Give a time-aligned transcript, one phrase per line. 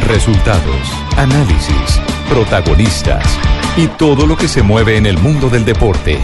[0.00, 3.24] Resultados, análisis, protagonistas
[3.76, 6.18] y todo lo que se mueve en el mundo del deporte.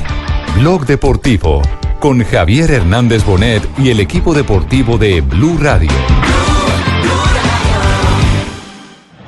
[0.57, 1.63] Blog Deportivo
[2.01, 5.91] con Javier Hernández Bonet y el equipo deportivo de Blue Radio.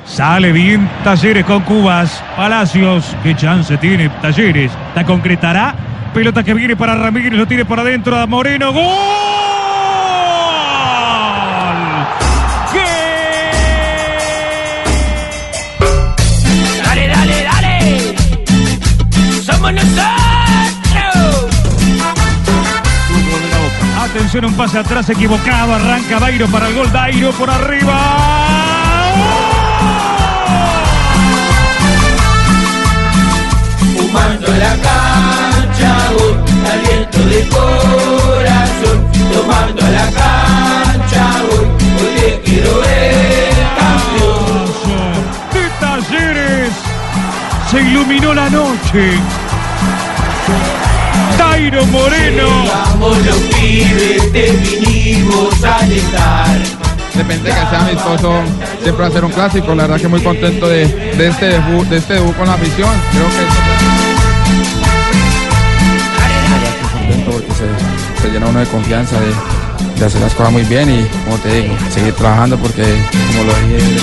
[0.04, 2.22] Sale bien Talleres con Cubas.
[2.36, 4.72] Palacios, qué chance tiene Talleres.
[4.94, 5.74] La concretará.
[6.12, 8.72] Pelota que viene para Ramírez, lo tiene para adentro a Moreno.
[8.72, 9.49] ¡Gol!
[24.20, 25.74] Atención, un pase atrás equivocado.
[25.74, 26.92] Arranca Dairo para el gol.
[26.92, 27.96] Dairo por arriba.
[33.96, 36.34] Fumando en la cancha, voy,
[36.70, 39.10] aliento de corazón.
[39.32, 41.64] Tomando a la cancha, voy,
[41.96, 45.14] hoy te quiero ver campeón.
[45.50, 46.72] De Talleres.
[47.70, 49.18] Se iluminó la noche.
[51.38, 52.48] Dairo Moreno.
[52.66, 56.58] Vamos los pibes, te vinimos a alentar.
[57.14, 58.40] Depende que sea amistoso,
[58.82, 59.74] siempre va a ser un clásico.
[59.74, 62.90] La verdad que muy contento de, de este debut, de este debut con la afición.
[63.12, 63.44] Creo que
[66.92, 69.32] contento porque se, se llena uno de confianza de,
[69.98, 73.52] de hacer las cosas muy bien y como te digo, seguir trabajando porque como lo
[73.76, 74.00] dije.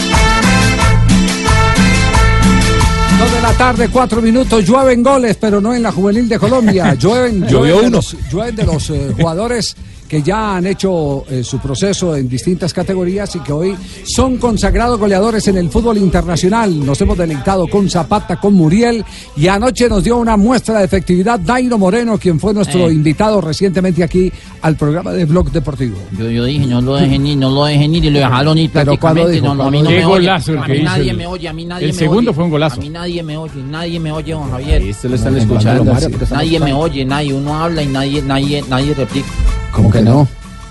[3.20, 6.94] Dos de la tarde, cuatro minutos, llueven goles, pero no en la juvenil de Colombia.
[7.00, 9.76] Llueven, llueven de los, llueven de los eh, jugadores
[10.08, 13.76] que ya han hecho eh, su proceso en distintas categorías y que hoy
[14.06, 16.86] son consagrados goleadores en el fútbol internacional.
[16.86, 19.04] Nos hemos deleitado con Zapata, con Muriel
[19.36, 22.94] y anoche nos dio una muestra de efectividad Dairo Moreno, quien fue nuestro Eh.
[22.94, 24.32] invitado recientemente aquí
[24.62, 25.98] al programa de Blog Deportivo.
[26.17, 28.70] Yo, yo dije, no lo dejen ir, no lo dejen ir y lo dejaron ir
[28.72, 29.34] Pero ¿cuándo prácticamente.
[29.42, 29.48] dijo?
[29.48, 30.12] No, no, a mí no ¿Cuándo me dijo?
[30.12, 30.28] oye.
[30.28, 32.00] Golazo el a que mí hizo nadie el- me oye, a mí nadie el me
[32.00, 32.36] segundo oye.
[32.36, 32.76] fue un golazo.
[32.76, 34.82] A mí nadie me oye, nadie me oye, don Javier.
[34.82, 35.94] Esto lo están escuchando,
[36.32, 39.28] Nadie me oye, nadie, uno habla y nadie, nadie, nadie replica.
[39.72, 40.28] ¿Cómo que no?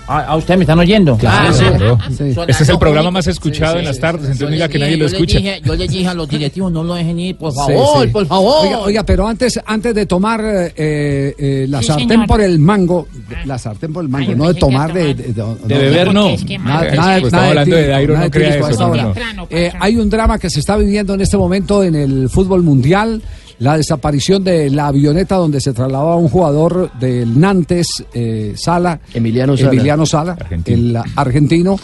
[0.09, 1.17] Ah, ¿A ustedes me están oyendo?
[1.17, 1.97] Claro, Ah, claro.
[2.17, 2.33] sí.
[2.33, 4.95] Son Este es el programa más escuchado Sí, en las tardes, entonces diga que nadie
[4.95, 5.37] lo escucha.
[5.39, 8.07] dije- yo les dije a los directivos, no lo dejen ir, por favor, sí.
[8.07, 8.65] por favor.
[8.65, 10.73] Oiga, oiga, pero antes, antes de tomar eh,
[11.37, 12.25] eh, la Sí, sartén señor.
[12.27, 13.09] por el mango,
[13.43, 15.57] la sartén por el mango, Ay, no de tomar, de, tomar.
[15.57, 16.29] de, De beber, no.
[16.29, 16.87] Nada, Pues nada,
[17.17, 19.13] estamos nada hablando de Dairo, crea eso, no.
[19.49, 23.21] Eh, hay un drama que se está viviendo en este momento en el fútbol mundial.
[23.59, 29.57] La desaparición de la avioneta donde se trasladaba un jugador del Nantes, eh, Sala, Emiliano
[29.57, 29.71] Sala.
[29.71, 31.79] Emiliano Sala, el argentino,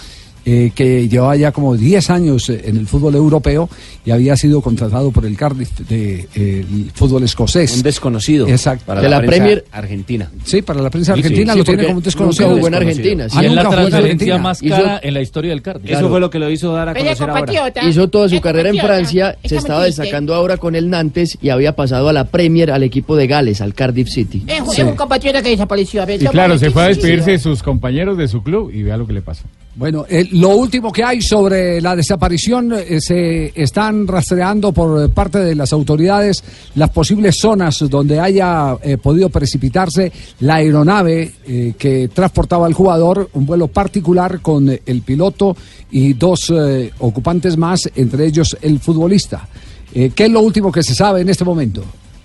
[0.46, 3.70] eh, que llevaba ya como 10 años eh, en el fútbol europeo
[4.06, 7.76] y había sido contratado por el Cardiff del fútbol escocés.
[7.78, 8.48] Un desconocido.
[8.48, 8.86] Exacto.
[8.86, 10.30] Para la Premier Argentina.
[10.44, 11.28] Sí, para la prensa Sí, sí.
[11.28, 12.48] argentina Sí, lo tiene como un desconocido.
[12.50, 13.26] nunca jugó en Argentina.
[13.32, 15.88] Ah, Sí, es la transferencia más cara en la historia del Cardiff.
[15.88, 16.00] Claro.
[16.06, 17.72] Eso fue lo que lo hizo dar a conocer ahora.
[17.90, 18.84] Hizo toda su carrera en.
[18.84, 22.70] Francia, Es se estaba destacando ahora con el Nantes y había pasado a la Premier
[22.72, 24.44] al equipo de Gales, al Cardiff City.
[24.46, 26.02] Es, es un compatriota que desapareció.
[26.02, 28.84] A ver, Y claro, se fue a despedirse de sus compañeros de su club y
[28.84, 29.44] vea lo que le pasó.
[29.76, 35.40] Bueno, eh, lo último que hay sobre la desaparición, eh, se están rastreando por parte
[35.40, 36.44] de las autoridades
[36.76, 43.30] las posibles zonas donde haya eh, podido precipitarse la aeronave eh, que transportaba al jugador,
[43.34, 45.56] un vuelo particular con el piloto
[45.92, 49.48] y dos eh, ocupantes más, entre ellos el futbolista.
[49.94, 51.84] Eh, ¿Qué es lo último que se sabe en este momento?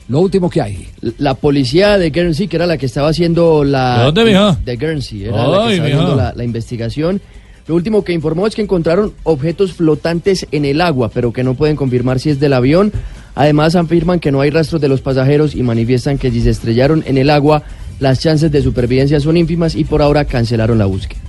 [0.09, 0.89] Lo último que hay.
[1.19, 3.99] La policía de Guernsey, que era la que estaba haciendo la...
[3.99, 4.57] ¿De dónde, mijo?
[4.65, 7.21] De Guernsey, era la que estaba haciendo la, la investigación.
[7.69, 11.55] Lo último que informó es que encontraron objetos flotantes en el agua, pero que no
[11.55, 12.93] pueden confirmar si es del avión.
[13.35, 17.05] Además, afirman que no hay rastros de los pasajeros y manifiestan que si se estrellaron
[17.07, 17.63] en el agua,
[18.01, 21.21] las chances de supervivencia son ínfimas y por ahora cancelaron la búsqueda.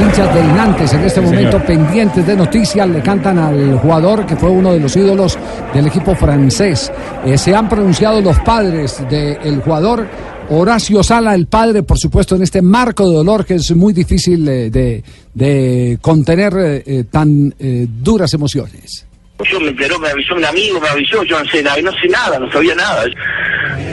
[0.00, 1.66] Los hinchas del Nantes en este Sí, momento señor.
[1.66, 5.38] pendientes de noticias le cantan al jugador que fue uno de los ídolos
[5.74, 6.90] del equipo francés.
[7.26, 10.06] Eh, se han pronunciado los padres del jugador.
[10.52, 14.48] Horacio Sala, el padre, por supuesto, en este marco de dolor que es muy difícil
[14.48, 15.04] eh, de,
[15.34, 17.54] de contener eh, tan
[18.02, 19.06] duras emociones.
[19.44, 22.08] Yo me enteró, me avisó un amigo, me avisó, yo no sé nada, no sé
[22.08, 23.04] nada, no sabía nada.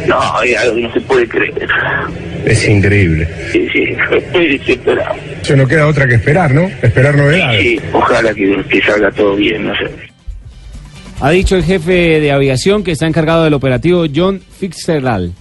[0.07, 1.67] No, es algo que no se puede creer.
[2.45, 3.27] Es increíble.
[3.51, 5.15] Sí, sí, estoy desesperado.
[5.41, 6.69] Se no queda otra que esperar, ¿no?
[6.81, 7.61] Esperar novedades.
[7.61, 9.89] Sí, ojalá que, que salga todo bien, no sé.
[11.19, 15.33] Ha dicho el jefe de aviación que está encargado del operativo John Fitzgerald.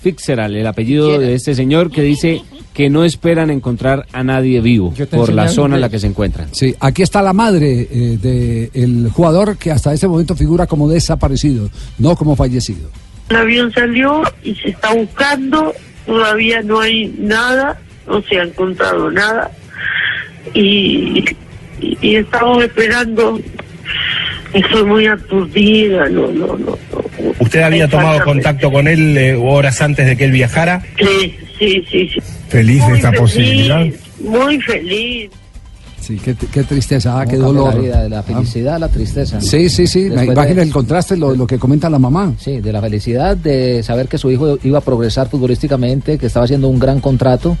[0.00, 2.42] Fitzgerald, el apellido de este señor que dice
[2.76, 6.48] que no esperan encontrar a nadie vivo por la zona en la que se encuentran.
[6.52, 11.70] Sí, aquí está la madre eh, del jugador que hasta ese momento figura como desaparecido,
[11.98, 12.90] no como fallecido.
[13.30, 15.72] El avión salió y se está buscando,
[16.04, 19.50] todavía no hay nada, no se ha encontrado nada
[20.52, 21.24] y,
[21.80, 23.40] y, y estamos esperando.
[24.52, 26.56] Estoy muy aturdida, no, no, no.
[26.58, 26.76] no.
[27.40, 30.82] ¿Usted había tomado contacto con él eh, horas antes de que él viajara?
[30.98, 32.20] Sí, sí, sí, sí.
[32.48, 33.86] Feliz de Muy esta feliz, posibilidad.
[34.20, 35.30] Muy feliz.
[36.00, 37.74] Sí, qué, qué tristeza, ah, qué dolor.
[37.74, 38.22] la vida, de la Ah.
[38.22, 39.40] felicidad a la tristeza.
[39.40, 42.32] Sí, sí, sí, imagina el contraste, lo, lo que comenta la mamá.
[42.38, 46.44] Sí, de la felicidad de saber que su hijo iba a progresar futbolísticamente, que estaba
[46.44, 47.56] haciendo un gran contrato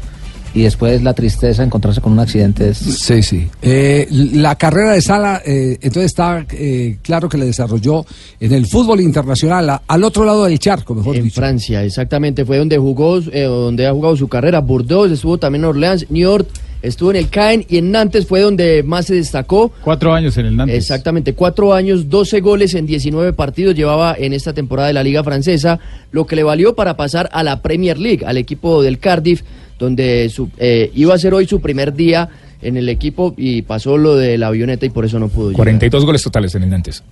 [0.56, 2.70] y después la tristeza de encontrarse con un accidente.
[2.70, 3.46] es- Sí, sí.
[3.60, 8.06] Eh, la carrera de Sala, eh, entonces está eh, claro que le desarrolló
[8.40, 11.34] en el fútbol internacional, a- al otro lado del charco, mejor En dicho.
[11.36, 14.60] Francia, exactamente, fue donde jugó, eh, donde ha jugado su carrera.
[14.60, 16.48] Bordeaux, estuvo también en Orleans, New York,
[16.82, 19.72] estuvo en el Caen y en Nantes fue donde más se destacó.
[19.82, 20.76] Cuatro años en el Nantes.
[20.76, 25.22] Exactamente, cuatro años, 12 goles en 19 partidos llevaba en esta temporada de la Liga
[25.24, 25.78] Francesa,
[26.12, 29.42] lo que le valió para pasar a la Premier League, al equipo del Cardiff,
[29.78, 32.28] donde su- eh, iba a ser hoy su primer día
[32.62, 35.56] en el equipo y pasó lo de la avioneta y por eso no pudo llegar.
[35.58, 37.02] 42 goles totales en el Nantes.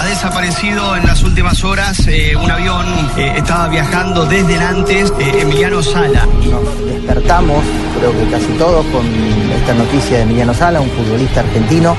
[0.00, 2.84] Ha desaparecido en las últimas horas eh, un avión,
[3.16, 6.26] eh, estaba viajando desde Nantes, eh, Emiliano Sala.
[6.84, 7.62] despertamos,
[7.96, 9.06] creo que casi todos, con
[9.52, 11.96] esta noticia de Emiliano Sala, un futbolista argentino,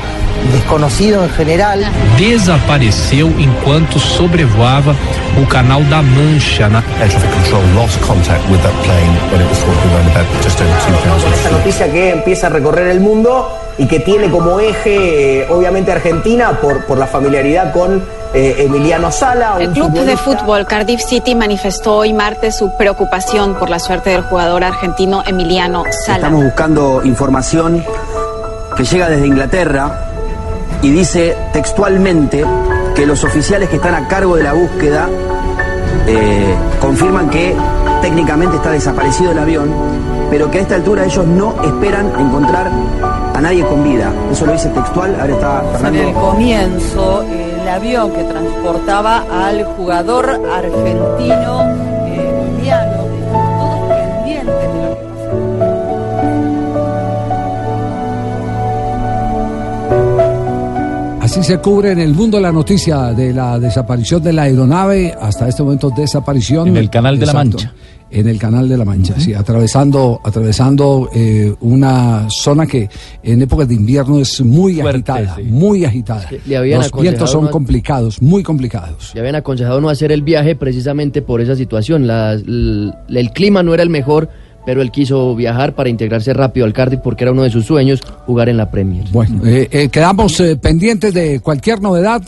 [0.53, 1.85] desconocido en general.
[2.17, 4.95] desapareceu enquanto sobrevoava
[5.41, 6.67] o canal da Mancha.
[6.69, 6.83] Na...
[7.01, 10.59] Air traffic control lost contact with that plane when it was talking around about just
[10.61, 13.47] over 2,000 Con esta noticia que empieza a recorrer el mundo
[13.77, 18.03] y que tiene como eje, eh, obviamente, Argentina por, por la familiaridad con
[18.33, 19.55] eh, Emiliano Sala.
[19.59, 24.09] El club de futbolista- fútbol Cardiff City manifestó hoy martes su preocupación por la suerte
[24.09, 26.17] del jugador argentino Emiliano Sala.
[26.17, 27.83] Estamos buscando información
[28.75, 30.08] que llega desde Inglaterra
[30.81, 32.45] y dice textualmente
[32.95, 35.09] que los oficiales que están a cargo de la búsqueda
[36.07, 37.55] eh, confirman que
[38.01, 39.69] técnicamente está desaparecido el avión,
[40.29, 42.71] pero que a esta altura ellos no esperan encontrar
[43.33, 44.11] a nadie con vida.
[44.31, 46.19] Eso lo dice textual, ahora está En el Fernando.
[46.19, 51.78] comienzo, el avión que transportaba al jugador argentino
[61.29, 65.47] Así se cubre en el mundo la noticia de la desaparición de la aeronave, hasta
[65.47, 66.69] este momento desaparición.
[66.69, 67.71] En el Canal de la Mancha.
[68.09, 72.89] En el Canal de la Mancha, sí, atravesando, atravesando eh, una zona que
[73.21, 76.25] en épocas de invierno es muy agitada, muy agitada.
[76.47, 79.11] le Los vientos son no- complicados, muy complicados.
[79.13, 82.07] Le habían aconsejado no hacer el viaje precisamente por esa situación.
[82.07, 84.29] La- l- el clima no era el mejor,
[84.65, 88.01] pero él quiso viajar para integrarse rápido al Cardiff porque era uno de sus sueños
[88.25, 89.05] jugar en la Premier.
[89.11, 92.21] Bueno, eh, eh, quedamos eh, pendientes de cualquier novedad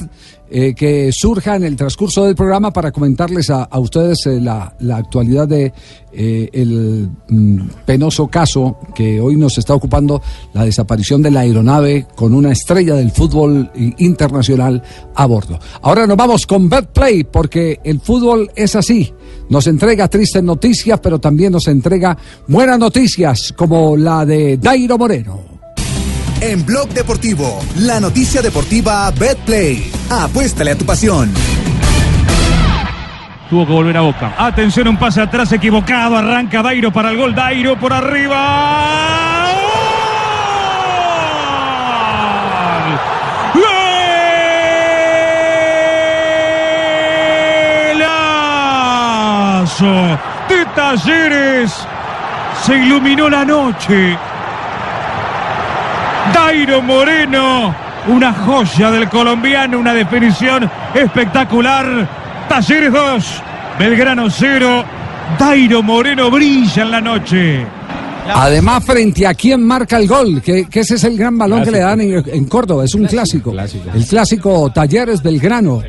[0.53, 4.75] eh, que surja en el transcurso del programa para comentarles a, a ustedes eh, la,
[4.79, 5.72] la actualidad de
[6.12, 10.22] eh, el mm, penoso caso que hoy nos está ocupando
[10.53, 14.84] la desaparición de la aeronave con una estrella del fútbol internacional
[15.15, 15.58] a bordo.
[15.84, 19.13] Ahora nos vamos con Betplay porque el fútbol es así.
[19.48, 22.17] Nos entrega tristes noticias, pero también nos entrega
[22.50, 25.61] buenas noticias como la de Dairo Moreno.
[26.41, 29.91] En Blog Deportivo, la noticia deportiva BetPlay.
[30.10, 31.31] Apuéstale a tu pasión.
[33.48, 34.33] Tuvo que volver a Boca.
[34.38, 36.17] Atención, un pase atrás equivocado.
[36.17, 37.36] Arranca Dairo para el gol.
[37.36, 39.51] Dairo por arriba.
[50.50, 51.88] De Talleres.
[52.63, 54.17] Se iluminó la noche.
[56.33, 57.75] Dairo Moreno,
[58.07, 62.07] una joya del colombiano, una definición espectacular.
[62.47, 63.25] Talleres 2,
[63.79, 64.83] Belgrano 0.
[65.39, 67.65] Dairo Moreno brilla en la noche.
[68.33, 71.71] Además, frente a quién marca el gol, que, que ese es el gran balón que
[71.71, 73.53] le dan en, en Córdoba, es un clásico.
[73.93, 75.81] El clásico Talleres Belgrano.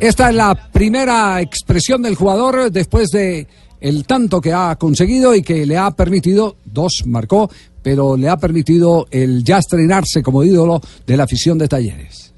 [0.00, 3.46] Esta es la primera expresión del jugador después de
[3.80, 7.50] el tanto que ha conseguido y que le ha permitido, dos marcó,
[7.82, 12.32] pero le ha permitido el ya estrenarse como ídolo de la afición de Talleres.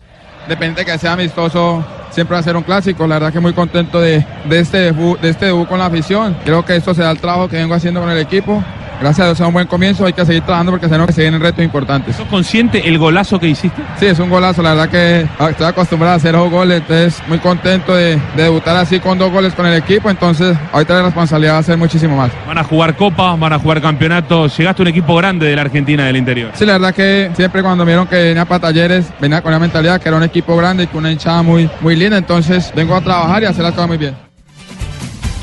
[0.48, 3.06] Depende de que sea amistoso, siempre va a ser un clásico.
[3.06, 6.36] La verdad que muy contento de, de este, debut, de este debut con la afición.
[6.44, 8.62] Creo que esto se da el trabajo que vengo haciendo con el equipo.
[9.00, 11.22] Gracias a Dios es un buen comienzo, hay que seguir trabajando porque sabemos que se
[11.22, 12.16] vienen retos importantes.
[12.16, 13.82] ¿Sos consciente el golazo que hiciste?
[13.98, 17.38] Sí, es un golazo, la verdad que estoy acostumbrado a hacer dos goles, entonces muy
[17.38, 21.54] contento de, de debutar así con dos goles con el equipo, entonces ahorita la responsabilidad
[21.54, 22.30] va a ser muchísimo más.
[22.46, 24.56] Van a jugar copas, van a jugar campeonatos.
[24.56, 26.50] Llegaste a un equipo grande de la Argentina del interior.
[26.54, 30.00] Sí, la verdad que siempre cuando vieron que venía para talleres, venía con la mentalidad
[30.00, 33.00] que era un equipo grande y con una hinchada muy, muy linda, entonces vengo a
[33.00, 34.23] trabajar y a hacer las cosas muy bien.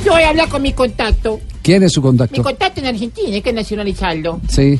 [0.05, 1.39] Yo voy a hablar con mi contacto.
[1.62, 2.41] ¿Quién es su Mi contacto?
[2.43, 4.41] contacto en Argentina, hay que nacionalizarlo.
[4.50, 4.79] Sí.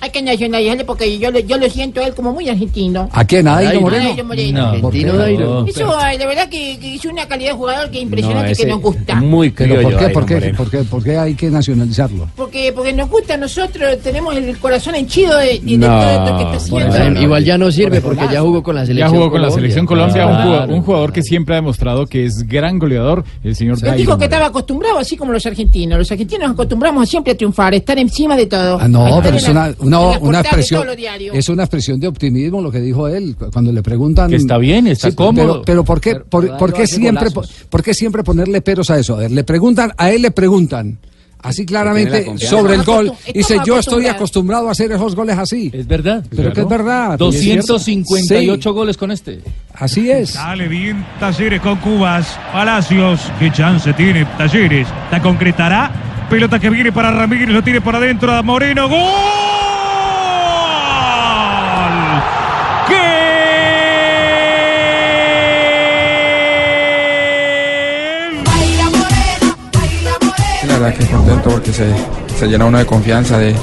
[0.00, 3.08] Hay que nacionalizarlo porque yo, lo- yo lo siento a él como muy argentino.
[3.12, 3.48] ¿A quién?
[3.48, 4.24] ¿A Dairo Moreno?
[4.24, 4.72] Moreno.
[4.74, 4.98] No, ¿por qué?
[4.98, 5.66] Argentino Dairo.
[5.66, 9.16] Eso, de verdad que, que es una calidad de jugador que impresionante que nos gusta.
[9.16, 10.56] Muy Pero criollo, ¿por qué, Dairo por, qué, Moreno.
[10.56, 12.28] por, qué, por qué hay que nacionalizarlo?
[12.36, 16.10] Porque, porque nos gusta a nosotros, tenemos el corazón henchido de, de- de No, todo
[16.10, 16.96] esto que está haciendo.
[16.98, 19.10] Bueno, igual ya no sirve porque ya jugó con la Ya selección.
[19.16, 19.56] jugó con la Colombia.
[19.56, 23.56] selección Colombia, un, jugador, un jugador que siempre ha demostrado que es gran goleador, el
[23.56, 25.98] señor Él Dairo dijo que estaba acostumbrado, así como los argentinos.
[25.98, 28.78] Los argentinos nos acostumbramos a siempre a triunfar, estar encima de todo.
[28.80, 30.86] Ah, no, pero es la- una, una, una expresión.
[31.32, 34.30] Es una expresión de optimismo lo que dijo él cu- cuando le preguntan.
[34.30, 35.62] Que está bien, está cómodo.
[35.62, 37.28] Pero, pero ¿por qué, Pero- por, pero por Dairo qué siempre,
[37.70, 39.14] por qué siempre ponerle peros a eso?
[39.16, 40.98] A ver, le preguntan, a él le preguntan.
[41.40, 43.12] Así claramente sobre el gol.
[43.32, 45.70] Dice, yo estoy acostumbrado a hacer esos goles así.
[45.72, 46.24] Es verdad.
[46.34, 47.16] Pero que es verdad.
[47.16, 49.40] 258 goles con este.
[49.74, 50.34] Así es.
[50.34, 52.26] Dale bien Talleres con Cubas.
[52.52, 53.20] Palacios.
[53.38, 54.88] ¿Qué chance tiene Talleres?
[55.12, 55.92] ¿La concretará?
[56.28, 57.50] Pelota que viene para Ramírez.
[57.50, 58.88] Lo tiene por adentro a Moreno.
[58.88, 58.98] ¡Gol!
[70.78, 71.86] Verdad que contento porque se,
[72.38, 73.54] se llena uno de confianza de,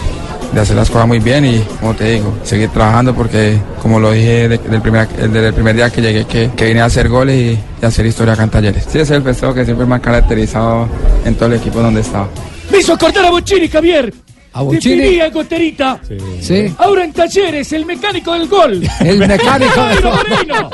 [0.54, 4.12] de hacer las cosas muy bien y, como te digo, seguir trabajando porque, como lo
[4.12, 7.10] dije de- del primer, desde el primer día que llegué, que, que vine a hacer
[7.10, 8.84] goles y, y hacer historia acá Talleres.
[8.84, 10.88] Sí, ese es el festejo que siempre me ha caracterizado
[11.26, 12.28] en todo el equipo donde estaba.
[12.72, 14.14] Me hizo acordar a Bochini, Javier.
[14.56, 15.20] ¿A Bochini?
[15.34, 16.00] Goterita.
[16.40, 16.74] Sí.
[16.78, 18.82] Ahora en Talleres, el mecánico del gol.
[19.02, 20.14] El mecánico del gol.
[20.14, 20.70] Moreno.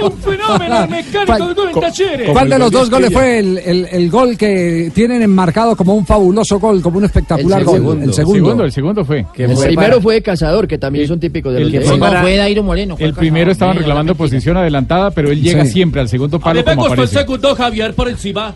[0.06, 2.30] Un fenómeno, el mecánico del gol en Talleres.
[2.30, 6.06] ¿Cuál de los dos goles fue el, el- el gol que tienen enmarcado como un
[6.06, 7.74] fabuloso gol, como un espectacular El gol?
[7.76, 8.04] segundo.
[8.06, 8.34] El segundo.
[8.44, 9.26] segundo, el segundo fue.
[9.34, 11.72] Que El fue primero para- fue de Cazador, que también son típicos de el los
[11.72, 12.96] que de- fue No, para- fue Dairo Moreno.
[12.96, 15.72] fue El primero estaban reclamando posición adelantada, pero él llega Sí.
[15.72, 18.54] siempre al segundo A palo mí me como el segundo, Javier, por encima.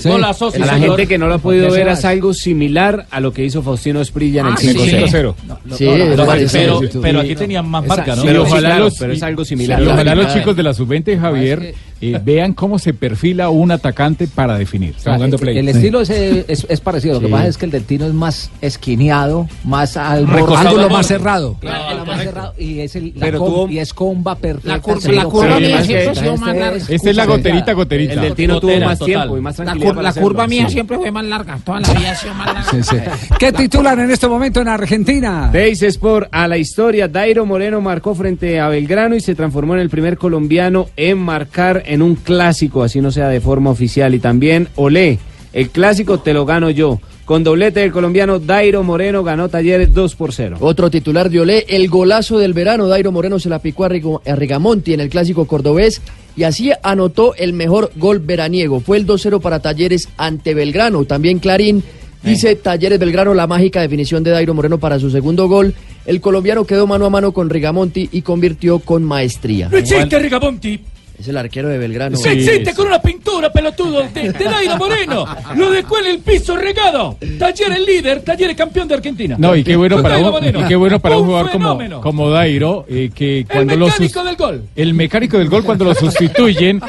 [0.00, 0.08] Sí.
[0.08, 0.90] Golazo, sí, A la señor.
[0.96, 3.44] gente que no lo ha podido ¿Por qué ver es algo similar a lo que
[3.44, 4.68] hizo Faustino Esprilla en el Ah, sí.
[4.68, 5.34] 5-0.
[5.76, 8.22] Sí, No, es pero, pero, aquí tenían más marca, ¿no?
[8.22, 9.80] Pero ojalá los- pero es algo similar.
[9.82, 11.74] Y la ojalá los chicos de la sub-20, Javier,
[12.12, 14.94] eh, vean cómo se perfila un atacante para definir.
[14.96, 15.58] O sea, Jugando el, play.
[15.58, 17.14] el estilo es, es, es parecido.
[17.14, 17.32] Lo que Sí.
[17.32, 21.56] pasa es que el del Tino es más esquineado, más al Ángulo más cerrado.
[21.60, 24.68] Claro, más cerrado, y es el, la com- y es comba perfecta.
[24.68, 26.76] La curva- la mía siempre sido más larga.
[26.76, 28.12] es- Esta es la goterita, goterita.
[28.14, 31.24] El del Tino tuvo más tiempo y más tranquilidad la curva mía siempre fue más
[31.24, 31.58] larga.
[31.64, 33.12] Toda la vida ha sido más larga.
[33.38, 35.48] ¿Qué titulan en este momento en Argentina?
[35.52, 37.08] Teis Sport a la historia.
[37.08, 41.82] Dairo Moreno marcó frente a Belgrano y se transformó en el primer colombiano en marcar
[41.86, 44.14] en un clásico, así no sea de forma oficial.
[44.14, 45.18] Y también Olé,
[45.52, 47.00] el clásico te lo gano yo.
[47.24, 50.58] Con doblete del colombiano Dairo Moreno ganó Talleres 2 por 0.
[50.60, 52.86] Otro titular de Olé, el golazo del verano.
[52.86, 56.02] Dairo Moreno se la picó a, Rigamonti en el clásico cordobés
[56.36, 58.80] y así anotó el mejor gol veraniego.
[58.80, 61.06] Fue el 2-0 para Talleres ante Belgrano.
[61.06, 61.82] También Clarín
[62.22, 65.72] dice Talleres Belgrano la mágica definición de Dairo Moreno para su segundo gol.
[66.04, 69.70] El colombiano quedó mano a mano con Rigamonti y convirtió con maestría.
[69.70, 70.80] No existe Rigamonti.
[71.18, 72.16] Es el arquero de Belgrano.
[72.16, 75.24] Se existe con una pintura, pelotudo, de, de Dairo Moreno.
[75.56, 77.16] Lo dejó en el piso regado.
[77.38, 79.36] Taller el líder, Taller el campeón de Argentina.
[79.38, 82.00] No, y qué bueno para un, y qué bueno para un jugador como, fenómeno.
[82.00, 84.62] como Dairo, eh, que El cuando lo mecánico sus- del gol.
[84.74, 86.80] el mecánico del gol cuando lo sustituyen,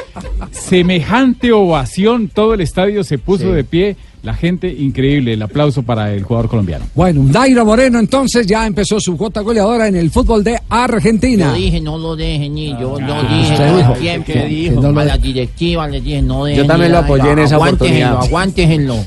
[0.51, 6.12] semejante ovación, todo el estadio se puso de pie, la gente increíble, el aplauso para
[6.13, 6.86] el jugador colombiano.
[6.96, 11.48] Bueno, Dairo Moreno entonces ya empezó su cuota goleadora en el fútbol de Argentina.
[11.50, 12.75] Yo dije, no lo dejen ir.
[12.79, 13.94] Yo lo Ah, dije usted dijo.
[13.94, 14.34] tiempo.
[14.34, 14.75] ¿Qué dijo?
[14.75, 17.39] Que no lo- A la directiva les dije, no dejen Yo también lo apoyé en
[17.39, 18.24] esa aguántenlo, oportunidad.
[18.25, 18.96] Aguántenlo.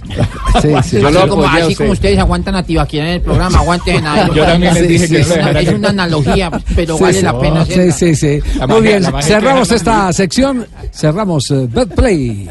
[0.62, 0.96] Sí, sí.
[1.00, 4.04] Yo lo Así, como, apoyé así como ustedes aguantan a Tibaquira en el programa, aguanten
[4.06, 7.18] a Yo también les dije que es, no una, es una analogía, pero Sí, vale
[7.18, 7.22] sí.
[7.24, 7.92] la pena Sí, hacerla.
[7.92, 8.40] sí, sí.
[8.58, 12.48] La Muy bien, cerramos esta sección, cerramos eh, Betplay.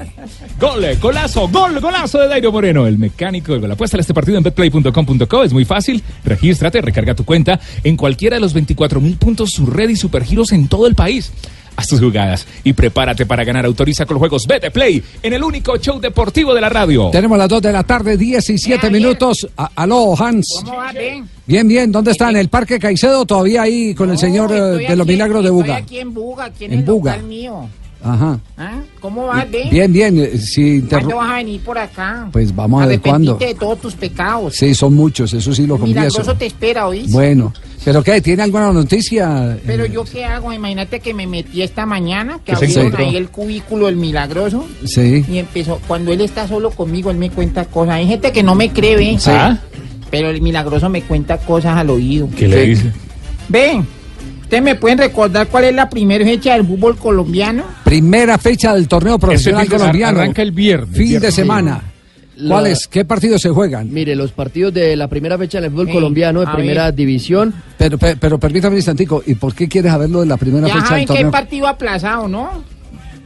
[0.59, 3.71] Gol, eh, golazo, gol, golazo de Dairo Moreno, el mecánico del gol.
[3.71, 6.01] Apuesta a este partido en betplay.com.co, es muy fácil.
[6.25, 10.67] Regístrate, recarga tu cuenta en cualquiera de los 24 mil puntos red y supergiros en
[10.67, 11.31] todo el país.
[11.75, 12.47] a sus jugadas.
[12.63, 13.63] Y prepárate para ganar.
[13.67, 17.11] Autoriza con los juegos Vete Play en el único show deportivo de la radio.
[17.11, 19.47] Tenemos las 2 de la tarde, 17 minutos.
[19.55, 20.47] A- aló, Hans.
[20.65, 21.29] ¿Cómo va, Ben?
[21.45, 21.91] Bien, bien.
[21.91, 22.31] ¿Dónde está?
[22.31, 23.23] ¿En el Parque Caicedo?
[23.27, 25.75] Todavía ahí con el señor eh, Estoy de los aquí- milagros de estoy Buga.
[25.77, 27.11] aquí en Buga, aquí en, En el Buga.
[27.17, 27.69] local mío.
[28.03, 28.39] Ajá.
[28.57, 28.79] ¿Ah?
[28.99, 29.69] ¿Cómo vas, Ben?
[29.69, 30.19] Bien, bien.
[30.19, 32.29] eh, Si ¿Cuándo vas a venir por acá?
[32.31, 33.35] Pues vamos a ver cuándo.
[33.35, 34.55] De todos tus pecados.
[34.55, 36.01] Sí, son muchos, eso sí lo confieso.
[36.01, 37.11] Milagroso te espera, ¿oís?
[37.11, 38.21] Bueno, ¿pero qué?
[38.21, 39.57] ¿Tiene alguna noticia?
[39.65, 43.15] Pero yo qué hago, imagínate que me metí esta mañana, que ¿Qué se abrieron ahí
[43.17, 44.65] el cubículo del milagroso.
[44.85, 45.25] Sí.
[45.29, 47.95] Y empezó, cuando él está solo conmigo, él me cuenta cosas.
[47.95, 49.17] Hay gente que no me cree, ¿ve?
[49.19, 49.29] Sí.
[49.31, 49.57] ¿Ah?
[50.09, 52.29] Pero el milagroso me cuenta cosas al oído.
[52.35, 52.91] ¿Qué le dice?
[53.49, 53.85] Ven,
[54.47, 57.63] ¿ustedes me pueden recordar cuál es la primera fecha del fútbol colombiano?
[57.83, 60.19] Primera fecha del torneo profesional fin de- colombiano.
[60.19, 61.81] arranca el viernes, Fin de semana.
[62.37, 62.87] La- ¿Cuáles?
[62.87, 63.91] ¿Qué partidos se juegan?
[63.91, 66.95] Mire, los partidos de la primera fecha del fútbol Sí, colombiano de primera ver.
[66.95, 67.53] división.
[67.77, 69.23] Pero, pero, pero permítame un instantico.
[69.25, 71.31] ¿Y por qué quieres saberlo de la primera Ya fecha del saben que hay torneo?
[71.31, 72.63] partido aplazado, ¿no?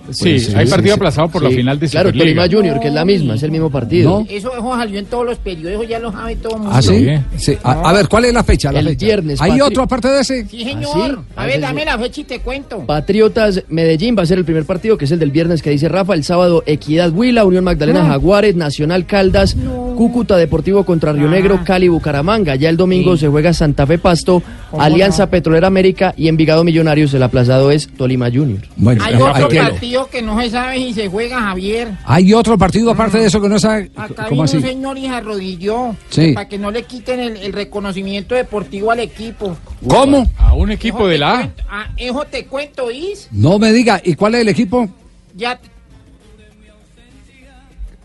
[0.10, 1.00] Sí, sí, hay partido sí.
[1.00, 2.42] aplazado por la final de Claro, Superliga.
[2.44, 4.26] Tolima Junior, que es la misma, es el mismo partido.
[4.30, 6.76] Eso, eso salió en todos los periódicos, ya lo sabe todo el mundo.
[6.76, 7.08] ¿Ah, sí?
[7.38, 7.58] Sí.
[7.64, 8.72] A, a ver, ¿cuál es la fecha?
[8.72, 9.06] La El fecha.
[9.06, 10.46] viernes, ¿Hay Patri- otro aparte de ese?
[10.48, 10.92] Sí, señor.
[10.96, 11.34] ¿Ah, sí?
[11.36, 12.80] A ver, dame la fecha y te cuento.
[12.86, 15.88] Patriotas Medellín va a ser el primer partido, que es el del viernes que dice
[15.90, 16.14] Rafa.
[16.14, 18.10] El sábado Equidad Huila, Unión Magdalena Ah.
[18.10, 19.56] Jaguares, Nacional Caldas,
[19.96, 22.56] Cúcuta Deportivo contra Río Negro, Cali Bucaramanga.
[22.56, 25.30] Ya el domingo se juega Santa Fe Pasto, ¿Cómo Alianza no?
[25.32, 27.14] Petrolera América y Envigado Millonarios.
[27.14, 28.62] El aplazado es Tolima Junior.
[28.76, 29.70] Bueno, Hay ahí otro tiene.
[29.72, 31.90] partido que no se sabe si se juega, Javier.
[32.06, 33.92] Hay otro partido aparte de eso que no sabe.
[33.96, 34.58] Acá ¿Cómo vino así?
[34.58, 36.32] un señor y se arrodilló Sí.
[36.34, 39.58] para que no le quiten el, el reconocimiento deportivo al equipo.
[39.88, 40.30] ¿Cómo?
[40.38, 41.50] A un equipo de la A.
[41.70, 43.28] Ah, eso te cuento, Is.
[43.32, 44.02] No me diga.
[44.04, 44.88] ¿Y cuál es el equipo?
[45.36, 45.56] Ya.
[45.58, 45.70] te-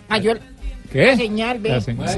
[0.08, 0.32] Ah, yo-
[0.92, 1.06] ¿Qué?
[1.08, 1.68] La señal, ve.
[1.70, 2.06] La señal.
[2.08, 2.12] Ah,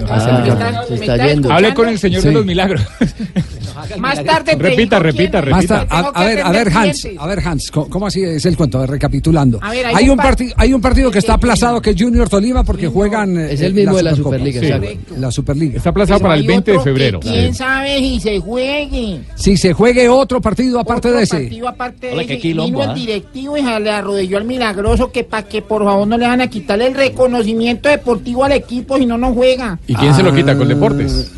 [0.47, 1.51] está- se está está yendo.
[1.51, 2.83] Hable con el señor de los milagros.
[3.99, 5.55] Más tarde te Repita, digo repita, Tengo
[5.91, 7.23] a, a ver, a ver, Hans, clientes.
[7.23, 8.79] a ver, Hans, ¿cómo, cómo así es el cuento?
[8.79, 9.59] A ver, recapitulando.
[9.63, 11.97] A ver, hay hay, un par- partido, hay un partido que está aplazado que es
[12.01, 13.37] Junior Tolima porque juegan.
[13.39, 14.37] eh, Es el mismo de la Supercopa.
[14.39, 15.77] Superliga, Sí, la Superliga.
[15.77, 17.21] Está aplazado Pero para el hay 20 de febrero.
[17.21, 19.21] ¿Quién sabe si se juegue?
[19.35, 21.37] Si se juegue otro partido aparte Otro de ese.
[21.41, 22.35] partido aparte de Hola, ese.
[22.35, 22.95] qué quilombo, Vino ¿ah?
[22.95, 26.41] el directivo y le arrodilló al milagroso que para que por favor no le van
[26.41, 29.79] a quitarle el reconocimiento deportivo al equipo si no no juega.
[29.87, 30.53] ¿Y quién se lo quita?
[30.53, 31.31] Ah, ¿Con Deportes?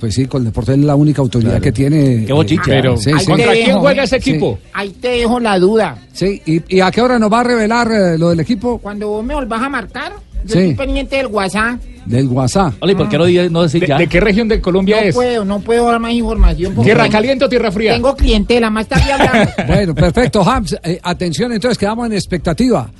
[0.00, 2.24] Pues sí, con Deportes es la única autoridad que tiene.
[2.26, 2.62] Qué bochicha.
[2.62, 3.26] eh, Pero, sí, Ahí sí.
[3.26, 4.58] te ¿contra quién dejo, juega ese equipo?
[4.72, 5.98] Ahí te dejo la duda.
[6.14, 8.78] Sí, ¿Y, y a qué hora nos va a revelar eh, lo del equipo?
[8.78, 10.12] Cuando vos me volvás a marcar,
[10.46, 10.58] yo Sí.
[10.60, 11.78] estoy pendiente del WhatsApp.
[12.06, 12.72] Del WhatsApp.
[12.80, 13.98] Ole, ¿por qué no, di- no decir ¿De, ya?
[13.98, 15.14] de qué región de Colombia No es?
[15.14, 16.72] puedo, no puedo dar más información.
[16.74, 17.92] porque ¿Tierra tengo- caliente o tierra fría?
[17.92, 19.48] Tengo clientela, más tarde hablamos.
[19.66, 20.76] Bueno, perfecto, Hams.
[20.82, 22.90] Eh, atención, entonces quedamos en expectativa.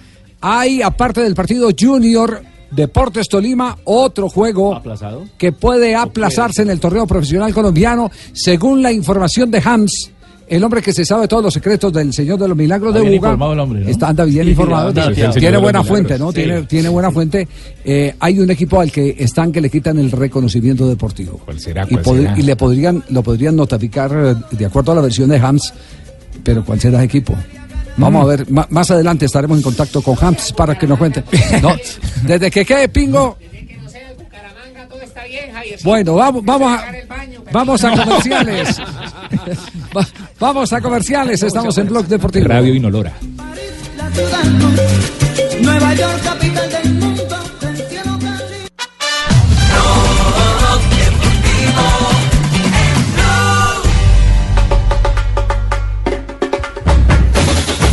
[0.43, 5.25] Hay, aparte del partido Junior Deportes Tolima, otro juego ¿Aplazado?
[5.37, 10.11] que puede aplazarse en el torneo profesional colombiano, según la información de Hams.
[10.47, 13.17] El hombre que se sabe todos los secretos del Señor de los Milagros Está de
[13.19, 13.89] Buga.
[13.89, 14.89] Está, anda bien Sí, informado.
[14.89, 16.29] anda, tiene- tiene buena fuente, ¿no?
[16.31, 16.35] sí.
[16.43, 17.47] Tiene, tiene buena fuente.
[18.19, 21.41] Hay un equipo al que están que le quitan el reconocimiento deportivo.
[21.45, 21.85] ¿Cuál será?
[21.89, 22.35] y, ¿Cuál pod- será?
[22.39, 25.73] y le podrían lo podrían notificar eh, de acuerdo a la versión de Hams
[26.43, 27.33] pero cuál será el equipo
[28.01, 31.23] vamos a ver ma- más adelante estaremos en contacto con Hams para que nos cuente.
[31.63, 31.75] No,
[32.23, 33.37] desde que quede pingo.
[35.85, 36.85] Bueno vamos vamos a
[37.53, 38.79] vamos a comerciales.
[39.97, 40.07] Va-
[40.39, 42.49] vamos a comerciales estamos en Blog Deportivo.
[42.49, 43.13] Radio Inolora.
[45.63, 46.80] Nueva York, capital del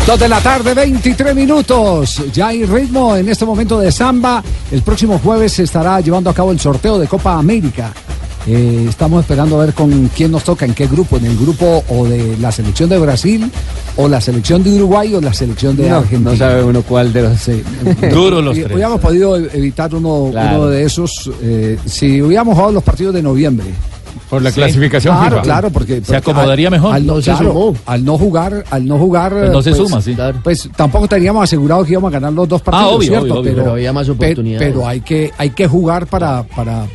[0.08, 2.24] Dos de la tarde, 23 minutos.
[2.34, 4.41] Ya hay ritmo en este momento de samba.
[4.72, 7.91] El próximo jueves se estará llevando a cabo el sorteo de Copa América.
[8.48, 11.84] Eh, estamos esperando a ver con quién nos toca, en qué grupo, en el grupo
[11.89, 13.52] o de la selección de Brasil,
[13.98, 16.32] o la selección de Uruguay, o la selección de No, Argentina.
[16.32, 17.38] no sabe uno cuál de los...
[18.13, 18.72] Duros los Y tres.
[18.76, 20.60] Hubiéramos podido evitar uno, Claro.
[20.60, 23.65] uno de esos eh, si hubiéramos jugado los partidos de noviembre.
[24.29, 24.55] Por la Sí.
[24.55, 25.41] clasificación claro, FIFA.
[25.43, 26.93] Claro, porque, porque acomodaría al- mejor.
[26.95, 27.75] Al no, No se claro, sumó.
[27.85, 30.15] al no jugar, al no jugar, Pues no se pues, suma, sí.
[30.43, 33.25] Pues tampoco teníamos asegurado que íbamos a ganar los dos partidos, obvio, ¿cierto?
[33.25, 33.51] obvio, obvio.
[33.51, 34.67] pero, Pero había más pe- oportunidades.
[34.67, 36.85] Pero hay que hay que jugar para para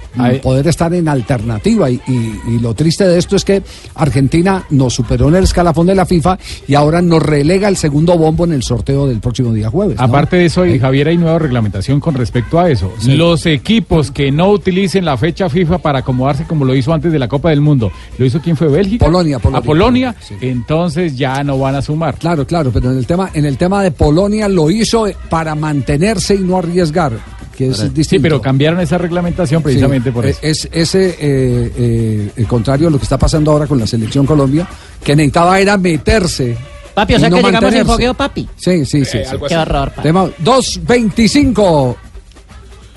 [0.42, 3.62] poder estar en alternativa y, y- y lo triste de esto es que
[3.94, 8.16] Argentina nos superó en el escalafón de la FIFA y ahora nos relega el segundo
[8.18, 9.96] bombo en el sorteo del próximo día jueves.
[9.96, 10.02] ¿no?
[10.04, 12.92] Aparte de eso, y Javier, hay nueva reglamentación con respecto a eso.
[12.98, 13.14] Sí.
[13.16, 17.18] Los equipos que no utilicen la fecha FIFA para acomodarse como lo hizo antes de
[17.22, 18.68] la Copa del Mundo, ¿lo hizo quién fue?
[18.68, 19.06] ¿Bélgica?
[19.06, 19.58] Polonia, Polonia.
[19.58, 20.34] A Polonia, Sí.
[20.40, 22.16] entonces ya no van a sumar.
[22.16, 26.34] Claro, claro, pero en el tema, en el tema de Polonia lo hizo para mantenerse
[26.34, 27.12] y no arriesgar,
[27.56, 28.22] que es Sí, distinto.
[28.22, 30.38] pero cambiaron esa reglamentación precisamente Sí, por eh, eso.
[30.42, 34.26] Es ese eh, eh, el contrario a lo que está pasando ahora con la selección
[34.26, 34.66] Colombia,
[35.04, 36.56] que necesitaba era meterse
[36.94, 37.92] Papi, o sea no que llegamos en mantenerse.
[37.92, 38.48] fogueo, papi.
[38.56, 39.18] Sí, sí, sí.
[39.18, 39.36] Eh, sí.
[39.48, 40.02] Qué horror, papi.
[40.02, 41.96] Tema 2.25.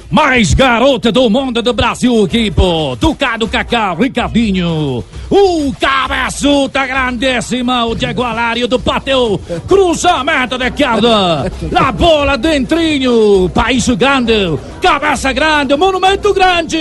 [0.09, 2.95] Mais garota do mundo do Brasil, equipo.
[2.97, 5.03] Tucado Cacau, Ricardinho.
[5.29, 9.39] O cabeçuta grandíssima, o Diego Alário do bateu.
[9.67, 11.51] Cruzamento de esquerda.
[11.71, 13.49] La bola dentrinho.
[13.49, 14.57] País grande.
[14.81, 15.75] Cabeça grande.
[15.75, 16.77] Monumento grande.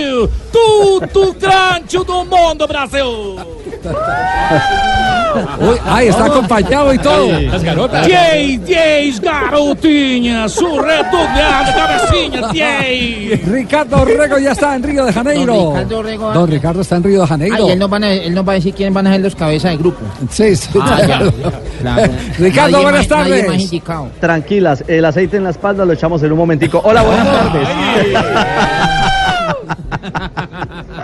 [0.51, 3.35] Tudo grande do mundo, Brasil.
[5.59, 7.39] Uy, ay, está acompañado y todo.
[7.39, 8.05] Las garotas.
[8.07, 10.51] 10, 10 garotinhas.
[10.51, 13.45] Su cabecinha, 10.
[13.47, 15.53] Ricardo Rego ya está en Río de Janeiro.
[15.53, 16.33] Don Ricardo Rego.
[16.33, 17.55] Don Ricardo está en Río de Janeiro.
[17.65, 19.35] Ay, él nos, van a, él nos va a decir quiénes van a ser los
[19.35, 19.99] cabezas del grupo.
[20.29, 20.69] Sí, sí.
[20.81, 21.05] Ah, ya,
[21.81, 21.81] claro.
[22.39, 23.61] Ricardo, Nadie buenas más- tardes.
[23.61, 24.09] indicado.
[24.19, 26.81] Tranquilas, el aceite en la espalda lo echamos en un momentico.
[26.83, 27.67] Hola, buenas tardes.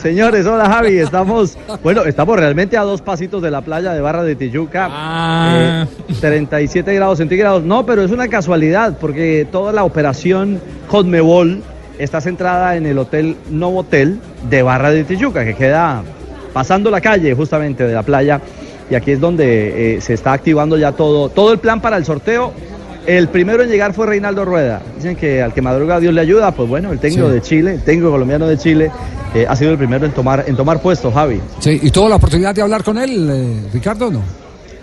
[0.00, 4.22] Señores, hola Javi, estamos, bueno, estamos realmente a dos pasitos de la playa de Barra
[4.22, 4.88] de Tijuca.
[4.90, 5.86] Ah.
[6.08, 7.64] Eh, 37 grados centígrados.
[7.64, 10.58] No, pero es una casualidad porque toda la operación
[10.88, 11.62] Conmebol
[11.98, 16.02] está centrada en el hotel Novotel de Barra de Tijuca, que queda
[16.54, 18.40] pasando la calle justamente de la playa.
[18.88, 22.06] Y aquí es donde eh, se está activando ya todo, todo el plan para el
[22.06, 22.54] sorteo.
[23.06, 24.82] El primero en llegar fue Reinaldo Rueda.
[24.96, 26.52] Dicen que al que madruga Dios le ayuda.
[26.52, 27.32] Pues bueno, el técnico Sí.
[27.34, 28.90] de Chile, el técnico colombiano de Chile,
[29.34, 31.40] eh, ha sido el primero en tomar, en tomar puesto, Javi.
[31.60, 34.22] Sí, ¿y tuvo la oportunidad de hablar con él, eh, Ricardo, no?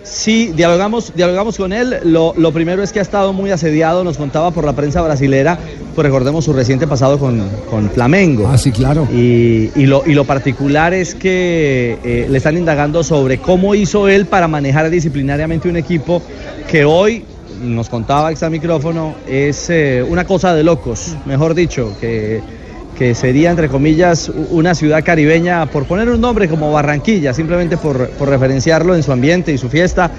[0.02, 1.98] Sí, dialogamos, dialogamos con él.
[2.04, 5.58] Lo, lo primero es que ha estado muy asediado, nos contaba por la prensa brasilera,
[5.94, 8.48] pues recordemos su reciente pasado con, con Flamengo.
[8.50, 9.06] Ah, sí, claro.
[9.12, 14.08] Y, y lo, y lo particular es que eh, le están indagando sobre cómo hizo
[14.08, 16.22] él para manejar disciplinariamente un equipo
[16.70, 17.24] que hoy,
[17.60, 22.40] nos contaba extra micrófono, es eh, una cosa de locos, mejor dicho, que,
[22.96, 28.10] que sería, entre comillas, una ciudad caribeña, por poner un nombre como Barranquilla, simplemente por,
[28.10, 30.10] por referenciarlo en su ambiente y su fiesta,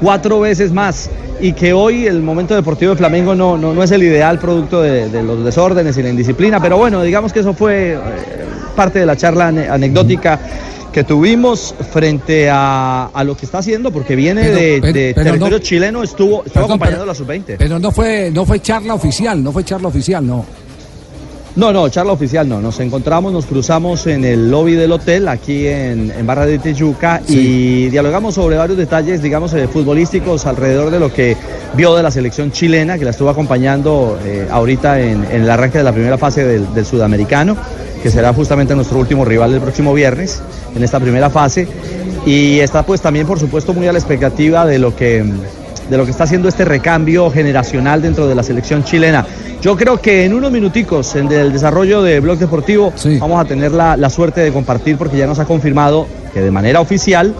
[0.00, 1.10] cuatro veces más.
[1.40, 4.82] Y que hoy el momento deportivo de Flamengo no, no, no es el ideal producto
[4.82, 7.98] de, los desórdenes y la indisciplina, pero bueno, digamos que eso fue eh,
[8.74, 10.38] parte de la charla ane- anecdótica
[10.92, 15.12] que tuvimos frente a, a lo que está haciendo, porque viene Pero- de, pero- de
[15.14, 17.56] pero territorio no- chileno, estuvo, estuvo acompañando a la sub-20.
[17.58, 20.44] Pero no fue, no fue charla oficial, no fue charla oficial, no.
[21.56, 22.60] No, no, charla oficial no.
[22.60, 27.20] Nos encontramos, nos cruzamos en el lobby del hotel aquí en, en Barra de Tijuca
[27.26, 31.36] y dialogamos sobre varios detalles, digamos, eh, futbolísticos alrededor de lo que
[31.74, 35.78] vio de la selección chilena, que la estuvo acompañando eh, ahorita en, en el arranque
[35.78, 37.56] de la primera fase del, del sudamericano,
[38.02, 40.40] que será justamente nuestro último rival el próximo viernes
[40.74, 41.68] en esta primera fase.
[42.26, 45.24] Y está pues también, por supuesto, muy a la expectativa de lo que
[45.88, 49.26] de lo que está haciendo este recambio generacional dentro de la selección chilena.
[49.62, 53.72] Yo creo que en unos minuticos en el desarrollo de Blog Deportivo vamos a tener
[53.72, 57.34] la, la suerte de compartir porque ya nos ha confirmado que de manera oficial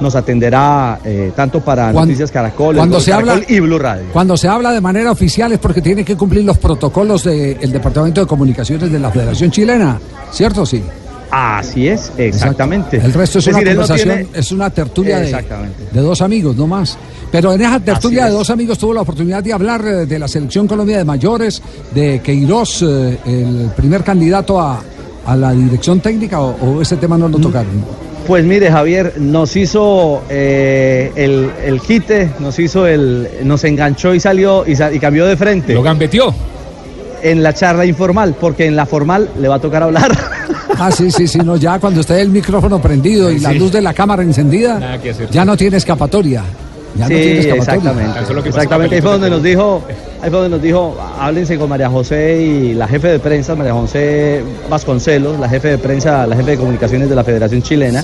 [0.00, 4.04] nos atenderá eh, tanto para Cuando- Noticias Caracol, cuando se Caracol habla- y Blue Radio.
[4.12, 8.20] Cuando se habla de manera oficial es porque tiene que cumplir los protocolos del Departamento
[8.20, 9.98] de Comunicaciones de la Federación Chilena,
[10.30, 10.64] ¿cierto?
[10.64, 10.82] Sí.
[11.30, 12.96] Así es, exactamente.
[12.96, 15.44] El resto es, Es una decir, él no conversación, tiene- es una tertulia de,
[15.92, 16.96] de dos amigos, no más.
[17.30, 20.26] Pero en esa tertulia de dos amigos tuvo la oportunidad de hablar eh, de la
[20.26, 21.60] selección Colombia de mayores,
[21.94, 24.80] de Queiroz, eh, el primer candidato a,
[25.26, 27.84] a la dirección técnica, o, o ese tema no lo tocaron.
[28.28, 34.20] Pues mire, Javier, nos hizo eh, el, el quite, nos hizo el, nos enganchó y
[34.20, 35.72] salió y, cambió de frente.
[35.72, 36.34] Lo gambeteó.
[37.22, 40.12] En la charla informal, porque en la formal le va a tocar hablar.
[40.78, 43.58] Ah, sí, sí, sí, no, ya cuando esté el micrófono prendido y la Sí.
[43.58, 44.98] luz de la cámara encendida,
[45.30, 46.44] ya no tiene escapatoria.
[46.96, 47.58] Ya sí, no tiene escapatoria.
[47.58, 48.48] exactamente.
[48.48, 48.94] exactamente.
[48.96, 49.82] Ahí fue donde nos dijo,
[50.22, 53.72] ahí fue donde nos dijo, háblense con María José y la jefe de prensa, María
[53.74, 58.02] José Vasconcelos, la jefe de prensa, la jefe de comunicaciones de la Federación Chilena.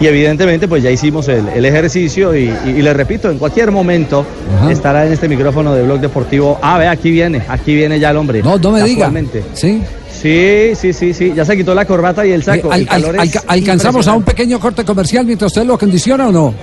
[0.00, 3.70] Y evidentemente, pues ya hicimos el, el ejercicio y, y- y le repito, en cualquier
[3.72, 4.26] momento
[4.70, 6.58] estará en este micrófono de Blog Deportivo.
[6.60, 8.42] Ah, ve, aquí viene, aquí viene ya el hombre.
[8.42, 9.10] No, no me diga.
[9.54, 9.82] Sí.
[10.10, 11.32] Sí, sí, sí, sí.
[11.36, 12.72] Ya se quitó la corbata y el saco.
[12.72, 15.74] Al- El al- calor es alca- ¿Alcanzamos a un pequeño corte comercial mientras usted lo
[15.74, 16.54] acondiciona o no?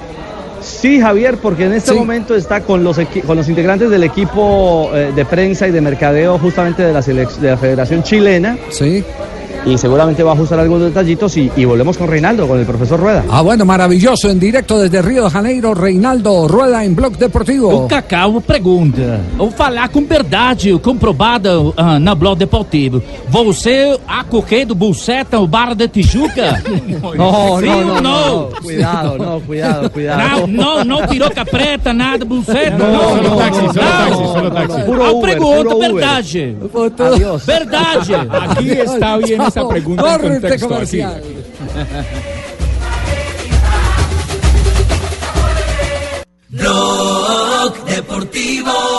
[0.63, 5.12] Sí, Javier, porque en este momento está con los, con los integrantes del equipo eh,
[5.15, 8.58] de prensa y de mercadeo justamente de la, de la Federación Chilena.
[8.69, 9.04] Sí.
[9.65, 12.99] Y seguramente va a ajustar algunos detallitos y, y volvemos con Reinaldo, con el profesor
[12.99, 13.23] Rueda.
[13.30, 14.30] Ah, bueno, maravilloso.
[14.30, 17.69] En directo desde Río de Janeiro, Reinaldo Rueda en Blog Deportivo.
[17.69, 23.02] O Cacau pergunta, ou falar com verdade, comprovada ah, na Blog Deportivo.
[23.30, 26.62] Você acorreu do Buceta, o Barra de Tijuca?
[27.13, 28.39] No, Sim no, no, não?
[28.49, 30.47] no, cuidado, no, cuidado, cuidado.
[30.47, 32.78] Não, não, não piroca preta, nada, buceta.
[32.78, 34.52] No, não, no, não, táxi, não, solo táxi, solo não.
[34.52, 34.84] táxi.
[34.84, 35.93] Puro A Uber, pergunta, puro Uber.
[35.93, 36.58] verdade.
[37.13, 37.45] Adiós.
[37.45, 38.13] Verdade.
[38.15, 40.98] Aquí está bien esa pregunta en contexto.
[46.50, 48.92] Blog Deportivo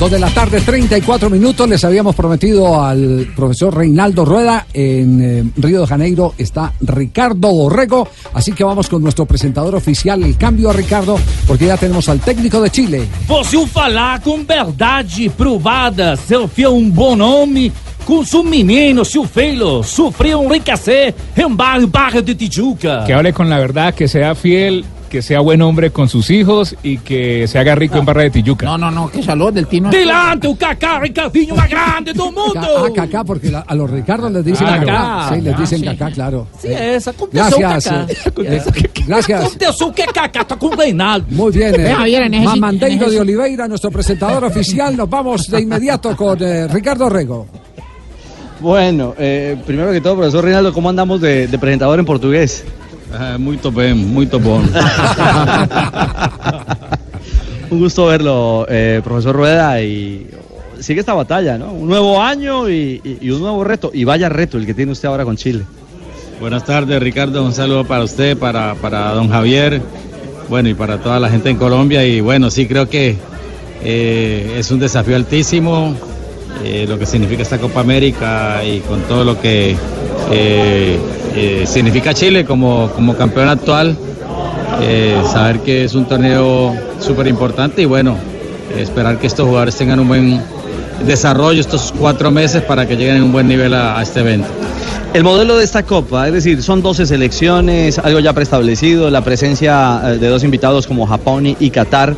[0.00, 1.68] Dos de la tarde, 34 minutos.
[1.68, 4.66] Les habíamos prometido al profesor Reinaldo Rueda.
[4.72, 8.08] En eh, Río de Janeiro está Ricardo Borrego.
[8.32, 10.22] Así que vamos con nuestro presentador oficial.
[10.22, 13.08] El cambio a Ricardo, porque ya tenemos al técnico de Chile.
[13.28, 17.70] O falar com verdade provada, seu filho é um bom nome,
[18.06, 23.04] com seu menino, seu filho, sofreu um enriquecer em bairro Barra de Tijuca.
[23.04, 26.76] Que hable con la verdad, que sea fiel, que sea buen hombre con sus hijos
[26.84, 28.64] y que se haga rico en Barra de Tijuca.
[28.64, 29.90] No, no, no, que salud del Tino.
[29.90, 32.54] Delante o Kaká, Ricardinho mais grande do mundo.
[32.56, 34.86] Ah, Kaká, porque la- a los Ricardos les dicen Ah, Kaká.
[34.86, 35.34] Kaká.
[35.34, 35.84] Sí, les Ah, dicen sí.
[35.84, 36.46] Kaká, claro.
[36.62, 38.08] Sí, aconteceu Gracias.
[38.08, 39.44] Eh, eh, gracias.
[39.44, 41.26] Aconteceu que Kaká tá com o Reinaldo.
[41.30, 41.74] Muy bien.
[41.74, 44.96] eh, ese- Mamandeiro de Oliveira, nuestro presentador oficial.
[44.96, 47.46] Nos vamos de inmediato con eh, Ricardo Rego.
[48.60, 52.62] Bueno, eh, primero que todo, profesor Reinaldo, ¿cómo andamos de, de presentador en portugués?
[53.38, 54.62] Muito bem, muito bom.
[57.70, 60.26] Un gusto verlo, eh, profesor Rueda, y
[60.80, 61.72] sigue esta batalla, ¿no?
[61.72, 64.90] Un nuevo año y, y- y un nuevo reto, y vaya reto el que tiene
[64.92, 65.64] usted ahora con Chile.
[66.40, 67.44] Buenas tardes, Ricardo.
[67.44, 69.80] Un saludo para usted, para, para don Javier,
[70.48, 72.04] bueno, y para toda la gente en Colombia.
[72.04, 73.16] Y bueno, sí creo que
[73.84, 75.94] eh, es un desafío altísimo,
[76.64, 79.76] eh, lo que significa esta Copa América y con todo lo que
[80.32, 80.98] eh,
[81.34, 83.96] eh, significa Chile como, como campeón actual.
[84.82, 88.16] eh, saber que es un torneo súper importante y bueno,
[88.78, 90.40] esperar que estos jugadores tengan un buen
[91.06, 94.48] desarrollo estos cuatro meses para que lleguen en un buen nivel a- a este evento.
[95.12, 100.00] El modelo de esta Copa, es decir, son 12 selecciones, algo ya preestablecido, la presencia
[100.04, 102.14] eh, de dos invitados como Japón y, Qatar,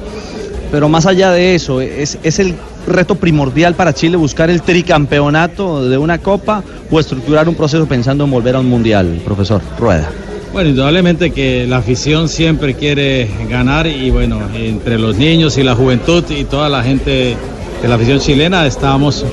[0.70, 2.54] pero más allá de eso, ¿es, ¿es el
[2.86, 8.24] reto primordial para Chile buscar el tricampeonato de una Copa o estructurar un proceso pensando
[8.24, 10.10] en volver a un Mundial, profesor Rueda?
[10.52, 15.74] Bueno, indudablemente que la afición siempre quiere ganar y bueno, entre los niños y la
[15.74, 17.36] juventud y toda la gente
[17.80, 19.24] de la afición chilena estábamos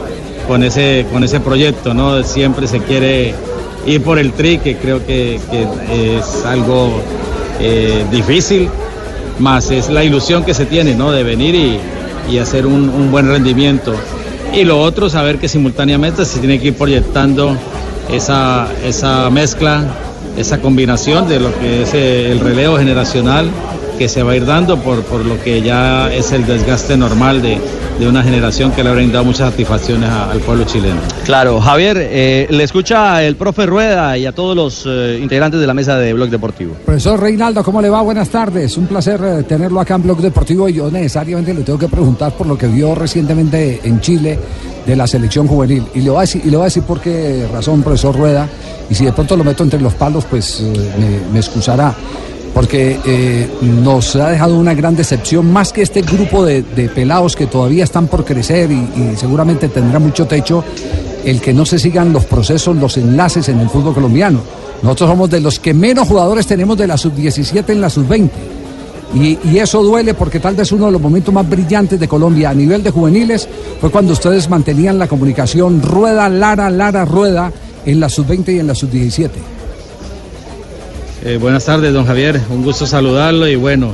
[0.47, 2.23] con ese, con ese proyecto, ¿no?
[2.23, 3.33] Siempre se quiere
[3.85, 7.01] ir por el tri, que creo que, que es algo
[7.59, 8.69] eh, difícil,
[9.39, 11.11] más es la ilusión que se tiene, ¿no?
[11.11, 11.79] De venir y,
[12.29, 13.93] y hacer un, un buen rendimiento.
[14.53, 17.55] Y lo otro, saber que simultáneamente se tiene que ir proyectando
[18.11, 19.83] esa, esa mezcla,
[20.37, 23.49] esa combinación de lo que es eh, el relevo generacional
[23.99, 27.41] que se va a ir dando por, por lo que ya es el desgaste normal
[27.41, 27.59] de,
[27.99, 31.01] de una generación que le ha brindado muchas satisfacciones a- al pueblo chileno.
[31.25, 35.67] Claro, Javier, eh, le escucha el profe Rueda y a todos los eh, integrantes de
[35.67, 36.73] la mesa de Blog Deportivo.
[36.85, 38.01] Profesor Reinaldo, ¿cómo le va?
[38.01, 38.77] Buenas tardes.
[38.77, 42.31] Un placer eh, tenerlo acá en Blog Deportivo y yo necesariamente le tengo que preguntar
[42.31, 44.39] por lo que vio recientemente en Chile
[44.87, 45.83] de la selección juvenil.
[45.93, 48.47] Y le voy a decir, y le voy a decir por qué razón, profesor Rueda,
[48.89, 51.93] y si de pronto lo meto entre los palos, pues eh, me, me excusará.
[52.53, 57.35] Porque eh, nos ha dejado una gran decepción, más que este grupo de, de pelados
[57.35, 60.63] que todavía están por crecer y, seguramente tendrá mucho techo,
[61.23, 64.41] el que no se sigan los procesos, los enlaces en el fútbol colombiano.
[64.81, 68.29] Nosotros somos de los que menos jugadores tenemos de la sub-17 en la sub-20.
[69.13, 72.51] Y, y eso duele porque tal vez uno de los momentos más brillantes de Colombia
[72.51, 73.47] a nivel de juveniles
[73.81, 77.51] fue cuando ustedes mantenían la comunicación rueda, Lara, Lara, rueda
[77.85, 79.29] en la sub-20 y en la sub-17.
[81.25, 82.39] Eh, buenas tardes, don Javier.
[82.49, 83.93] Un gusto saludarlo y bueno,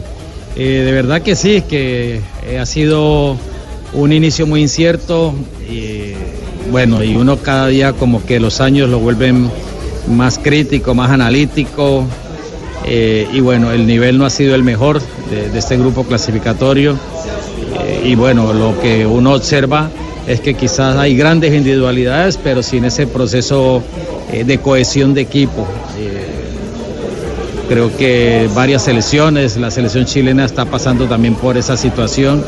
[0.55, 3.35] eh, de verdad que sí, que eh, ha sido
[3.93, 5.33] un inicio muy incierto
[5.67, 6.13] y
[6.69, 9.49] bueno, y uno cada día como que los años lo vuelven
[10.07, 12.05] más crítico, más analítico
[12.87, 16.95] y bueno, el nivel no ha sido el mejor de, este grupo clasificatorio
[18.03, 19.89] y bueno, lo que uno observa
[20.27, 23.81] es que quizás hay grandes individualidades, pero sin ese proceso
[24.31, 25.65] de cohesión de equipo.
[27.67, 32.43] Creo que varias selecciones, la selección chilena está pasando también por esa situación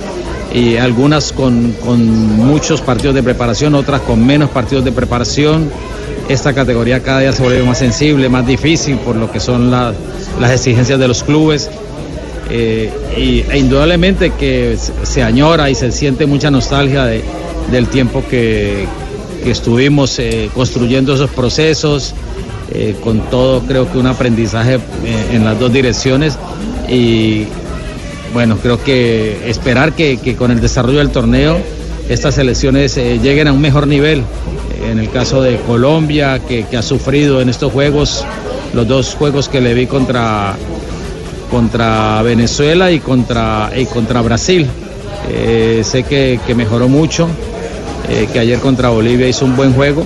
[0.54, 2.06] y algunas con, con
[2.38, 5.70] muchos partidos de preparación, otras con menos partidos de preparación.
[6.30, 9.94] Esta categoría cada día se vuelve más sensible, más difícil por lo que son la-
[10.40, 11.70] las exigencias de los clubes.
[12.50, 17.24] Eh, y, e indudablemente que se añora y se siente mucha nostalgia de-
[17.72, 18.86] del tiempo que,
[19.44, 22.14] que estuvimos eh, construyendo esos procesos,
[22.70, 24.80] eh, con todo creo que un aprendizaje eh,
[25.32, 26.38] en las dos direcciones
[26.90, 27.46] y
[28.34, 31.58] bueno, creo que esperar que, con el desarrollo del torneo
[32.10, 34.24] estas selecciones eh, lleguen a un mejor nivel.
[34.90, 38.26] En el caso de Colombia, que, ha sufrido en estos juegos,
[38.74, 40.56] los dos juegos que le vi contra,
[41.50, 44.68] contra Venezuela y contra, y contra Brasil.
[45.84, 47.28] Sé que, mejoró mucho,
[48.32, 50.06] que ayer contra Bolivia hizo un buen juego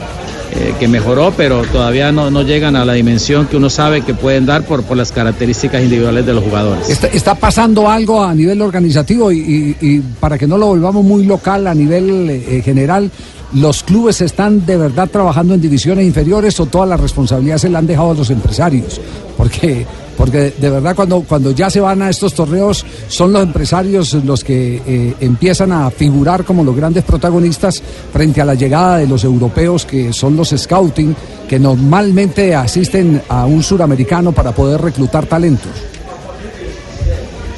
[0.52, 4.14] eh, que mejoró, pero todavía no, no llegan a la dimensión que uno sabe que
[4.14, 6.90] pueden dar por, por las características individuales de los jugadores.
[6.90, 11.26] Está, está pasando algo a nivel organizativo y, y- para que no lo volvamos muy
[11.26, 13.10] local a nivel eh, general,
[13.54, 17.80] ¿los clubes están de verdad trabajando en divisiones inferiores o toda la responsabilidad se la
[17.80, 19.00] han dejado a los empresarios?
[19.38, 19.86] Porque,
[20.22, 24.44] porque de verdad cuando, cuando ya se van a estos torneos son los empresarios los
[24.44, 27.82] que eh, empiezan a figurar como los grandes protagonistas
[28.14, 31.16] frente a la llegada de los europeos que son los scouting
[31.50, 35.72] que normalmente asisten a un suramericano para poder reclutar talentos.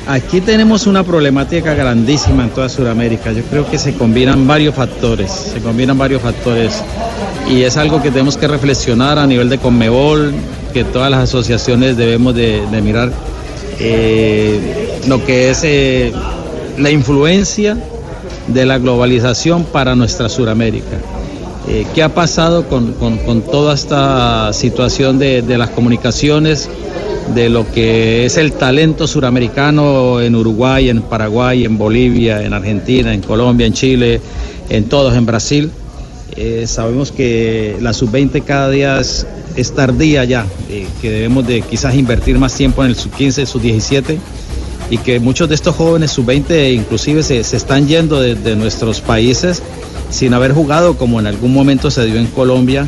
[0.07, 3.33] Aquí tenemos una problemática grandísima en toda Sudamérica.
[3.33, 6.81] Yo creo que se combinan varios factores, se combinan varios factores
[7.49, 10.33] y es algo que tenemos que reflexionar a nivel de Conmebol,
[10.73, 13.11] que todas las asociaciones debemos de, mirar
[13.79, 16.11] eh, lo que es eh,
[16.77, 17.77] la influencia
[18.47, 20.97] de la globalización para nuestra Sudamérica.
[21.69, 26.67] Eh, ¿Qué ha pasado con, con- toda esta situación de, de las comunicaciones,
[27.33, 33.13] de lo que es el talento suramericano en Uruguay, en Paraguay, en Bolivia, en Argentina,
[33.13, 34.19] en Colombia, en Chile,
[34.69, 35.71] en todos, en Brasil?
[36.65, 41.95] Sabemos que la sub-20 cada día es, es tardía ya, eh, que debemos de quizás
[41.95, 44.17] invertir más tiempo en el sub-15, sub-17
[44.89, 49.61] y que muchos de estos jóvenes sub-20 inclusive se, se están yendo de, nuestros países
[50.09, 52.87] sin haber jugado como en algún momento se dio en Colombia,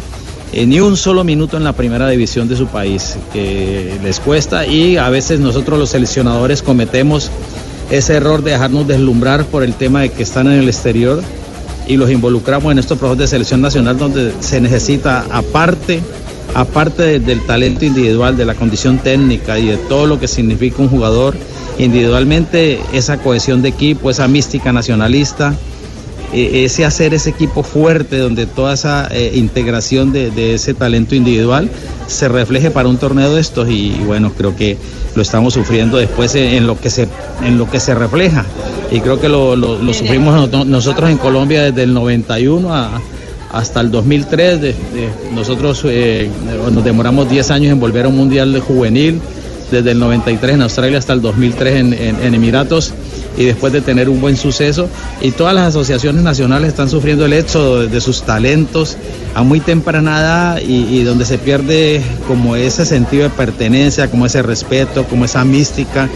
[0.54, 4.98] ni un solo minuto en la primera división de su país, que les cuesta y
[4.98, 7.32] a veces nosotros los seleccionadores cometemos
[7.90, 11.22] ese error de dejarnos deslumbrar por el tema de que están en el exterior
[11.88, 16.02] y los involucramos en estos procesos de selección nacional donde se necesita aparte
[16.56, 20.82] aparte de- del talento individual, de la condición técnica y de todo lo que significa
[20.82, 21.36] un jugador
[21.78, 25.54] individualmente, esa cohesión de equipo, esa mística nacionalista,
[26.34, 31.14] eh, ese hacer ese equipo fuerte donde toda esa eh, integración de, de ese talento
[31.16, 31.70] individual
[32.08, 34.78] se refleje para un torneo de estos y, bueno, creo que
[35.16, 37.08] lo estamos sufriendo después en, en lo que se
[37.44, 38.46] en lo que se refleja.
[38.92, 43.02] Y creo que lo, lo- lo sufrimos no- nosotros en Colombia desde el 91 a,
[43.56, 44.62] hasta el 2003.
[44.62, 44.76] de- de-
[45.34, 46.30] nosotros eh,
[46.72, 49.20] nos demoramos 10 años en volver a un mundial de juvenil,
[49.72, 52.94] desde el 93 en Australia hasta el 2003 en, Emiratos,
[53.38, 54.88] y después de tener un buen suceso.
[55.22, 58.96] Y todas las asociaciones nacionales están sufriendo el éxodo de, sus talentos
[59.34, 64.42] a muy temprana edad y donde se pierde como ese sentido de pertenencia, como ese
[64.44, 66.08] respeto, como esa mística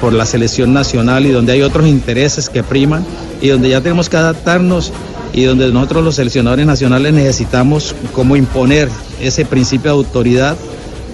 [0.00, 3.04] por la selección nacional y donde hay otros intereses que priman
[3.42, 4.92] y donde ya tenemos que adaptarnos
[5.32, 8.88] y donde nosotros los seleccionadores nacionales necesitamos como imponer
[9.20, 10.56] ese principio de autoridad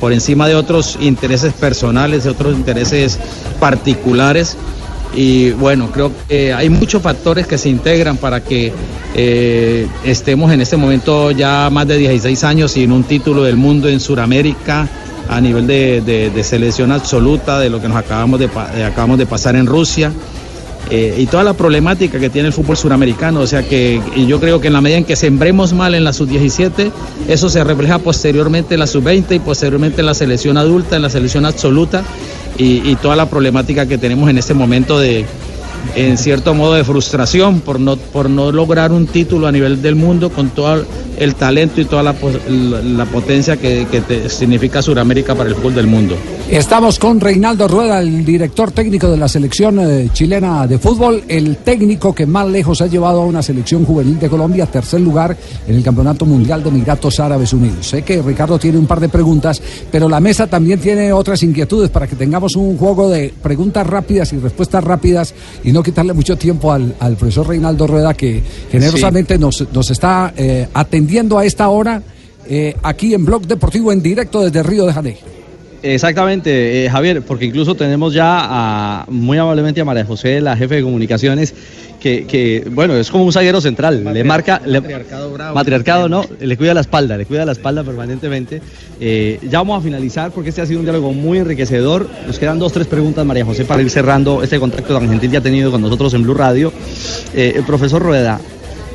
[0.01, 3.19] por encima de otros intereses personales, de otros intereses
[3.61, 4.57] particulares.
[5.15, 8.73] Y bueno, creo que hay muchos factores que se integran para que
[9.15, 13.89] eh, estemos en este momento ya más de 16 años sin un título del mundo
[13.89, 14.87] en Sudamérica
[15.29, 19.27] a nivel de, de- selección absoluta, de lo que nos acabamos de, eh, acabamos de
[19.27, 20.13] pasar en Rusia.
[20.91, 23.41] Eh, y toda la problemática que tiene el fútbol suramericano.
[23.41, 26.13] O sea que yo creo que en la medida en que sembremos mal en la
[26.13, 26.91] sub-17,
[27.29, 31.11] eso se refleja posteriormente en la sub-20 y posteriormente en la selección adulta, en la
[31.11, 32.05] selección absoluta
[32.57, 35.27] y, y toda la problemática que tenemos en este momento de,
[35.95, 39.95] en cierto modo, de frustración por no, por no lograr un título a nivel del
[39.95, 40.85] mundo con todo
[41.19, 42.15] el talento y toda la,
[42.51, 46.17] la, potencia que, que significa Sudamérica para el fútbol del mundo.
[46.51, 51.57] Estamos con Reinaldo Rueda, el director técnico de la selección eh, chilena de fútbol, el
[51.57, 55.75] técnico que más lejos ha llevado a una selección juvenil de Colombia, tercer lugar en
[55.75, 57.89] el Campeonato Mundial de Emiratos Árabes Unidos.
[57.89, 61.91] Sé que Ricardo tiene un par de preguntas, pero la mesa también tiene otras inquietudes
[61.91, 65.35] para que tengamos un juego de preguntas rápidas y respuestas rápidas
[65.83, 71.39] quitarle mucho tiempo al, al profesor Reinaldo Rueda que generosamente nos, nos está eh, atendiendo
[71.39, 72.03] a esta hora
[72.49, 75.36] eh, aquí en Blog Deportivo en directo desde Río de Janeiro.
[75.95, 80.77] Exactamente, eh, Javier, porque incluso tenemos ya a, muy amablemente a María José, la jefe
[80.77, 81.55] de comunicaciones,
[82.01, 84.81] que, que, bueno, es como un zaguero central, le marca, le-
[85.55, 88.61] matriarcado, no, le cuida la espalda, le cuida la espalda permanentemente.
[89.01, 92.09] Eh, ya vamos a finalizar porque este ha sido un diálogo muy enriquecedor.
[92.27, 95.37] Nos quedan dos, tres preguntas, María José, para ir cerrando este contacto tan gentil que
[95.39, 96.73] ha tenido con nosotros en Blue Radio.
[97.35, 98.41] Eh, el profesor Rueda,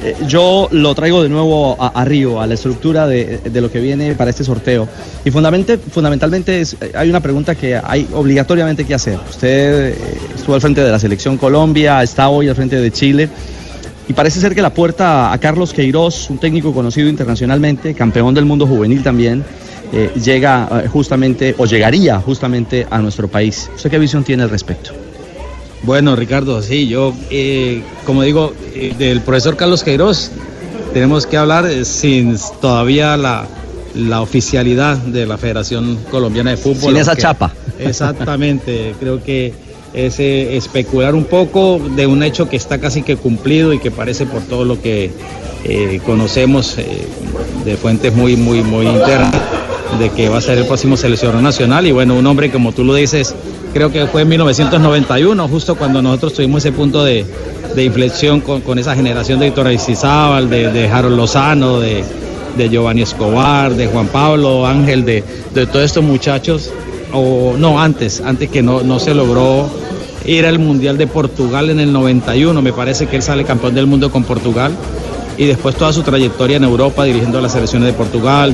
[0.03, 3.79] eh, yo lo traigo de nuevo a, a Río, a la estructura de, lo que
[3.79, 4.87] viene para este sorteo.
[5.23, 9.19] Y fundamentalmente, eh, hay una pregunta que hay obligatoriamente que hacer.
[9.29, 9.95] Usted eh,
[10.35, 13.29] estuvo al frente de la selección Colombia, está hoy al frente de Chile.
[14.07, 18.45] Y parece ser que la puerta a Carlos Queiroz, un técnico conocido internacionalmente, campeón del
[18.45, 19.43] mundo juvenil también,
[20.21, 23.69] llega justamente, o llegaría justamente a nuestro país.
[23.73, 24.91] ¿Usted qué visión tiene al respecto?
[25.83, 30.31] Bueno, Ricardo, sí, yo, eh, como digo, eh, del profesor Carlos Queiroz,
[30.93, 33.47] tenemos que hablar eh, sin todavía la,
[33.95, 36.93] la oficialidad de la Federación Colombiana de Fútbol.
[36.93, 37.53] Sin esa chapa.
[37.79, 39.53] Exactamente, creo que
[39.93, 43.91] es eh, especular un poco de un hecho que está casi que cumplido y que
[43.91, 45.11] parece por todo lo que
[45.63, 47.07] eh, conocemos eh,
[47.65, 49.33] de fuentes muy, muy, muy internas
[49.99, 52.85] de que va a ser el próximo seleccionador nacional y bueno, un hombre como tú
[52.85, 53.35] lo dices,
[53.73, 57.25] creo que fue en 1991, justo cuando nosotros tuvimos ese punto de,
[57.75, 62.03] de inflexión con, con esa generación de Víctor Aristizábal, de, de Harold Lozano, de,
[62.57, 66.71] de Giovanni Escobar, de Juan Pablo Ángel, de, de todos estos muchachos,
[67.13, 69.69] o no, antes, antes que no, no se logró
[70.25, 73.87] ir al Mundial de Portugal en el 91, me parece que él sale campeón del
[73.87, 74.71] mundo con Portugal
[75.37, 78.53] y después toda su trayectoria en Europa dirigiendo a las selecciones de Portugal,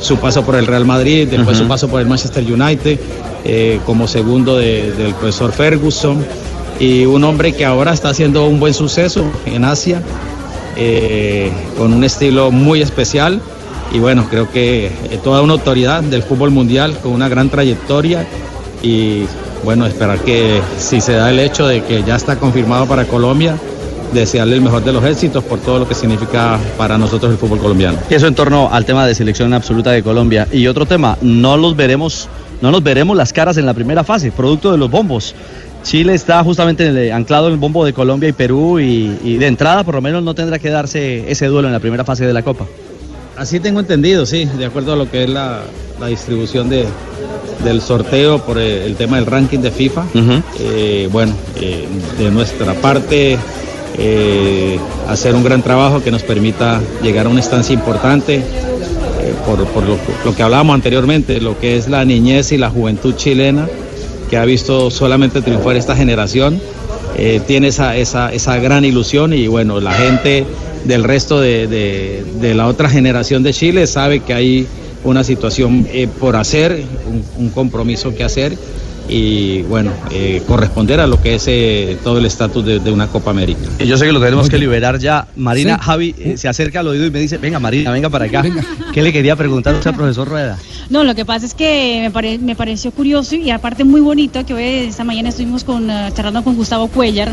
[0.00, 2.98] su paso por el Real Madrid, después su paso por el Manchester United
[3.44, 6.24] eh, como segundo de- del profesor Ferguson
[6.80, 10.00] y un hombre que ahora está haciendo un buen suceso en Asia
[10.76, 13.40] eh, con un estilo muy especial
[13.92, 14.90] y bueno, creo que eh,
[15.24, 18.26] toda una autoridad del fútbol mundial con una gran trayectoria
[18.82, 19.22] y
[19.64, 23.56] bueno, esperar que si se da el hecho de que ya está confirmado para Colombia,
[24.12, 27.58] desearle el mejor de los éxitos por todo lo que significa para nosotros el fútbol
[27.58, 27.98] colombiano.
[28.08, 30.46] Eso en torno al tema de selección absoluta de Colombia.
[30.52, 32.28] Y otro tema, no los veremos,
[32.60, 35.34] no nos veremos las caras en la primera fase, producto de los bombos.
[35.84, 39.36] Chile está justamente en el- anclado en el bombo de Colombia y Perú y, y
[39.36, 42.26] de entrada por lo menos no tendrá que darse ese duelo en la primera fase
[42.26, 42.66] de la Copa.
[43.36, 45.60] Así tengo entendido, sí, de acuerdo a lo que es la,
[46.00, 46.84] la distribución de,
[47.64, 50.04] del sorteo por eh, el tema del ranking de FIFA.
[50.58, 51.86] Eh, bueno, eh,
[52.18, 53.38] de nuestra parte,
[53.96, 54.78] eh,
[55.08, 58.42] hacer un gran trabajo que nos permita llegar a una estancia importante eh,
[59.56, 63.66] por, lo, que hablábamos anteriormente, lo que es la niñez y la juventud chilena,
[64.28, 66.60] que ha visto solamente triunfar esta generación.
[67.16, 70.44] eh, tiene esa, esa, esa gran ilusión y bueno, la gente
[70.84, 74.66] del resto de, de- la otra generación de Chile sabe que hay
[75.04, 76.84] una situación eh, por hacer,
[77.38, 78.56] un compromiso que hacer
[79.08, 83.06] y bueno, eh, corresponder a lo que es eh, todo el estatus de, de una
[83.08, 83.60] Copa América.
[83.78, 85.26] Y yo sé que lo tenemos que liberar ya.
[85.36, 85.84] Marina, Sí.
[85.84, 88.44] Javi eh, se acerca al oído y me dice, venga Marina, venga para acá.
[88.92, 90.58] ¿Qué le quería preguntar usted al profesor Rueda?
[90.90, 94.44] No, lo que pasa es que me, pare- me pareció curioso y aparte muy bonito
[94.46, 97.32] que hoy, esta mañana estuvimos con, charlando con Gustavo Cuellar,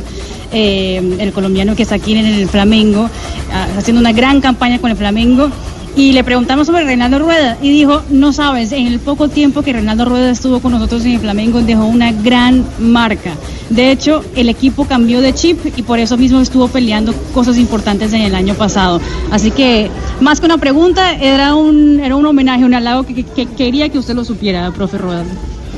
[0.51, 3.09] eh, el colombiano que está aquí en el Flamengo,
[3.51, 5.49] ah, haciendo una gran campaña con el Flamengo.
[5.97, 9.71] Y le preguntamos sobre Reinaldo Rueda y dijo, no sabes, en el poco tiempo que
[9.71, 13.31] Reinaldo Rueda estuvo con nosotros en el Flamengo dejó una gran marca.
[13.69, 18.11] De hecho, el equipo cambió de chip y por eso mismo estuvo peleando cosas importantes
[18.11, 18.99] en el año pasado.
[19.31, 19.89] Así que,
[20.19, 23.87] más que una pregunta, era un, era un homenaje, un halago que, que- que quería
[23.87, 25.23] que usted lo supiera, profe Rueda.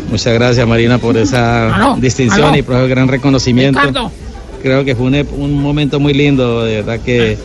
[0.09, 2.57] Muchas gracias Marina por esa Aló, distinción aló.
[2.57, 3.79] y por el gran reconocimiento.
[3.79, 4.11] Ricardo.
[4.63, 7.37] Creo que fue un, un momento muy lindo, de verdad que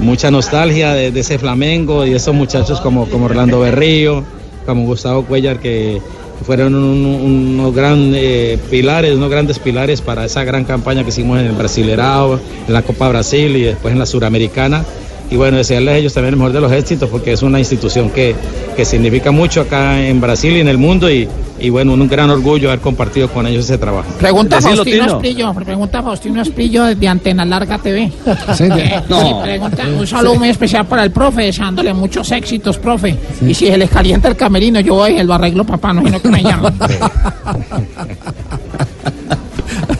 [0.00, 4.22] mucha nostalgia de, ese Flamengo y esos muchachos como, como Orlando Berrío,
[4.66, 6.00] como Gustavo Cuellar, que
[6.46, 11.38] fueron un- un- unos grandes pilares, unos grandes pilares para esa gran campaña que hicimos
[11.40, 14.84] en el Brasilerao, en la Copa Brasil y después en la Suramericana.
[15.30, 18.08] Y bueno, desearles a ellos también el mejor de los éxitos porque es una institución
[18.10, 18.34] que,
[18.76, 21.28] que significa mucho acá en Brasil y en el mundo y,
[21.60, 24.08] y bueno, un gran orgullo haber compartido con ellos ese trabajo.
[24.18, 25.16] Pregunta Decilo, Faustino Tino.
[25.16, 28.10] Esprillo, pregunta Faustino Esprillo desde Antena Larga TV.
[28.54, 29.42] Sí, Eh, no.
[29.42, 33.16] pregunta, un saludo muy especial para el profe, deseándole muchos éxitos, profe.
[33.46, 36.20] Y si se les calienta el camerino, yo voy y lo arreglo, papá, no sino
[36.20, 36.74] que me llaman.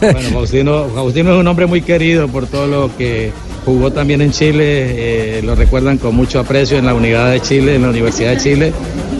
[0.01, 3.31] Bueno, Faustino, Faustino es un hombre muy querido por todo lo que
[3.65, 4.63] jugó también en Chile,
[5.37, 8.37] eh, lo recuerdan con mucho aprecio en la Unidad de Chile, en la Universidad de
[8.37, 8.73] Chile,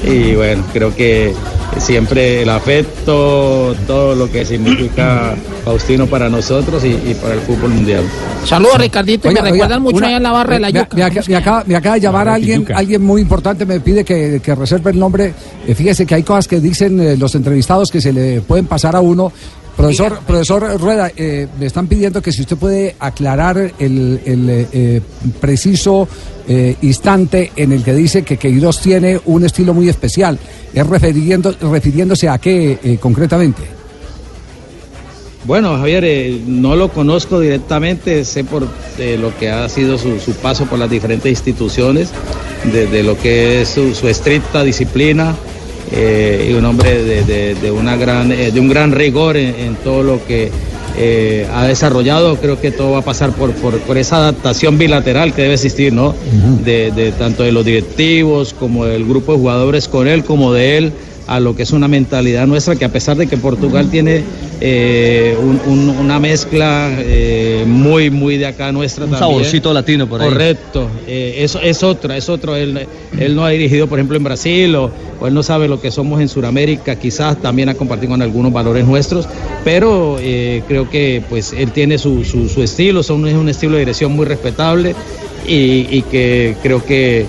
[0.05, 1.33] y bueno, creo que
[1.77, 7.69] siempre el afecto, todo lo que significa Faustino para nosotros y, y para el fútbol
[7.71, 8.03] mundial.
[8.45, 10.67] Saludos, Ricardito, y Oiga, me oiga, recuerdan mucho una- allá en la barra de la
[10.71, 10.95] me- yuca.
[10.97, 12.77] Me, acaba- me acaba, me acaba de llamar alguien, yuca.
[12.77, 15.33] alguien muy importante, me pide que, que reserve el nombre.
[15.67, 18.95] Eh, fíjese que hay cosas que dicen eh, los entrevistados que se le pueden pasar
[18.95, 19.31] a uno.
[19.79, 24.67] Profesor, profesor Rueda, eh, me están pidiendo que si usted puede aclarar el, el, eh,
[24.73, 25.01] eh,
[25.39, 26.05] preciso
[26.49, 30.37] eh, instante en el que dice que Queiroz tiene un estilo muy especial.
[30.73, 33.61] ¿Es refiriendo, refiriéndose a qué eh, concretamente?
[35.45, 38.67] Bueno, Javier, eh, no lo conozco directamente, sé por
[38.97, 42.09] eh, lo que ha sido su, su paso por las diferentes instituciones,
[42.73, 45.37] de, de lo que es su, su estricta disciplina
[45.91, 49.55] eh, y un hombre de, de- de una gran, eh, de un gran rigor en,
[49.55, 50.49] en todo lo que
[50.97, 52.35] eh, ha desarrollado.
[52.37, 55.93] Creo que todo va a pasar por, por, por esa adaptación bilateral que debe existir,
[55.93, 56.13] ¿no?
[56.65, 60.77] de, de tanto de los directivos como del grupo de jugadores con él, como de
[60.77, 60.91] él
[61.29, 64.23] a lo que es una mentalidad nuestra, que a pesar de que Portugal tiene
[64.61, 69.29] eh, un- un- una mezcla eh, muy, muy de acá nuestra Un también.
[69.29, 70.27] saborcito latino por ahí.
[70.27, 72.55] Correcto, eh, eso es otra, es otro.
[72.55, 72.85] Él,
[73.17, 75.91] él no ha dirigido, por ejemplo, en Brasil o, o él no sabe lo que
[75.91, 79.27] somos en Sudamérica, quizás también ha compartido con algunos valores nuestros,
[79.63, 80.17] pero
[80.67, 84.11] creo que pues él tiene su, su- su estilo, son, es un estilo de dirección
[84.13, 84.95] muy respetable
[85.47, 87.25] y, y que creo que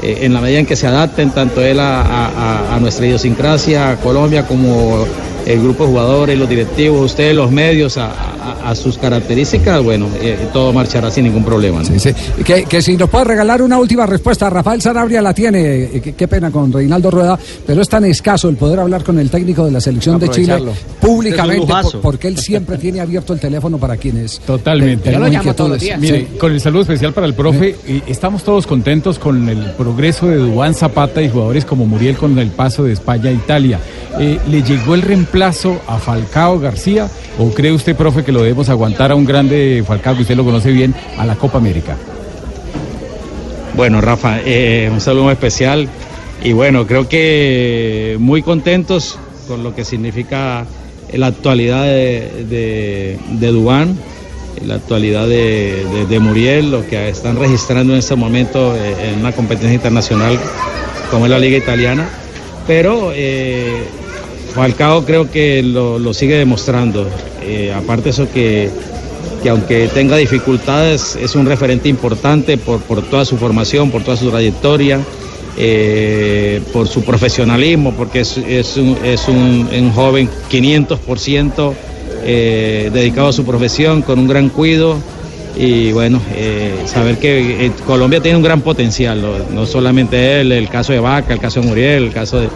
[0.00, 5.04] eh, en la medida en que se adapten tanto él a, nuestra idiosincrasia, Colombia, como
[5.46, 10.06] el grupo de jugadores, los directivos, ustedes, los medios, a, a- a sus características, bueno,
[10.20, 11.82] eh, todo marchará sin ningún problema.
[11.82, 12.44] ¿no?
[12.44, 16.12] Que, que si nos puede regalar una última respuesta, Rafael Sanabria la tiene, eh, qué,
[16.14, 19.64] qué pena con Reinaldo Rueda, pero es tan escaso el poder hablar con el técnico
[19.64, 20.58] de la selección de Chile
[21.00, 25.04] públicamente, Este por- porque él siempre tiene abierto el teléfono para quienes Totalmente.
[25.04, 25.98] te- tengan inquietudes.
[25.98, 26.26] Mire, Sí.
[26.38, 30.36] con el saludo especial para el profe, y estamos todos contentos con el progreso de
[30.36, 33.80] Dubán Zapata y jugadores como Muriel con el paso de España a Italia.
[34.20, 35.31] Eh, ¿Le llegó el reemplazo
[35.88, 37.08] a Falcao García
[37.38, 40.44] o cree usted, profe, que lo debemos aguantar a un grande Falcao, que usted lo
[40.44, 41.96] conoce bien, a la Copa América?
[43.74, 45.88] Bueno, Rafa, eh, un saludo especial.
[46.44, 49.18] Y bueno, creo que muy contentos
[49.48, 50.66] con lo que significa
[51.12, 53.96] la actualidad de, de, de Dubán,
[54.66, 59.20] la actualidad de, de- de Muriel, lo que están registrando en este momento eh, en
[59.20, 60.38] una competencia internacional
[61.10, 62.08] como es la Liga Italiana,
[62.66, 63.82] pero eh,
[64.54, 67.06] Falcao creo que lo, lo sigue demostrando,
[67.44, 68.70] Eh, aparte eso que
[69.42, 74.16] que aunque tenga dificultades es un referente importante por, por toda su formación, por toda
[74.16, 75.00] su trayectoria,
[75.58, 81.72] eh, por su profesionalismo, porque es, es un, es un- un joven 500%
[82.24, 84.96] eh, dedicado a su profesión, con un gran cuido.
[85.56, 90.68] Y bueno, eh, saber que Colombia tiene un gran potencial, no, no solamente él, el
[90.68, 92.48] caso de Vaca, el caso de Muriel, el caso de,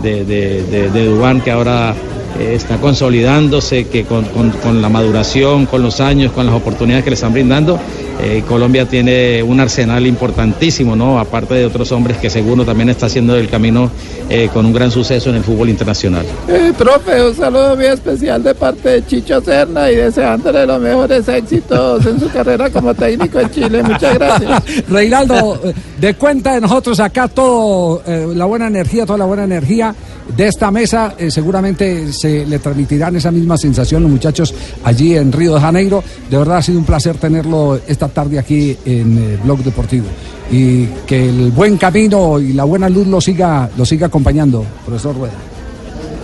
[0.00, 1.94] de, de, de- de Dubán, que ahora
[2.38, 7.04] eh, está consolidándose, que con, con- con la maduración, con los años, con las oportunidades
[7.04, 7.78] que le están brindando,
[8.20, 11.18] eh, Colombia tiene un arsenal importantísimo, ¿no?
[11.18, 13.90] Aparte de otros hombres que seguro también está haciendo el camino
[14.28, 16.24] eh, con un gran suceso en el fútbol internacional.
[16.48, 21.28] Eh, profe, un saludo muy especial de parte de Chicho Serna y deseándole los mejores
[21.28, 23.82] éxitos en su carrera como técnico en Chile.
[23.82, 24.62] Muchas gracias.
[24.88, 25.60] Reinaldo,
[25.98, 29.94] de cuenta de nosotros acá todo, eh, la buena energía, toda la buena energía
[30.36, 34.54] de esta mesa, eh, seguramente se le transmitirán esa misma sensación los muchachos
[34.84, 36.02] allí en Río de Janeiro.
[36.30, 40.06] De verdad ha sido un placer tenerlo esta tarde aquí en eh, Blog Deportivo.
[40.50, 45.16] Y que el buen camino y la buena luz lo siga, lo siga acompañando, profesor
[45.16, 45.34] Rueda.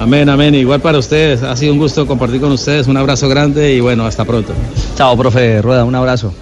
[0.00, 0.54] Amén, amén.
[0.54, 2.86] Igual para ustedes, ha sido un gusto compartir con ustedes.
[2.86, 4.52] Un abrazo grande y bueno, hasta pronto.
[4.96, 6.32] Chao, profe Rueda, un abrazo.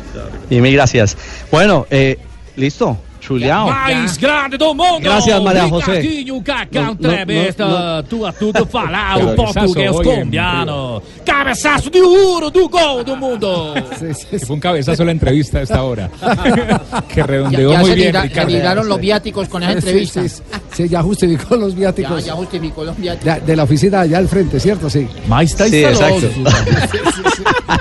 [0.51, 1.17] Y mil gracias.
[1.51, 2.19] Bueno, eh,
[2.57, 3.67] listo, chuleado.
[3.71, 5.01] Mais grande do mundo!
[5.01, 6.01] Gracias, Maria José.
[6.01, 11.03] Ricardinho, Cacau, No, no, entrevista, no, tua tudo falar, Pero o português oye, colombiano.
[11.25, 13.75] Cabeçaço de ouro do gol do mundo!
[14.31, 16.11] Que fue un cabezazo la entrevista a esta hora.
[17.09, 18.51] que Ya, redondeó ya muy se bien, libra- Ricardo.
[18.53, 20.23] libraron los viáticos con esa Sí, entrevista.
[20.23, 20.43] sí, sí.
[20.73, 23.35] Sí, ya justificó los Ya, viáticos ya justificó los viáticos.
[23.35, 24.89] de, de la oficina allá al frente, ¿cierto?
[24.91, 25.09] Sí.
[25.29, 26.27] Mas está Sí, exacto.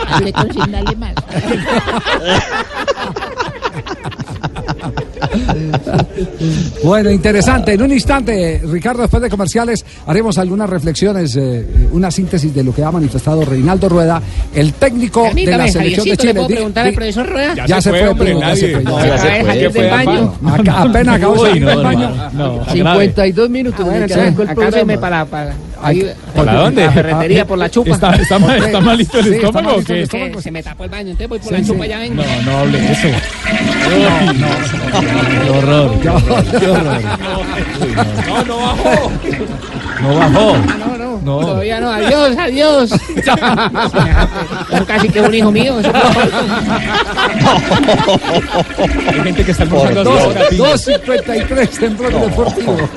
[0.08, 1.14] Hay que consignarle más.
[6.84, 7.74] Bueno, interesante.
[7.74, 12.74] En un instante, Ricardo, después de comerciales, haremos algunas reflexiones, eh, una síntesis de lo
[12.74, 14.22] que ha manifestado Reinaldo Rueda,
[14.54, 16.34] el técnico de la selección de Javiercito, ¿le Chile.
[16.34, 17.66] puedo preguntar al profesor Rueda?
[17.66, 19.30] Ya, se, fue, hombre, ya se fue, ya No, se ya fue.
[19.30, 19.70] se fue.
[19.72, 19.82] fue.
[19.82, 20.34] del baño.
[20.46, 22.10] Acá- apenas acabó de salir del baño.
[22.10, 22.66] hermano, no.
[22.72, 23.80] 52 minutos.
[23.82, 24.98] Ah, bueno, el programa.
[25.00, 25.54] para, para,
[25.88, 26.84] ahí, ¿Para dónde?
[26.86, 27.92] La ferretería por la chupa.
[27.92, 30.04] ¿Está, está, mal- está malito el Sí, está estómago o malito el qué?
[30.04, 30.32] estómago.
[30.36, 31.66] Que se me tapó el baño, entonces voy por Sí, la sí.
[31.68, 32.24] chupa, ya vengo.
[32.24, 33.08] No, no hable de eso.
[35.44, 37.02] Qué horror, qué horror, qué horror.
[38.28, 39.12] No, no bajó.
[40.02, 40.56] No bajó.
[40.56, 41.40] Ah, no, no, No.
[41.40, 42.90] todavía no, adiós, adiós.
[44.88, 45.76] Casi que es un hijo mío.
[49.08, 50.50] Hay gente que está almorzando Dos- hasta ahora.
[50.50, 50.66] Pinto.
[50.66, 52.90] 2.53 en Deportivo.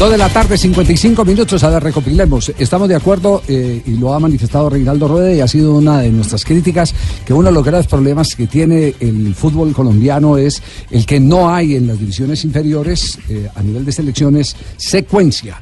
[0.00, 1.62] Dos de la tarde, 55 minutos.
[1.62, 2.50] A ver, recopilemos.
[2.56, 6.08] Estamos de acuerdo, eh, y lo ha manifestado Reinaldo Rueda, y ha sido una de
[6.08, 11.04] nuestras críticas, que uno de los graves problemas que tiene el fútbol colombiano es el
[11.04, 15.60] que no hay en las divisiones inferiores, eh, a nivel de selecciones, secuencia.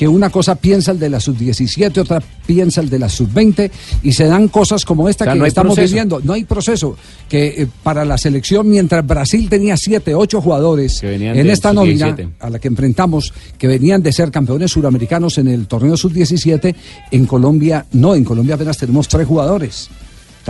[0.00, 3.70] Que una cosa piensa el de la sub-17, otra piensa el de la sub-20
[4.02, 5.92] y se dan cosas como esta O sea, que no estamos proceso.
[5.92, 6.20] viviendo.
[6.24, 6.96] No hay proceso.
[7.28, 12.30] Que eh, para la selección, mientras Brasil tenía 7, 8 jugadores en esta nómina sub-17.
[12.40, 16.74] a la que enfrentamos, que venían de ser campeones suramericanos en el torneo sub-17,
[17.10, 19.90] en Colombia no, en Colombia apenas tenemos tres jugadores.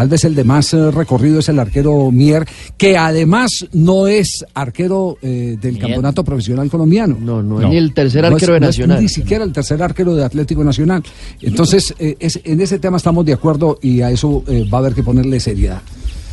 [0.01, 2.47] Tal vez el de más eh, recorrido es el arquero Mier,
[2.79, 7.19] que además no es arquero eh, del campeonato profesional colombiano.
[7.21, 9.03] No, no es ni el tercer arquero de Nacional.
[9.03, 11.03] ni siquiera el tercer arquero de Atlético Nacional.
[11.43, 14.81] Entonces, eh, es- en ese tema estamos de acuerdo y a eso eh, va a
[14.81, 15.83] haber que ponerle seriedad.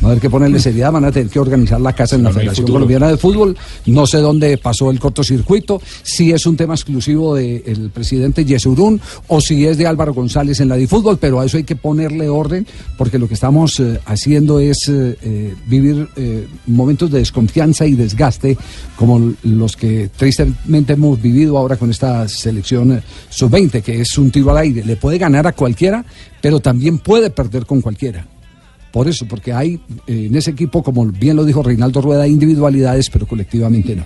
[0.02, 2.32] Va a haber que ponerle seriedad, van a tener que organizar la casa en la
[2.32, 2.68] Federación.
[2.68, 3.56] Colombiana de Fútbol.
[3.86, 9.40] No sé dónde pasó el cortocircuito, si es un tema exclusivo del presidente Yesurún o
[9.40, 12.28] si es de Álvaro González en la de fútbol, pero a eso hay que ponerle
[12.28, 17.86] orden porque lo que estamos eh, haciendo es eh, eh, vivir eh, momentos de desconfianza
[17.86, 18.56] y desgaste
[18.96, 24.30] como los que tristemente hemos vivido ahora con esta selección eh, sub-20, que es un
[24.30, 24.84] tiro al aire.
[24.84, 26.04] Le puede ganar a cualquiera,
[26.40, 28.26] pero también puede perder con cualquiera.
[28.92, 33.10] Por eso, porque hay eh, en ese equipo, como bien lo dijo Reinaldo Rueda, individualidades,
[33.10, 34.04] pero colectivamente no.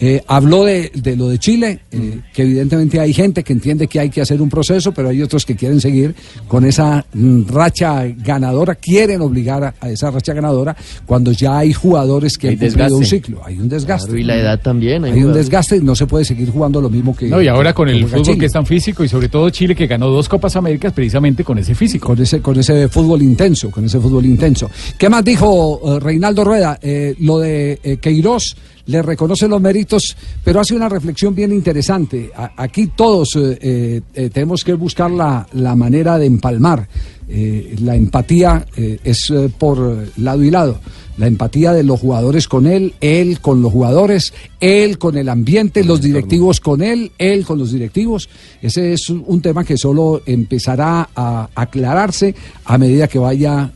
[0.00, 4.00] Eh, habló de, de lo de Chile, eh, que evidentemente hay gente que entiende que
[4.00, 6.14] hay que hacer un proceso, pero hay otros que quieren seguir
[6.48, 10.74] con esa mm, racha ganadora, quieren obligar a, a esa racha ganadora
[11.04, 13.42] cuando ya hay jugadores que Hay han cumplido un ciclo.
[13.44, 14.06] Hay un desgaste.
[14.06, 15.04] Claro, y la edad también.
[15.04, 17.26] Hay un desgaste y no se puede seguir jugando lo mismo que.
[17.26, 18.38] No, y ahora con el fútbol Chile.
[18.38, 21.58] que es tan físico y sobre todo Chile que ganó dos Copas Américas precisamente con
[21.58, 22.06] ese físico.
[22.06, 24.70] Con ese, con ese fútbol intenso, con ese fútbol intenso.
[24.96, 26.78] ¿Qué más dijo eh, Reinaldo Rueda?
[26.80, 28.56] Eh, lo de eh, Queiroz
[28.90, 32.30] le reconoce los méritos, pero hace una reflexión bien interesante.
[32.34, 36.88] A- aquí todos eh, eh, eh, tenemos que buscar la, la manera de empalmar.
[37.28, 40.80] Eh, la empatía es por lado y lado.
[41.16, 45.84] La empatía de los jugadores con él, él con los jugadores, él con el ambiente,
[45.84, 48.28] los directivos con él, él con los directivos.
[48.60, 52.34] Ese es un, tema que solo empezará a aclararse
[52.64, 53.70] a medida que vaya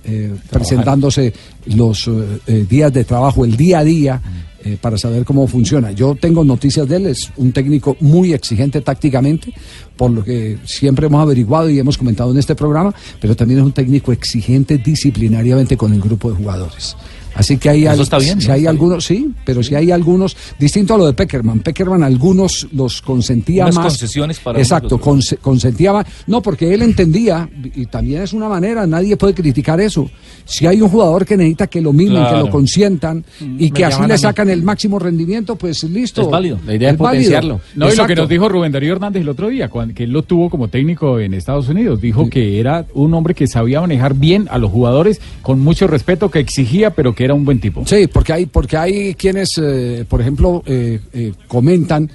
[0.51, 1.33] presentándose
[1.67, 2.11] los
[2.47, 4.23] días de trabajo, el día a día.
[4.65, 5.93] Eh, para saber cómo funciona.
[5.93, 9.53] Yo tengo noticias de él, es un técnico muy exigente tácticamente,
[9.97, 13.67] por lo que siempre hemos averiguado y hemos comentado en este programa, pero también es
[13.67, 16.97] un técnico exigente disciplinariamente con el grupo de jugadores.
[17.35, 18.55] Así que hay, Eso al- está bien, si ¿no?
[18.55, 21.61] hay Está algunos, sí, pero si hay algunos, distinto a lo de Peckerman.
[21.61, 23.87] Peckerman algunos los consentía Unas más.
[23.87, 26.07] concesiones para Exacto, conse- consentía más.
[26.27, 30.11] No, porque él entendía, y también es una manera, nadie puede criticar eso.
[30.45, 33.25] Si hay un jugador que necesita que lo mimen, que lo consientan
[33.59, 36.23] y que así le sacan el máximo rendimiento, pues listo.
[36.23, 36.59] Es válido.
[36.67, 37.11] La idea es válido.
[37.23, 37.61] potenciarlo.
[37.75, 38.15] No, y lo que Exacto.
[38.23, 41.19] nos dijo Rubén Darío Hernández el otro día, cuando, que él lo tuvo como técnico
[41.19, 45.21] en Estados Unidos, dijo que era un hombre que sabía manejar bien a los jugadores,
[45.43, 47.85] con mucho respeto, que exigía, pero que era un buen tipo.
[47.87, 52.11] Sí, porque hay, porque hay quienes, eh, por ejemplo, eh, eh, comentan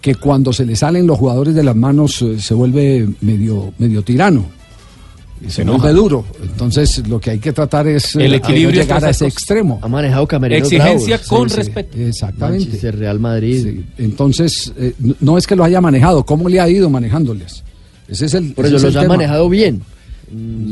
[0.00, 4.02] que cuando se le salen los jugadores de las manos eh, se vuelve medio, medio
[4.02, 4.44] tirano.
[5.46, 6.24] Y se, vuelve duro.
[6.42, 9.78] Entonces, lo que hay que tratar es El equilibrio llegar a ese extremo.
[9.82, 11.28] Ha manejado camerinos Exigencia bravos.
[11.28, 11.98] con Sí, sí, respeto.
[11.98, 12.64] Exactamente.
[12.64, 13.62] Manchester, Real Madrid.
[13.62, 17.62] Sí, Entonces, eh, no- es que lo haya manejado, ¿cómo le ha ido manejándoles?
[18.08, 18.54] Ese es el.
[18.56, 19.82] Eso es los el ha manejado bien.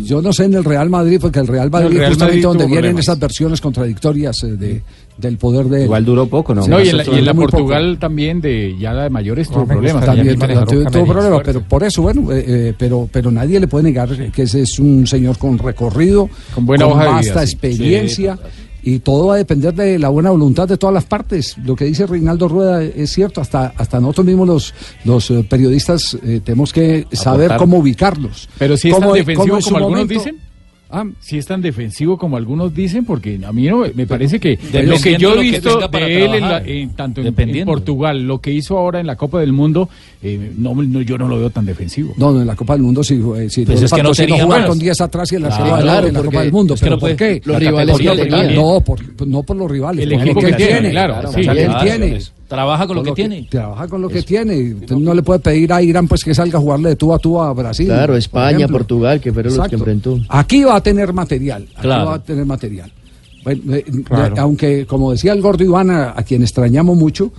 [0.05, 2.43] Yo no sé en el Real Madrid, porque el Real Madrid, el Real justamente Madrid
[2.43, 3.05] donde vienen problemas.
[3.05, 4.83] esas versiones contradictorias eh, de,
[5.19, 5.85] del poder de.
[5.85, 6.67] Igual duró poco, ¿no?
[6.67, 7.51] No, y en la, y en la poco.
[7.51, 10.05] Portugal también, de ya la de mayores, tuvo También problemas.
[10.05, 14.31] También, tuvo- problemas, pero por eso, bueno, eh, eh, pero, pero nadie le puede negar
[14.33, 17.53] que ese es un señor con recorrido, Con buena hoja de vida, vasta sí.
[17.53, 18.39] experiencia.
[18.83, 21.57] Y todo va a depender de la buena voluntad de todas las partes.
[21.59, 24.75] Lo que dice Reinaldo Rueda es cierto, hasta, hasta nosotros mismos los,
[25.05, 28.49] los eh, periodistas eh, tenemos que saber cómo ubicarlos.
[28.59, 30.52] Pero si es tan defensivo como algunos momento- dicen.
[30.95, 34.59] Ah, Si es tan defensivo como algunos dicen, porque a mí no, me parece que
[34.85, 37.65] lo que yo he que visto de él en la- en- tanto en, en.
[37.65, 39.89] Portugal, lo que hizo ahora en la Copa del Mundo,
[40.23, 42.13] eh, no, no, yo no lo veo tan defensivo.
[42.19, 44.45] No, no, en la Copa del Mundo sí, eh, sí Pues es que no tenía
[44.45, 46.75] jugar con 10 atrás y el Claro, arquero adelante claro, en la Copa del Mundo.
[46.75, 47.41] es que ¿Pero no por qué?
[47.45, 50.53] Los La rivales que No, por, no por los rivales, El por equipo lo que
[50.55, 51.43] tiene, claro, Claro, sí.
[51.43, 52.19] lo que él Claro, tiene.
[52.53, 53.47] Trabaja con lo que tiene.
[53.49, 54.75] Trabaja con lo que tiene.
[54.75, 57.19] Usted no le puede pedir a Irán pues que salga a jugarle de tú a
[57.19, 57.87] tú a Brasil.
[57.87, 58.69] Claro, España.
[58.69, 59.91] Portugal, que fueron los que Exacto.
[59.91, 60.19] enfrentó.
[60.29, 61.63] Aquí va a tener material.
[61.73, 62.07] Aquí Claro.
[62.11, 62.93] va a tener material.
[63.43, 64.37] Bueno, eh, Claro.
[64.37, 67.33] eh, aunque, como decía el gordo Iván, a, a quien extrañamos mucho,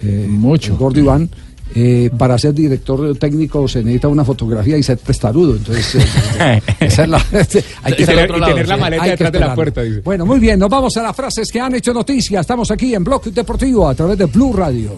[0.00, 0.72] eh, Mucho.
[0.72, 1.28] el gordo Iván,
[1.74, 5.56] eh, para ser director técnico se necesita una fotografía y ser testarudo.
[5.56, 5.96] Entonces,
[6.40, 7.16] eh, esa es la-
[7.82, 10.00] hay Y tener- y tener la maleta que detrás de la puerta, dice.
[10.00, 12.40] Bueno, muy bien, nos vamos a las frases que han hecho noticia.
[12.40, 14.92] Estamos aquí en Bloque Deportivo a través de Blue Radio.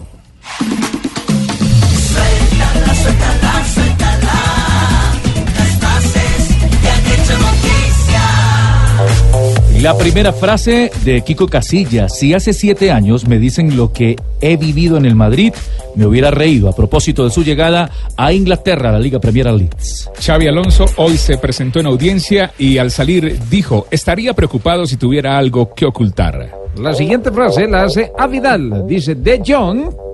[9.81, 12.17] La primera frase de Kiko Casillas.
[12.17, 15.53] Si hace siete años me dicen lo que he vivido en el Madrid,
[15.95, 20.09] me hubiera reído a propósito de su llegada a Inglaterra, a la Liga Premier Leeds.
[20.19, 25.37] Xavi Alonso hoy se presentó en audiencia y al salir dijo, estaría preocupado si tuviera
[25.37, 26.49] algo que ocultar.
[26.77, 28.83] La siguiente frase la hace a Vidal.
[28.87, 30.06] Dice, De Jong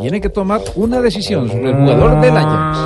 [0.00, 2.78] tiene que tomar una decisión sobre el jugador del Ajax.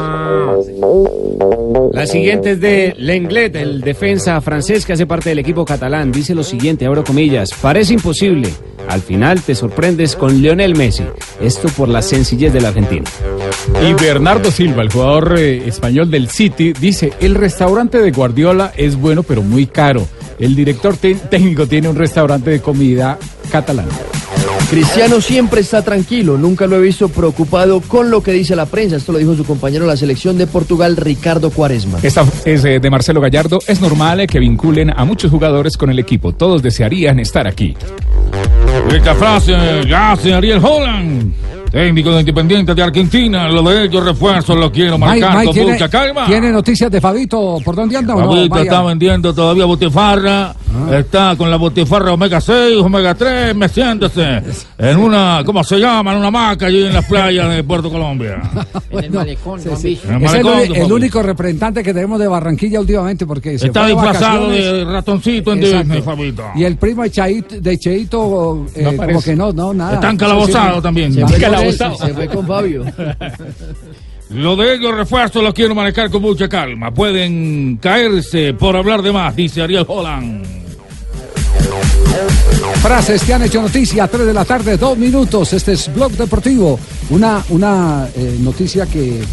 [1.93, 6.11] La siguiente es de Lenglet, el defensa francés que hace parte del equipo catalán.
[6.11, 8.49] Dice lo siguiente, abro comillas, parece imposible.
[8.89, 11.05] Al final te sorprendes con Lionel Messi.
[11.41, 13.05] Esto por la sencillez del argentino.
[13.83, 18.97] Y Bernardo Silva, el jugador eh, español del City, dice, el restaurante de Guardiola es
[18.97, 20.07] bueno pero muy caro.
[20.39, 23.19] El director técnico tiene un restaurante de comida
[23.51, 23.93] catalana.
[24.75, 28.97] Cristiano siempre está tranquilo, nunca lo he visto preocupado con lo que dice la prensa.
[28.97, 32.01] Esto lo dijo su compañero de la selección de Portugal, Ricardo Cuaresma.
[32.03, 33.61] Esta es eh, de Marcelo Gallardo.
[33.68, 36.33] Es normal eh, que vinculen a muchos jugadores con el equipo.
[36.33, 37.77] Todos desearían estar aquí.
[38.93, 39.53] Esta frase
[39.89, 41.33] ya Ariel Holland,
[41.75, 43.49] técnico de Independiente de Argentina.
[43.49, 46.27] Lo de ellos refuerzos lo quiero marcar Mike, con ¿tiene, mucha calma.
[46.27, 47.59] ¿Tiene noticias de Fabito?
[47.64, 48.29] ¿Por dónde anda no?
[48.33, 50.55] Fabito está vendiendo todavía botifarra.
[50.93, 54.43] Está con la botifarra omega 6, omega 3, meciéndose
[54.77, 56.12] en una, ¿cómo se llama?
[56.12, 58.43] En una hamaca allí en las playas de Puerto Colombia.
[58.91, 59.89] En el malecón, Sí, ¿no han sí.
[59.89, 60.09] visto?
[60.09, 64.51] En el Es el, único representante que tenemos de Barranquilla últimamente porque se Está disfrazado
[64.51, 65.85] de ratoncito en Exacto.
[65.85, 66.45] Disney, Fabito.
[66.55, 69.95] Y el primo de Cheito, de Cheito eh, No como que no, no, nada.
[69.95, 70.83] Está encalabozado Sí, sí.
[70.83, 71.12] también.
[71.73, 72.85] Se fue con Fabio.
[74.31, 76.93] Lo de ellos refuerzos lo quiero manejar con mucha calma.
[76.93, 80.45] Pueden caerse por hablar de más, dice Ariel Holland.
[82.83, 85.53] Frases que han hecho noticia, 3 de la tarde, dos minutos.
[85.53, 86.79] Este es Blog Deportivo.
[87.11, 89.21] Una, una eh, noticia que.
[89.21, 89.25] eh,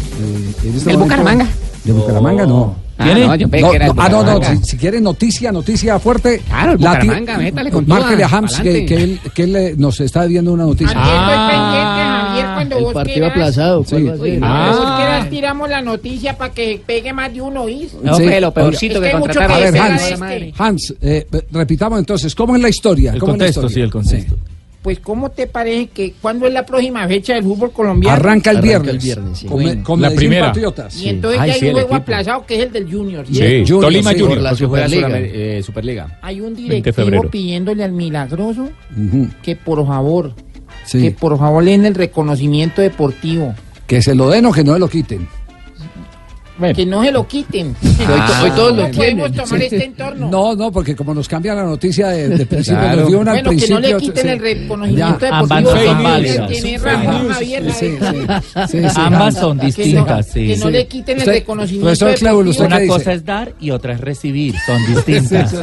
[0.64, 1.46] en este ¿Del momento- Bucaramanga?
[1.84, 2.76] De Bucaramanga no.
[2.98, 5.98] Ah, no, yo pensé que era el ah, no, no, si, si quiere noticia, noticia
[5.98, 6.40] fuerte.
[6.46, 10.24] Claro, el Bucaramanga, métale con Márquele a Hams que, que él, que él nos está
[10.26, 10.94] viendo una noticia.
[10.94, 12.01] Pendiente,
[12.32, 13.30] Javier, cuando El vos partido quieras.
[13.30, 13.84] aplazado.
[13.84, 14.20] ¿cuál Sí.
[14.22, 14.74] Uy, Ah.
[14.76, 17.94] Vos quieras tiramos la noticia para que pegue más de uno, ¿oís?
[18.02, 18.24] No, Sí.
[18.26, 20.52] pero lo peorcito es que, hay mucho A que ver, Hans, este.
[20.58, 23.12] Hans eh, repitamos entonces, ¿cómo es la historia?
[23.12, 23.74] El ¿Cómo la contexto, historia?
[23.74, 24.36] sí, el contexto.
[24.82, 28.16] Pues, ¿cómo te parece que cuándo es la próxima fecha del fútbol colombiano?
[28.16, 28.90] Arranca el Arranca viernes.
[28.94, 29.46] el viernes, sí.
[29.46, 30.46] Con, Bueno, con la Medellín primera.
[30.48, 30.96] Patriotas.
[31.00, 33.24] Y entonces Ay, ya hay sí, un juego aplazado que es el del Junior.
[33.28, 34.18] Sí, Junior, Tolima sí.
[34.18, 34.38] Junior.
[34.40, 35.08] La Que Superliga.
[35.08, 36.18] Sudam- eh, Superliga.
[36.20, 40.34] Hay un 20 de directivo pidiéndole al milagroso Ujú, que por favor,
[40.84, 41.00] sí.
[41.00, 43.54] que por favor le den el reconocimiento deportivo.
[43.86, 45.28] Que se lo den o que no se lo quiten.
[46.74, 47.74] Que no se lo quiten.
[47.82, 50.30] Hoy to- hoy todos lo No podemos tomar este entorno.
[50.30, 53.00] No, no, porque como nos cambia la noticia de, de principio, Claro.
[53.02, 53.80] nos dio una Bueno, que no principio.
[53.80, 54.28] le quiten sí.
[54.28, 55.26] el reconocimiento Ya.
[55.26, 55.70] deportivo.
[55.70, 56.62] Ambas Sí, sí.
[56.62, 56.70] Sí,
[57.72, 57.98] sí,
[58.68, 59.40] sí, sí, Ambas sí.
[59.40, 60.46] son Que no- distintas, sí.
[60.48, 60.72] Que no sí.
[60.72, 62.92] le quiten el Usted- reconocimiento profesor Clever, ¿usted deportivo.
[62.92, 65.54] Una cosa es dar y otra es recibir, son distintas.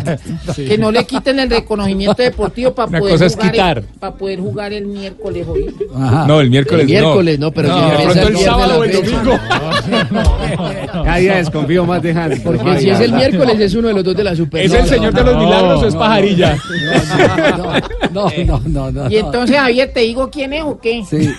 [0.55, 3.77] Que no le quiten el reconocimiento deportivo para poder es jugar quitar.
[3.79, 5.65] el, para poder jugar el miércoles hoy.
[5.95, 6.25] Ajá.
[6.27, 7.91] No, el miércoles El miércoles, no, pero no.
[8.11, 9.39] el el sábado o el domingo.
[10.91, 12.39] Cada día desconfío más de Hans.
[12.41, 14.65] Porque si es el miércoles es uno de los dos de la Super.
[14.65, 16.57] ¿Es el señor de los milagros o es no, pajarilla?
[18.13, 19.09] No, no, no, no.
[19.09, 21.03] Y entonces, Javier, ¿te digo quién es o qué?
[21.09, 21.31] Sí.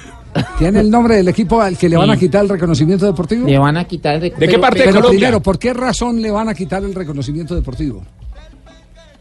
[0.58, 3.46] ¿Tiene el nombre del equipo al que le van a quitar el reconocimiento deportivo?
[3.46, 5.10] Le van a quitar el ¿De qué pero- parte de Colombia?
[5.10, 8.02] primero, ¿por qué razón le van a quitar el reconocimiento deportivo?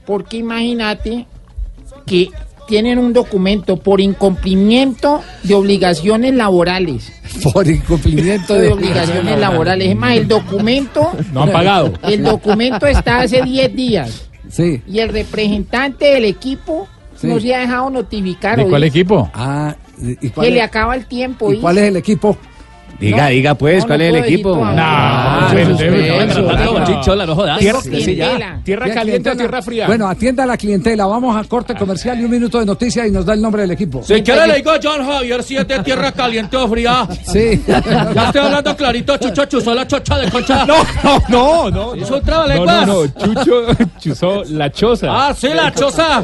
[0.06, 1.26] Porque imagínate
[2.06, 2.30] que
[2.70, 7.12] tienen un documento por incumplimiento de obligaciones laborales.
[7.54, 9.90] Por incumplimiento De de obligaciones laborales.
[9.90, 11.12] Es más, el documento.
[11.34, 11.94] No han pagado.
[12.04, 14.30] El documento está hace 10 días.
[14.50, 14.82] Sí.
[14.88, 17.28] Y el representante del equipo Sí.
[17.28, 18.58] no se ha dejado notificar.
[18.58, 19.30] ¿De cuál equipo?
[19.34, 21.52] Ah, ¿y Que cuál, le es, acaba el tiempo.
[21.52, 22.38] y cuál es el equipo?
[23.00, 24.56] Diga, No, diga pues, no, ¿cuál no es el equipo?
[24.56, 25.48] No, no.
[25.50, 25.68] Tierra,
[27.58, 28.38] Tengo clientela.
[28.38, 29.88] tierra ¿Tierra caliente o tierra fría.
[29.88, 31.06] Bueno, atienda a la clientela.
[31.06, 33.72] Vamos a corte comercial y un minuto de noticias y nos da el nombre del
[33.72, 34.04] equipo.
[34.04, 37.08] Si quiere le digo a John Javier si es de tierra caliente o fría.
[37.26, 37.62] Sí.
[37.68, 40.66] Ya estoy hablando clarito, Chucho chuzó la chocha de concha.
[40.66, 41.94] no, no, no, no.
[41.96, 42.88] ¿Es un No, trabalenguas?
[42.88, 43.08] no, no.
[43.08, 43.68] Chucho
[44.00, 45.08] chuzó la choza.
[45.10, 46.24] Ah, sí, la choza.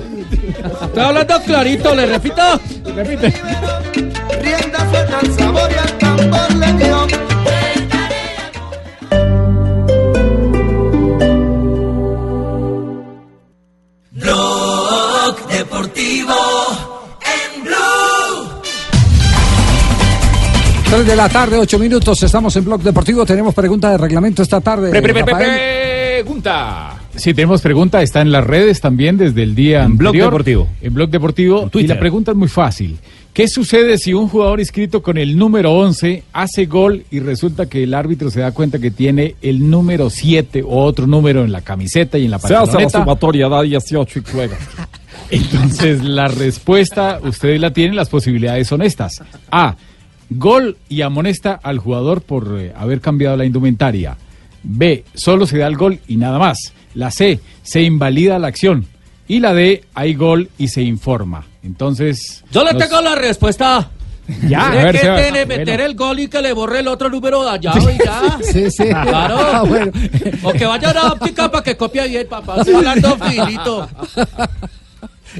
[0.83, 2.41] Estoy hablando clarito, le repito.
[2.95, 3.33] Repite.
[4.41, 5.19] Rienda suelta
[15.75, 16.33] Deportivo
[17.19, 18.61] en Blue.
[20.89, 22.23] 3 de la tarde, 8 minutos.
[22.23, 23.25] Estamos en Blog Deportivo.
[23.25, 24.89] Tenemos pregunta de reglamento esta tarde.
[24.89, 25.51] Pre, pre, pre, pre, Rafael.
[25.51, 26.21] pre.
[26.23, 26.93] pregunta.
[27.17, 30.29] Sí, tenemos pregunta, está en las redes también desde el día En Blog anterior.
[30.31, 30.69] Deportivo.
[30.81, 31.65] En Blog Deportivo.
[31.65, 31.95] y Twitter.
[31.97, 32.97] la pregunta es muy fácil.
[33.33, 37.83] ¿Qué sucede si un jugador inscrito con el número 11 hace gol y resulta que
[37.83, 41.59] el árbitro se da cuenta que tiene el número 7 o otro número en la
[41.59, 42.99] camiseta y en la Se hace la pantaloneta?
[42.99, 44.57] sumatoria, da 18 y juega.
[45.29, 49.21] Entonces, la respuesta, ustedes la tienen, las posibilidades son estas.
[49.51, 49.75] A,
[50.29, 54.17] gol y amonesta al jugador por eh, haber cambiado la indumentaria.
[54.63, 56.73] B, solo se da el gol y nada más.
[56.93, 58.87] La C, se invalida la acción.
[59.27, 61.45] Y la D, hay gol y se informa.
[61.63, 62.43] Entonces...
[62.51, 63.89] Yo le nos- tengo la respuesta.
[64.47, 65.59] Ya, Tiene a ver, que Seba, tiene, bueno.
[65.59, 68.39] meter el gol y que le borre el otro número de allá y ya.
[68.43, 68.85] Sí, sí.
[68.85, 69.37] Claro.
[69.39, 69.91] Ah, bueno.
[70.41, 72.57] O que vaya a la óptica para que copie bien, papá.
[72.57, 73.87] Estoy hablando filito.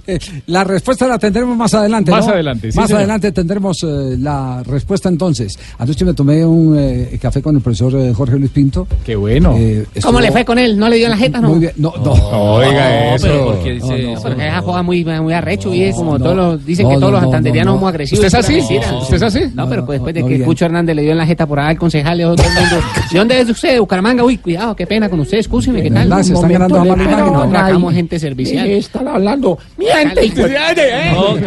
[0.08, 2.12] Eh, La respuesta la tendremos más adelante.
[2.12, 2.34] Más ¿no?
[2.34, 3.00] adelante, sí, Más señor.
[3.00, 5.58] adelante tendremos eh, la respuesta entonces.
[5.78, 8.88] Anoche me tomé un eh, café con el profesor eh, Jorge Luis Pinto.
[9.06, 9.56] Qué bueno.
[10.02, 10.78] ¿Cómo le fue con él?
[10.78, 11.50] ¿No le dio la jeta, no?
[11.50, 11.74] Muy bien.
[11.78, 12.12] No, no.
[12.56, 13.28] Oiga, eso.
[13.28, 14.22] pero porque No, dice no.
[14.22, 16.24] Porque esa joda muy, muy arrecho y es como no.
[16.24, 17.80] todos los, dicen No, que todos no, los no, santanderianos no, no.
[17.80, 18.26] somos agresivos.
[18.26, 18.78] ¿Usted es así?
[19.02, 19.40] ¿Usted es así?
[19.54, 20.46] No, pero pues después de que.
[20.46, 22.54] Cucho Hernández le dio en la jeta por ahí al concejal, le dijo todo el
[22.54, 22.76] mundo,
[23.12, 23.74] ¿de dónde es usted?
[23.74, 24.24] ¿De Bucaramanga?
[24.24, 26.24] Uy, cuidado, qué pena con usted, excúseme, ¿qué tal?
[26.24, 28.66] Se están ganando a mala imagen, gente servicial.
[28.66, 29.58] ¿Qué están hablando?
[29.86, 31.38] Miente, No.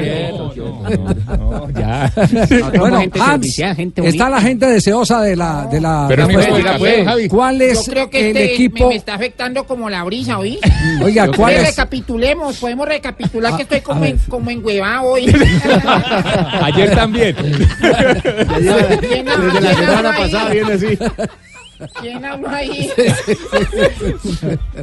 [1.79, 2.11] Ya.
[2.79, 3.59] Bueno, Hans,
[3.97, 7.29] está la gente deseosa de la de la Pero pues.
[7.29, 8.85] ¿Cuál es Yo creo que el este equipo?
[8.85, 10.59] me, me está afectando como la brisa, ¿oí?
[11.03, 11.67] Oiga, ¿cuál es?
[11.69, 15.27] Recapitulemos, podemos recapitular que estoy como, en, como enhuevado hoy.
[16.63, 17.37] Ayer también.
[19.01, 20.99] ¿Quién habla- Desde la semana pasada viene así.
[22.01, 22.91] ¿Quién habló ahí?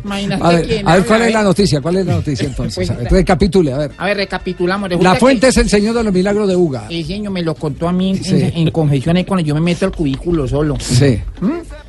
[0.03, 1.31] Imagínate A ver, quién a ver, ¿cuál es ¿eh?
[1.31, 1.81] la noticia?
[1.81, 2.75] ¿Cuál es la noticia entonces?
[2.87, 3.91] Pues, A ver, recapitule, a ver.
[3.97, 4.89] A ver, recapitulamos.
[5.01, 6.87] La fuente que es el señor de los milagros de Uga.
[6.89, 8.51] El señor me lo contó a mí en, Sí.
[8.55, 10.77] en confesiones cuando yo me meto al cubículo solo.
[10.79, 11.21] Sí.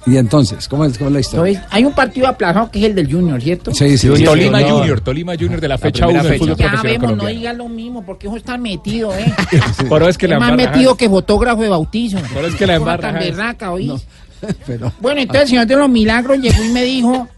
[0.06, 1.52] Y entonces, ¿cómo es, cómo es la historia?
[1.54, 3.74] Entonces, hay un partido aplazado que es el del Junior, ¿cierto?
[3.74, 4.64] Sí, sí, Tolima sí.
[4.68, 6.44] Junior, Tolima Junior de la fecha primera 1 del fecha.
[6.44, 9.32] fútbol Ya profesional vemos, no diga lo mismo, porque eso está metido, ¿eh?
[9.88, 12.18] Pero es que es la más embarra, metido que fotógrafo de bautizo.
[12.32, 13.12] Pero es que la embarra,
[15.00, 17.28] Bueno, entonces el señor de los milagros llegó y me dijo,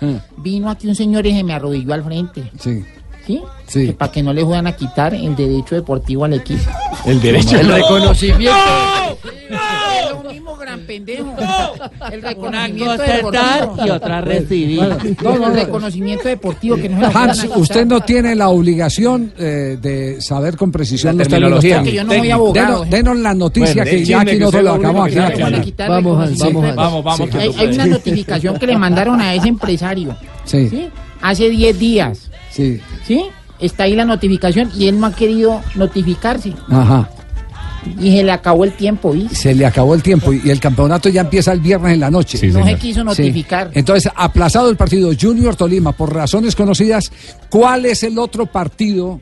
[0.38, 2.84] vino aquí un señor y se me arrodilló al frente, sí,
[3.26, 3.42] ¿sí?
[3.66, 3.86] sí.
[3.86, 6.70] Que para que no le puedan a quitar el derecho deportivo al equipo.
[7.04, 7.58] El derecho.
[7.58, 8.56] El reconocimiento.
[9.98, 11.34] Es lo mismo, gran pendejo.
[12.12, 13.86] El reconocimiento deportivo.
[13.86, 14.80] y otra recibir.
[14.80, 15.50] No, no, el no.
[15.50, 21.16] reconocimiento deportivo que no Hans, usted no tiene la obligación eh, de saber con precisión
[21.16, 21.82] La los terminología.
[21.82, 22.84] Yo no abogado.
[22.84, 25.74] Denos, denos la noticia Bueno, que ya aquí nosotros lo acabamos aquí.
[25.78, 26.76] Vamos, Hans, vamos, Hans.
[26.76, 27.34] Vamos, vamos.
[27.34, 30.88] Hay, una notificación que le mandaron a ese empresario, Sí, ¿sí?
[31.20, 33.24] Hace 10 días, sí, ¿sí?
[33.58, 36.54] Está ahí la notificación y él no ha querido notificarse.
[36.70, 37.08] ajá.
[37.98, 39.34] Y se le acabó el tiempo, ¿viste?
[39.34, 42.36] Se le acabó el tiempo y el campeonato ya empieza el viernes en la noche.
[42.38, 43.04] Sí, no se quiso Sí.
[43.06, 43.70] notificar.
[43.74, 47.10] Entonces, aplazado el partido Junior Tolima por razones conocidas,
[47.48, 49.20] ¿cuál es el otro partido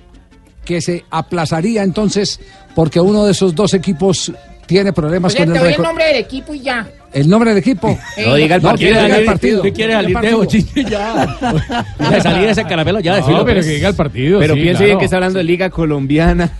[0.64, 2.40] que se aplazaría entonces
[2.74, 4.32] porque uno de esos dos equipos
[4.66, 6.86] tiene problemas con te el doy el nombre del equipo y ya.
[7.11, 7.98] ¿El nombre del equipo?
[8.26, 9.02] No diga el No, partido.
[9.02, 9.62] diga el partido.
[9.62, 11.36] ¿Qué quiere ¿Qué salir de ya?
[12.11, 13.12] De salir de ese caramelo ya.
[13.12, 13.66] No, decirlo, pero pues.
[13.66, 14.38] que diga el partido.
[14.40, 14.86] Pero sí, piense claro.
[14.86, 16.50] bien que está hablando de Liga Colombiana.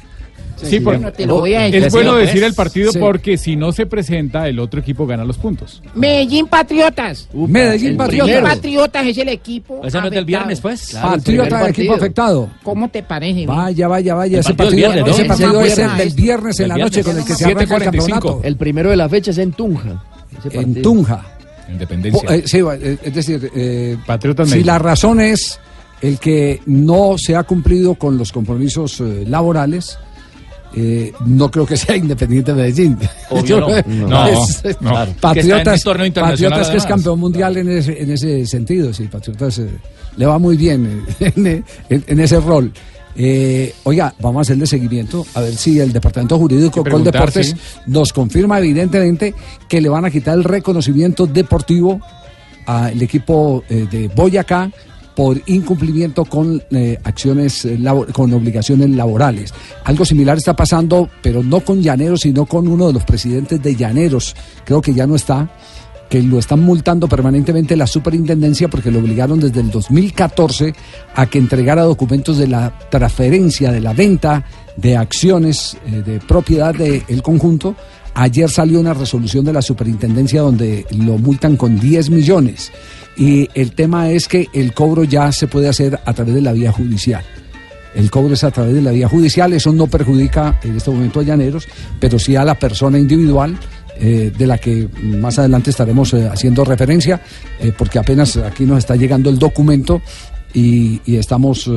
[0.63, 1.85] Sí, porque Bueno, te lo voy a decir.
[1.85, 2.27] es bueno pues.
[2.27, 2.99] decir el partido Sí.
[2.99, 5.83] porque si no se presenta, el otro equipo gana los puntos.
[5.95, 7.29] Medellín Patriotas.
[7.33, 8.43] Medellín Medellín Patriotas.
[8.43, 9.81] Patriotas es el equipo.
[9.85, 10.95] Ese no es del viernes, pues.
[11.01, 12.49] Patriota, el equipo afectado.
[12.63, 13.47] ¿Cómo te parece?
[13.47, 14.35] Vaya, vaya, vaya.
[14.39, 15.97] El Ese partido viernes, ese el viernes.
[15.99, 17.85] del viernes en la noche con el que se arranca el 7:45.
[18.21, 18.41] campeonato.
[18.45, 20.03] El primero de la fecha es en Tunja.
[20.53, 20.83] En.
[20.83, 21.25] Tunja.
[21.71, 22.23] Independencia.
[22.27, 24.67] Po- eh, sí, eh, es decir, eh, Patriotas si Medellín.
[24.67, 25.61] la razón es
[26.01, 29.99] el que no se ha cumplido con los compromisos eh, laborales,
[30.75, 32.99] eh, no creo que sea Independiente Medellín.
[33.31, 33.69] Obvio no.
[34.09, 34.91] No, Es- no.
[34.91, 35.13] Claro.
[35.21, 39.69] Patriotas, que es campeón mundial en ese, en ese sentido, sí, Patriotas eh,
[40.17, 41.47] le va muy bien eh, en,
[41.89, 42.73] en- en ese rol.
[43.21, 47.55] Eh, oiga, vamos a hacerle seguimiento a ver si el Departamento Jurídico preguntar, Deportes sí.
[47.87, 49.35] nos confirma evidentemente
[49.69, 52.01] que le van a quitar el reconocimiento deportivo
[52.67, 54.71] al equipo de Boyacá
[55.19, 57.77] por incumplimiento con eh, acciones, eh,
[58.13, 59.53] con obligaciones laborales.
[59.83, 63.75] Algo similar está pasando, pero no con Llaneros, sino con uno de los presidentes de
[63.75, 64.37] Llaneros.
[64.65, 65.51] Creo que ya no está,
[66.09, 70.73] que lo están multando permanentemente la superintendencia porque lo obligaron desde el 2014
[71.17, 74.45] a que entregara documentos de la transferencia, de la venta
[74.77, 77.75] de acciones eh, de propiedad del conjunto.
[78.15, 82.71] Ayer salió una resolución de la superintendencia donde lo multan con 10 millones.
[83.19, 86.53] Y el tema es que el cobro ya se puede hacer a través de la
[86.53, 87.23] vía judicial.
[87.95, 91.21] El cobro es a través de la vía judicial, eso no perjudica en este momento
[91.21, 91.67] a Llaneros,
[91.99, 93.59] pero sí a la persona individual
[93.99, 97.21] eh, de la que más adelante estaremos eh, haciendo referencia,
[97.59, 100.01] eh, porque apenas aquí nos está llegando el documento.
[100.55, 101.71] Y, y estamos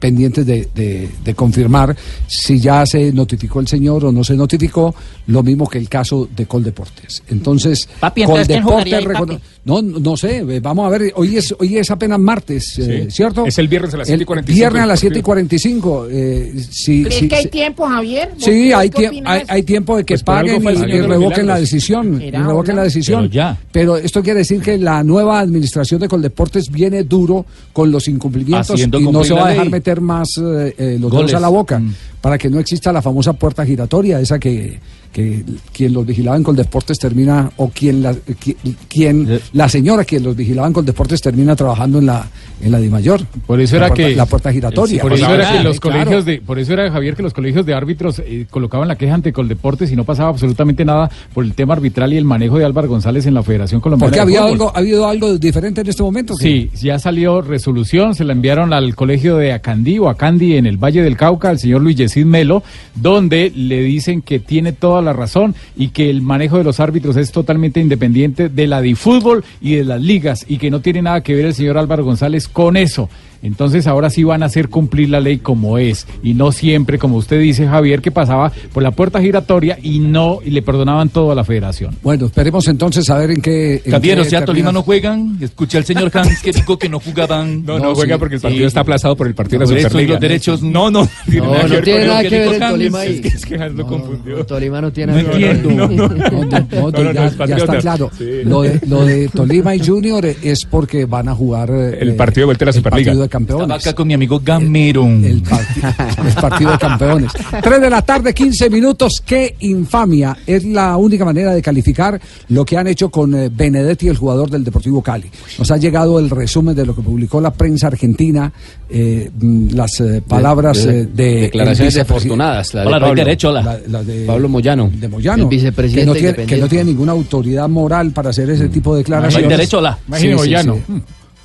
[0.00, 4.92] pendientes de, de- de confirmar si ya se notificó el señor o no se notificó,
[5.28, 7.22] lo mismo que el caso de Coldeportes.
[7.28, 9.38] Entonces, Papi, entonces, ¿quién
[9.70, 13.06] no, no sé, eh, vamos a ver, hoy es, hoy es apenas martes, eh.
[13.10, 13.46] ¿cierto?
[13.46, 16.06] Es el viernes a las 7 y 45 Viernes a las del 7 y 45.
[16.10, 18.30] Eh, si, ¿Crees si- que hay tiempo, Javier?
[18.34, 18.90] ¿Vos Sí, hay,
[19.24, 22.20] hay, hay tiempo de que Pues paguen y, y revoquen la decisión.
[22.20, 23.22] y revoquen la decisión.
[23.22, 23.58] Pero ya.
[23.72, 28.70] Pero esto quiere decir que la nueva administración de Coldeportes viene duro con los incumplimientos
[28.70, 29.72] Haciendo y no se va a dejar ley.
[29.72, 31.28] meter más eh, eh, los Goles.
[31.28, 31.94] dedos a la boca Mm.
[32.20, 34.78] para que no exista la famosa puerta giratoria, esa que,
[35.12, 38.56] que quien los vigilaba en Coldeportes termina, o quien la, qui-
[38.88, 42.28] quien, la señora quien los vigilaba en Coldeportes termina trabajando en la,
[42.62, 43.24] en la DIMAYOR.
[43.46, 45.02] Por eso La era puerta- que La puerta giratoria.
[45.02, 47.74] Por eso era que los colegios de, por eso era Javier que los colegios de
[47.74, 51.74] árbitros eh, colocaban la queja ante Coldeportes y no pasaba absolutamente nada por el tema
[51.74, 54.10] arbitral y el manejo de Álvaro González en la Federación Colombiana.
[54.10, 56.34] Porque había algo, ha habido algo diferente en este momento.
[56.36, 60.76] Sí, ya salió resolución, se la enviaron al colegio de Acandí o Acandi en el
[60.76, 62.62] Valle del Cauca, al señor Luis Yesid Melo,
[62.94, 67.16] donde le dicen que tiene toda la razón y que el manejo de los árbitros
[67.16, 71.02] es totalmente independiente de la de fútbol y de las ligas y que no tiene
[71.02, 73.08] nada que ver el señor Álvaro González con eso.
[73.42, 77.16] Entonces ahora sí van a hacer cumplir la ley como es y no siempre, como
[77.16, 81.32] usted dice Javier, que pasaba por la puerta giratoria y no y le perdonaban todo
[81.32, 81.96] a la federación.
[82.02, 83.82] Bueno, esperemos entonces a ver en qué.
[83.84, 84.44] en Javier, qué o sea.
[84.44, 85.38] Tolima no juegan.
[85.40, 87.64] Escuché al señor Hans que dijo que no jugaban.
[87.70, 88.66] No, no, juega sí, porque el partido sí.
[88.66, 90.14] está aplazado por el partido de Por la eso y Superliga.
[90.14, 90.62] los derechos.
[90.62, 91.08] No, no.
[91.26, 92.58] No, no tiene nada que ver el.
[92.60, 93.04] Tolima.
[93.04, 94.44] Es que, es que Hans lo confundió.
[94.46, 95.64] Tolima no tiene No nada que ver.
[95.64, 98.10] No, no, no, No, no, ya, no, es ya está claro.
[98.16, 98.24] Sí.
[98.44, 102.42] Lo, de, lo de Tolima y Junior es porque van a jugar eh, El partido
[102.42, 103.12] de vuelta a la Superliga.
[103.38, 103.86] De Estaba campeones.
[103.86, 105.06] acá con mi amigo Gamero.
[105.06, 105.80] El, parti-
[106.26, 107.32] el partido de campeones.
[107.62, 109.22] 3 de la tarde, 15 minutos.
[109.24, 110.36] Qué infamia.
[110.46, 114.50] Es la única manera de calificar lo que han hecho con eh, Benedetti, el jugador
[114.50, 115.30] del Deportivo Cali.
[115.58, 118.52] Nos ha llegado el resumen de lo que publicó la prensa argentina,
[118.88, 121.40] eh, mm, las eh, palabras de- de.
[121.42, 123.24] declaraciones desafortunadas, la de Hola, no hay Pablo.
[123.24, 123.62] derecho, hola.
[123.62, 124.90] la- la de, Pablo Moyano.
[124.92, 126.62] de Moyano, El vicepresidente que no, tiene, que independiente.
[126.62, 129.48] no tiene ninguna autoridad moral para hacer ese tipo de No hay declaraciones.
[129.50, 129.98] derecho, hola.
[130.08, 130.78] Imagine Moyano.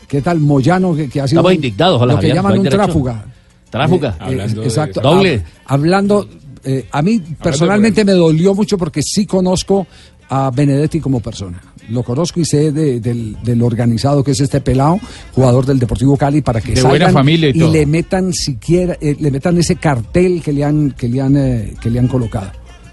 [0.08, 2.54] ¿Qué tal Moyano que, que ha sido Estamos un- indignados, lo que Javier, llaman no
[2.54, 2.84] hay un derecho.
[2.84, 3.26] tráfuga?
[3.70, 4.10] Tráfuga.
[4.20, 5.02] Eh, Hablando de exacto.
[5.02, 5.36] Doble.
[5.40, 6.30] Hab- hablando,
[6.64, 9.86] eh, a mí personalmente me dolió mucho porque sí conozco
[10.30, 11.62] a Benedetti como persona.
[11.90, 15.00] Lo conozco y sé de- del, del organizado que es este pelado,
[15.34, 17.72] jugador del Deportivo Cali, para que De buena salgan familia y todo.
[17.72, 21.74] le metan siquiera, eh, le metan ese cartel que le han, que le han, eh,
[21.82, 22.52] que le han colocado.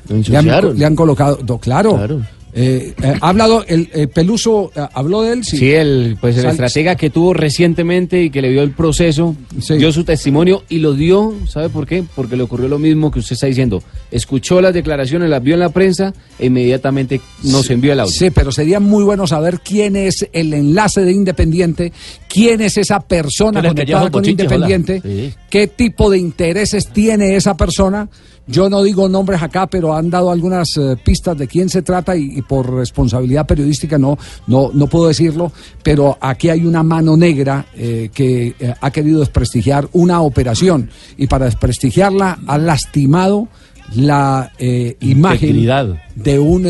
[0.08, 0.78] Lo Le han, ensuciaron.
[0.78, 1.94] le han colocado, no, claro.
[1.96, 2.20] Claro.
[2.54, 5.56] Eh, eh, ha hablado, el, el Peluso eh, habló de él, sí.
[5.56, 9.34] Sí, el, pues el Sal- estratega que tuvo recientemente y que le dio el proceso,
[9.60, 9.78] Sí.
[9.78, 12.04] dio su testimonio y lo dio, ¿sabe por qué?
[12.14, 13.82] Porque le ocurrió lo mismo que usted está diciendo.
[14.10, 18.12] Escuchó las declaraciones, las vio en la prensa e inmediatamente nos envió el audio.
[18.12, 21.92] Sí, pero sería muy bueno saber quién es el enlace de Independiente,
[22.28, 24.28] quién es esa persona conectada con.
[24.28, 25.32] Independiente, Sí.
[25.48, 28.08] qué tipo de intereses tiene esa persona.
[28.46, 32.16] Yo no digo nombres acá, pero han dado algunas eh, pistas de quién se trata
[32.16, 37.16] y, y por responsabilidad periodística no, no, no puedo decirlo, pero aquí hay una mano
[37.16, 43.48] negra eh, que eh, ha querido desprestigiar una operación y para desprestigiarla ha lastimado
[43.94, 45.66] la eh, imagen
[46.14, 46.66] de un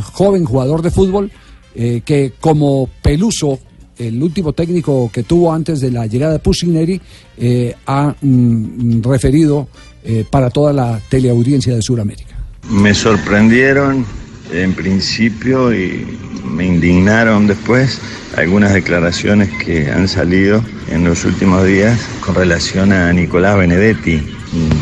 [0.00, 1.30] joven jugador de fútbol
[1.74, 3.58] eh, que como Peluso,
[3.98, 7.00] el último técnico que tuvo antes de la llegada de Pusineri,
[7.36, 9.66] eh, ha mm, referido
[10.04, 12.36] eh, para toda la teleaudiencia de Sudamérica.
[12.68, 14.04] Me sorprendieron
[14.52, 18.00] en principio y me indignaron después
[18.36, 24.22] algunas declaraciones que han salido en los últimos días con relación a Nicolás Benedetti.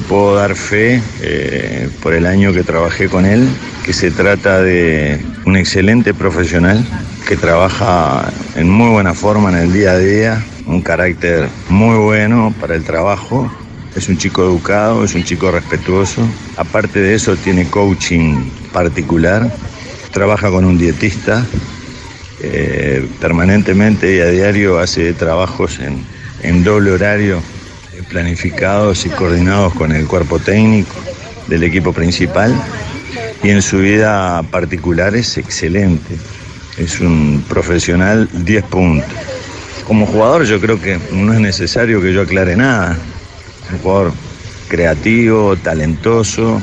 [0.08, 3.46] Puedo dar fe eh, por el año que trabajé con él,
[3.84, 6.84] que se trata de un excelente profesional
[7.28, 12.52] que trabaja en muy buena forma en el día a día, un carácter muy bueno
[12.60, 13.50] para el trabajo
[13.94, 16.36] es un chico educado, es un chico respetuoso.
[16.56, 19.58] Aparte de eso, tiene coaching particular.
[20.12, 21.52] Trabaja con un dietista.
[22.38, 26.08] eh, permanentemente y a diario hace trabajos en,
[26.40, 27.44] en doble horario,
[28.08, 31.06] planificados y coordinados con el cuerpo técnico
[31.46, 32.66] del equipo principal.
[33.42, 36.22] Y en su vida particular es excelente.
[36.76, 39.18] Es un profesional 10 puntos.
[39.84, 43.02] Como jugador yo creo que no es necesario que yo aclare nada
[43.72, 44.12] un jugador
[44.68, 46.60] creativo, talentoso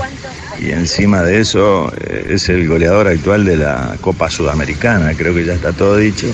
[0.59, 5.45] y encima de eso eh, es el goleador actual de la Copa Sudamericana, creo que
[5.45, 6.27] ya está todo dicho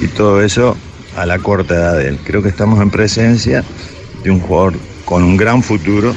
[0.00, 0.76] y todo eso
[1.16, 2.18] a la corta edad de él.
[2.24, 3.64] Creo que estamos en presencia
[4.22, 4.74] de un jugador
[5.04, 6.14] con un gran futuro,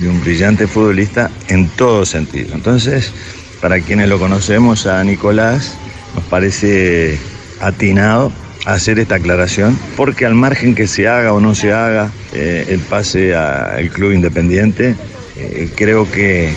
[0.00, 2.54] de un brillante futbolista en todo sentido.
[2.54, 3.12] Entonces,
[3.60, 5.76] para quienes lo conocemos a Nicolás,
[6.14, 7.18] nos parece
[7.60, 8.32] atinado
[8.74, 12.80] hacer esta aclaración, porque al margen que se haga o no se haga eh, el
[12.80, 14.94] pase al club independiente,
[15.36, 16.52] eh, creo que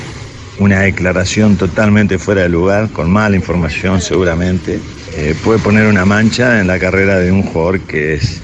[0.60, 4.80] una declaración totalmente fuera de lugar, con mala información seguramente,
[5.16, 8.42] eh, puede poner una mancha en la carrera de un jugador que es,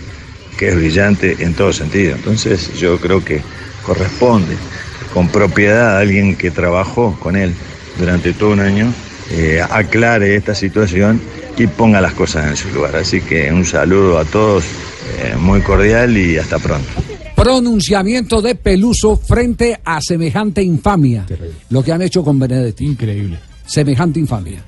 [0.58, 2.16] que es brillante en todo sentido.
[2.16, 3.42] Entonces yo creo que
[3.84, 4.56] corresponde
[5.14, 7.54] con propiedad a alguien que trabajó con él
[8.00, 8.94] durante todo un año,
[9.70, 11.20] aclare esta situación
[11.58, 12.96] y ponga las cosas en su lugar.
[12.96, 14.64] Así que un saludo a todos,
[15.20, 16.88] eh, muy cordial y hasta pronto.
[17.36, 21.26] Pronunciamiento de Peluso frente a semejante infamia.
[21.70, 22.86] Lo que han hecho con Benedetti.
[22.86, 23.40] Increíble.
[23.66, 24.64] Semejante infamia.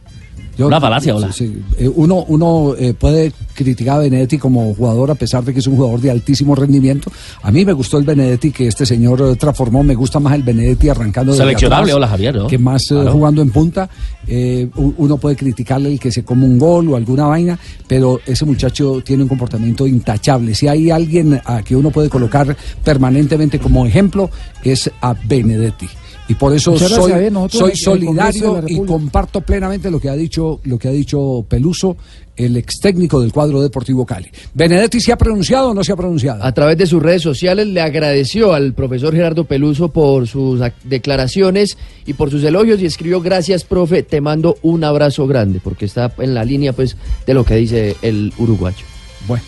[0.68, 1.32] Una falacia, hola.
[1.32, 5.60] Sí, eh, uno uno eh, puede criticar a Benedetti como jugador a pesar de que
[5.60, 7.12] es un jugador de altísimo rendimiento.
[7.44, 9.84] A mí me gustó el Benedetti que este señor eh, transformó.
[9.84, 12.48] Me gusta más el Benedetti arrancando de Seleccionable, hola, Javier, ¿no?
[12.48, 13.12] Que más Claro.
[13.12, 13.90] jugando en punta.
[14.28, 17.58] Eh, uno puede criticarle el que se come un gol o alguna vaina,
[17.88, 20.54] pero ese muchacho tiene un comportamiento intachable.
[20.56, 24.30] Si hay alguien a que uno puede colocar permanentemente como ejemplo,
[24.64, 25.88] es a Benedetti.
[26.30, 27.12] Y por eso Muchas soy,
[27.58, 31.98] soy solidario y comparto plenamente lo que ha dicho lo que ha dicho Peluso,
[32.36, 34.28] el ex técnico del cuadro Deportivo Cali.
[34.54, 36.44] Benedetti se ha pronunciado o no se ha pronunciado.
[36.44, 40.74] A través de sus redes sociales le agradeció al profesor Gerardo Peluso por sus ac-
[40.84, 45.86] declaraciones y por sus elogios y escribió gracias profe, te mando un abrazo grande porque
[45.86, 48.86] está en la línea pues de lo que dice el uruguayo.
[49.30, 49.44] Bueno,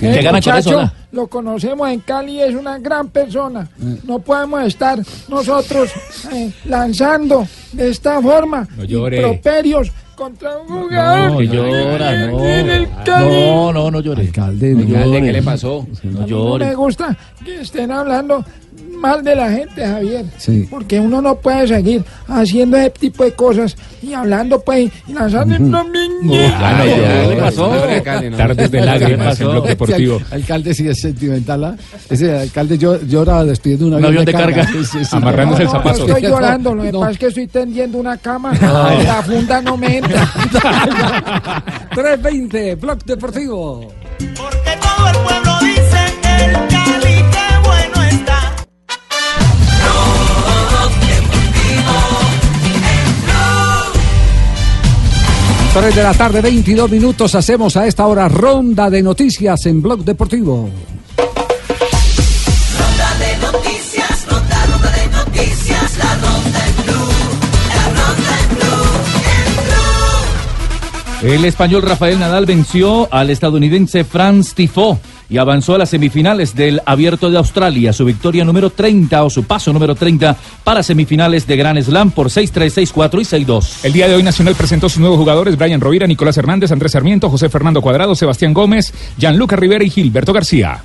[0.00, 3.68] El muchacho lo conocemos en Cali, es una gran persona.
[4.04, 4.98] No podemos estar
[5.28, 5.90] nosotros
[6.32, 9.16] eh, lanzando de esta forma No llore.
[9.16, 11.30] improperios contra un jugador.
[11.32, 12.44] No, llora, no.
[12.44, 13.28] En el Cali.
[13.28, 14.22] No, no, no llore.
[14.22, 15.22] Alcalde, no Alcalde, llore.
[15.26, 15.86] ¿qué le pasó?
[16.04, 16.66] No No llore.
[16.66, 18.44] me gusta que estén hablando
[19.00, 20.24] mal de la gente, Javier.
[20.36, 20.66] Sí.
[20.70, 25.58] Porque uno no puede seguir haciendo ese tipo de cosas y hablando pues y lanzando
[25.58, 26.50] los niños.
[26.60, 26.98] Ya no llore.
[27.22, 27.70] ¿Qué le pasó?
[28.36, 30.20] Tardes de lágrimas en Blog Deportivo.
[30.30, 31.76] Alcalde sí es sentimental, ¿ah?
[32.10, 34.66] Ese alcalde llo- llora despidiendo un Un avión, avión de carga.
[34.66, 35.16] Sí, sí, sí.
[35.16, 35.98] Amarrándose el No, no, zapato.
[36.08, 37.00] No estoy llorando, lo que No.
[37.00, 38.52] pasa es que estoy tendiendo una cama.
[38.60, 40.28] La funda no me entra.
[41.94, 43.92] 320, Blog Deportivo.
[55.80, 57.36] 3 de la tarde, 22 minutos.
[57.36, 60.68] Hacemos a esta hora ronda de noticias en Blog Deportivo.
[62.76, 67.08] Ronda de noticias, ronda, ronda de noticias, la ronda en Blue,
[67.68, 68.90] la ronda en Blue,
[71.22, 71.32] en Blue.
[71.32, 74.98] El español Rafael Nadal venció al estadounidense Franz Tifo
[75.30, 79.44] y avanzó a las semifinales del Abierto de Australia, su victoria número 30 o su
[79.44, 83.84] paso número 30 para semifinales de Grand Slam por 6-3, 6-4 y 6-2.
[83.84, 87.30] El día de hoy Nacional presentó sus nuevos jugadores, Brian Rovira, Nicolás Hernández, Andrés Sarmiento,
[87.30, 90.82] José Fernando Cuadrado, Sebastián Gómez, Gianluca Rivera y Gilberto García.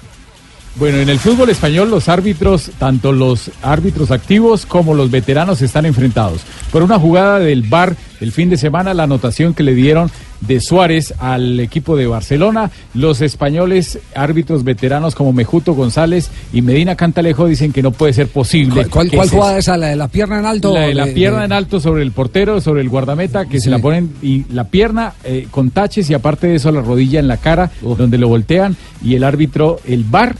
[0.75, 5.85] Bueno, en el fútbol español los árbitros, tanto los árbitros activos como los veteranos están
[5.85, 6.41] enfrentados.
[6.71, 10.09] Por una jugada del VAR el fin de semana, la anotación que le dieron
[10.41, 16.95] de Suárez al equipo de Barcelona, los españoles árbitros veteranos como Mejuto González y Medina
[16.95, 18.85] Cantalejo dicen que no puede ser posible.
[18.87, 19.77] ¿Cuál, cuál, se- jugada es esa?
[19.77, 20.73] ¿La de la pierna en alto?
[20.73, 23.59] la, de la De- pierna de- en alto sobre el portero, sobre el guardameta, que
[23.59, 23.65] Sí.
[23.65, 27.19] se la ponen y la pierna eh, con taches y aparte de eso la rodilla
[27.19, 30.35] en la cara, donde lo voltean y el árbitro, el VAR,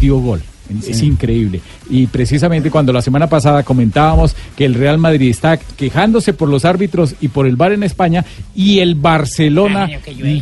[0.00, 0.40] dio gol.
[0.86, 1.60] Es increíble.
[1.90, 6.64] Y precisamente cuando la semana pasada comentábamos que el Real Madrid está quejándose por los
[6.64, 9.88] árbitros y por el VAR en España y el Barcelona,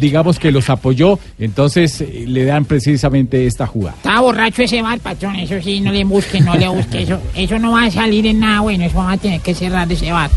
[0.00, 3.96] digamos que los apoyó, entonces eh, le dan precisamente esta jugada.
[3.96, 5.36] Estaba borracho ese bar, patrón.
[5.36, 7.02] Eso sí, no le busque, no le busque.
[7.02, 8.84] Eso, eso no va a salir en nada bueno.
[8.84, 10.30] Eso va a tener que cerrar ese bar.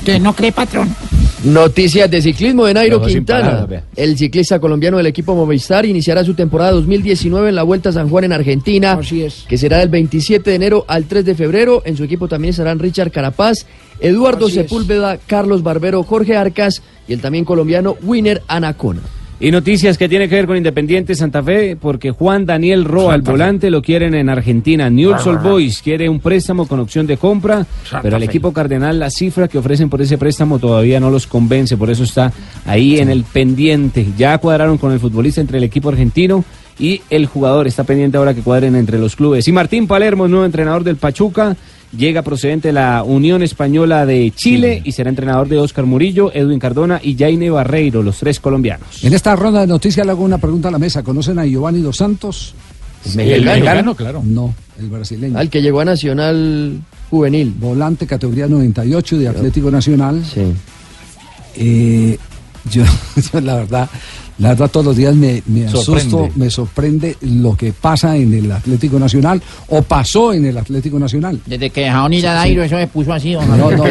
[0.00, 0.94] Entonces, ¿no cree, patrón?
[1.42, 3.66] Noticias de ciclismo de Nairo Quintana.
[3.96, 8.08] el ciclista colombiano del equipo Movistar iniciará su temporada 2019 en la Vuelta a San
[8.08, 9.44] Juan en Argentina, Así es.
[9.46, 11.82] que será del 27 de enero al 3 de febrero.
[11.84, 13.66] En su equipo también estarán Richard Carapaz,
[14.00, 14.62] Eduardo Así es.
[14.66, 19.02] Sepúlveda, Carlos Barbero, Jorge Arcas y el también colombiano Winner Anacona.
[19.40, 23.22] Y noticias que tiene que ver con Independiente Santa Fe, porque Juan Daniel Roa, el
[23.22, 24.88] volante, lo quieren en Argentina.
[24.88, 27.66] Newell's Old Boys quiere un préstamo con opción de compra,
[28.00, 28.24] pero Fe.
[28.24, 32.04] equipo cardenal, la cifra que ofrecen por ese préstamo todavía no los convence, por eso
[32.04, 32.32] está
[32.64, 34.06] ahí en el pendiente.
[34.16, 36.44] Ya cuadraron con el futbolista entre el equipo argentino
[36.78, 37.66] y el jugador.
[37.66, 39.46] Está pendiente ahora que cuadren entre los clubes.
[39.48, 41.56] Y Martín Palermo, nuevo entrenador del Pachuca.
[41.96, 46.58] Llega procedente de la Unión Española de Chile y será entrenador de Oscar Murillo, Edwin
[46.58, 49.04] Cardona y Jaime Barreiro, los tres colombianos.
[49.04, 51.02] En esta ronda de noticias le hago una pregunta a la mesa.
[51.02, 52.54] ¿Conocen a Giovanni Dos Santos?
[53.14, 53.44] mexicano.
[53.52, 54.22] mexicano, claro.
[54.24, 55.38] No, el brasileño.
[55.38, 56.80] Al que llegó a Nacional
[57.10, 57.54] Juvenil.
[57.58, 60.24] Volante categoría 98 de Atlético Nacional.
[60.24, 60.52] Sí.
[61.56, 62.18] Eh,
[62.70, 62.82] yo,
[63.32, 63.88] yo la verdad,
[64.38, 66.32] la verdad todos los días me, me asusto, Sorprende.
[66.36, 71.40] me sorprende lo que pasa en el Atlético Nacional o pasó en el Atlético Nacional.
[71.46, 72.66] Desde que dejaron ir a Sí, Dairo, sí.
[72.66, 73.82] eso me puso así, No, no, lo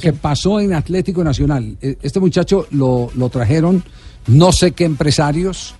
[0.00, 1.76] que- pasó en Atlético Nacional.
[1.80, 3.82] eh, Este muchacho lo, lo trajeron,
[4.26, 5.74] no sé qué empresarios,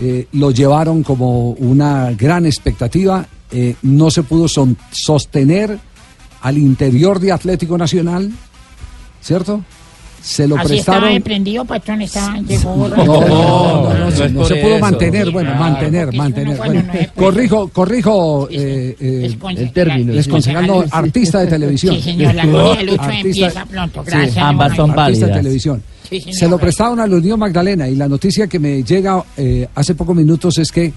[0.00, 5.78] eh, lo llevaron como una gran expectativa, eh, no se pudo son- sostener
[6.42, 8.30] al interior de Atlético Nacional,
[9.20, 9.62] ¿cierto?
[10.22, 11.04] Se lo Así prestaron.
[11.08, 15.26] estaba prendido, patrón, estaba, llegó No, no, no, no, no, se- no se pudo mantener,
[15.26, 16.48] Sí, bueno, claro, mantener, mantener.
[16.48, 16.72] uno bueno.
[16.74, 20.28] cuando no es- corrijo, corrijo eh, eh, El término, Les
[20.92, 21.96] artista de televisión.
[21.96, 24.04] Sí, señor, la gloria de Artista- empieza pronto.
[24.04, 24.36] sí, Gracias.
[24.38, 25.82] ambas son artista de televisión.
[26.08, 26.36] Sí, señor.
[26.38, 29.94] Se lo prestaron a la Unión Magdalena y la noticia que me llega eh, hace
[29.94, 30.92] pocos minutos es que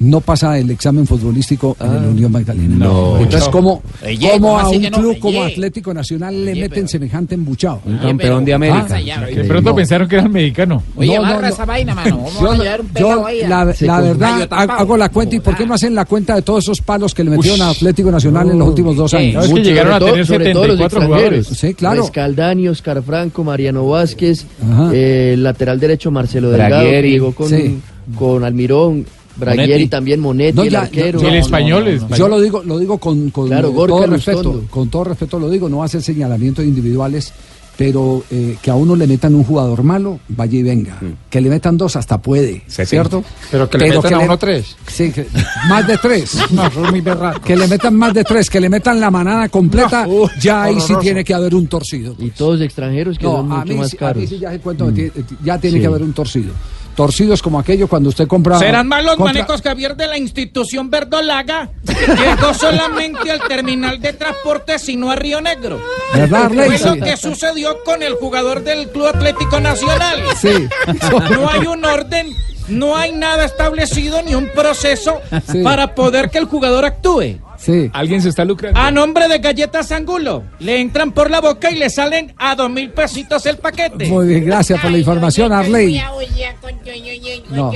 [0.00, 2.74] no pasa el examen futbolístico en la Unión Magdalena.
[2.86, 3.18] No.
[3.18, 4.90] Entonces, ¿cómo, Oye, cómo ¿cómo a un no?
[4.98, 5.52] club como Oye.
[5.52, 7.80] Atlético Nacional le meten semejante embuchado?
[7.84, 8.96] Un campeón de América.
[8.96, 10.82] De pronto pensaron que era el mexicano.
[10.96, 11.54] Oye, No, no, barra no.
[11.54, 12.24] esa vaina, mano.
[12.34, 13.42] ¿Cómo Yo, a un yo ahí?
[13.46, 16.80] la, verdad hago la cuenta y ¿por qué no hacen la cuenta de todos esos
[16.80, 19.48] palos que le metieron a Atlético Nacional en los últimos dos años?
[19.48, 21.46] mucho, que llegaron a tener sobre todo los 74 extranjeros.
[21.46, 21.46] jugadores.
[21.58, 22.00] Sí, claro.
[22.02, 24.46] Rescaldani, Oscar Franco, Mariano Vázquez,
[24.94, 27.50] eh, el lateral derecho Marcelo Delgado, llegó con,
[28.18, 29.04] con Almirón,
[29.40, 31.20] Braguieri también, Monetti, No, el ya, arquero.
[31.20, 34.52] El español, Yo lo digo, lo digo con, con Claro, Gorka todo Lustondo.
[34.52, 37.32] respeto, con todo respeto lo digo, no va a ser señalamiento de individuales,
[37.76, 40.98] pero eh, que a uno le metan un jugador malo, vaya y venga.
[41.30, 43.24] Que le metan dos hasta puede, ¿cierto?
[43.50, 44.76] Pero que le metan a uno tres.
[44.86, 45.26] Sí, que-
[45.66, 46.36] más de tres.
[46.50, 47.02] Muy.
[47.42, 50.06] Que le metan más de tres, que le metan la manada completa,
[50.42, 52.14] ya ahí sí tiene que haber un torcido.
[52.18, 54.28] Y todos extranjeros que son mucho mí, más sí- a mí caros.
[54.28, 55.80] sí ya, se cuento, que tiene- ya tiene Sí.
[55.80, 56.52] que haber un torcido.
[56.96, 58.58] Torcidos como aquello cuando usted compra...
[58.58, 61.70] ¿Serán más los compra- manecos Javier de la institución verdolaga?
[61.86, 65.80] Llegó solamente al terminal de transporte, sino a Río Negro.
[66.14, 66.50] ¿Verdad?
[66.52, 67.00] Fue lo Sí.
[67.00, 70.20] que sucedió con el jugador del Club Atlético Nacional.
[70.40, 70.68] Sí.
[71.30, 72.34] No hay un orden,
[72.68, 75.62] no hay nada establecido ni un proceso Sí.
[75.62, 77.38] para poder que el jugador actúe.
[77.60, 77.90] Sí.
[77.92, 78.80] Alguien se está lucrando.
[78.80, 82.70] A nombre de Galletas Angulo, le entran por la boca y le salen a dos
[82.70, 84.06] mil pesitos el paquete.
[84.08, 86.00] Muy bien, gracias por la información, Arley.
[87.50, 87.70] No.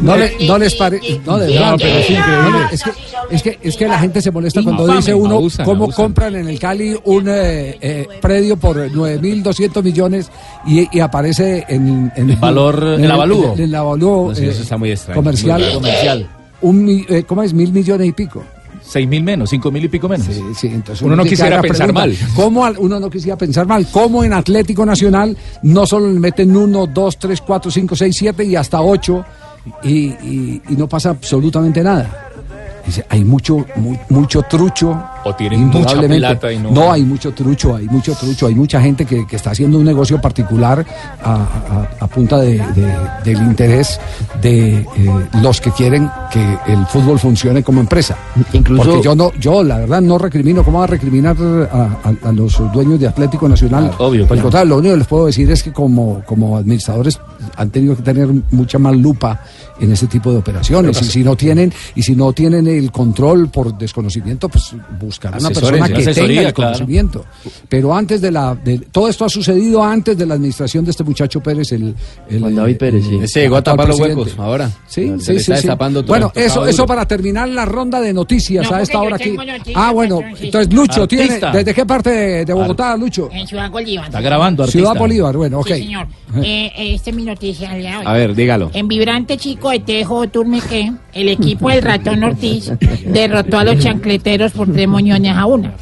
[0.00, 1.20] No, le- no les parece.
[1.24, 1.70] No, de verdad.
[1.72, 2.42] No, pero es increíble.
[2.42, 2.90] No, no, es, que,
[3.30, 4.98] es, que, es que la gente se molesta cuando Infame.
[4.98, 6.04] dice uno Abusan, cómo abusan.
[6.04, 10.30] compran en el Cali un eh, eh, predio por 9.200 millones
[10.66, 13.54] y, y aparece en, en El valor, el avalúo.
[13.54, 15.16] En, el avalúo No sé, eh, eso está muy extraño.
[15.16, 15.60] comercial.
[15.62, 15.72] Muy.
[15.74, 16.28] Comercial.
[16.62, 17.52] Un, eh, ¿Cómo es?
[17.52, 18.42] Mil millones y pico.
[18.82, 20.26] Seis mil menos, cinco mil y pico menos.
[20.26, 22.16] Sí, sí, entonces Uno no quisiera pensar pregunta, mal.
[22.36, 23.86] ¿Cómo al- uno no quisiera pensar mal?
[23.90, 28.44] ¿Cómo en Atlético Nacional no solo le meten uno, dos, tres, cuatro, cinco, seis, siete
[28.44, 29.24] y hasta ocho
[29.82, 32.28] y, y- y no pasa absolutamente nada?
[32.86, 35.02] Dice, hay mucho, mu- mucho trucho.
[35.26, 39.04] O tienen mucha plata y no- hay mucho trucho, hay mucho trucho, hay mucha gente
[39.04, 40.84] que, que está haciendo un negocio particular
[41.22, 43.98] a, a- a punta de- de- del interés
[44.40, 44.86] de eh,
[45.42, 48.16] los que quieren que el fútbol funcione como empresa.
[48.52, 51.36] Incluso- Porque yo no, yo la verdad no recrimino, ¿cómo va a recriminar
[51.72, 53.88] a, a- a los dueños de Atlético Nacional?
[53.90, 54.64] Claro, obvio, Por claro.
[54.66, 57.18] lo único que les puedo decir es que como, como administradores
[57.56, 59.40] han tenido que tener mucha más lupa
[59.78, 61.00] en ese tipo de operaciones.
[61.02, 64.74] Y si no tienen, y si no tienen el control por desconocimiento, pues
[65.16, 66.54] buscar una persona que tenga el claro.
[66.54, 67.24] conocimiento.
[67.68, 71.04] Pero antes de la, de- todo esto ha sucedido antes de la administración de este
[71.04, 71.94] muchacho Pérez, el,
[72.28, 73.16] el Juan David Pérez, sí.
[73.16, 74.22] el Ese llegó a tapar los presidente.
[74.30, 74.70] huecos ahora.
[74.86, 75.62] Sí, sí, sí, está sí.
[75.62, 76.08] destapando todo.
[76.08, 79.30] Bueno, eso, eso para terminar la ronda de noticias No, a esta hora aquí.
[79.32, 80.46] noticias, Ah, bueno, sí.
[80.46, 81.40] entonces Lucho tiene.
[81.52, 83.28] ¿desde qué parte de, de Bogotá, Lucho?
[83.32, 84.06] En Ciudad Bolívar.
[84.06, 84.78] Está grabando, artista.
[84.78, 85.66] Ciudad Bolívar, bueno, ok.
[85.68, 86.06] Sí, señor.
[86.42, 87.70] Eh, eh, esta es mi noticia.
[88.04, 88.70] A ver, dígalo.
[88.74, 92.70] En vibrante chico de Tejo Turmeque, el equipo del ratón Ortiz
[93.06, 95.74] derrotó a los chancleteros por tres moñones a una.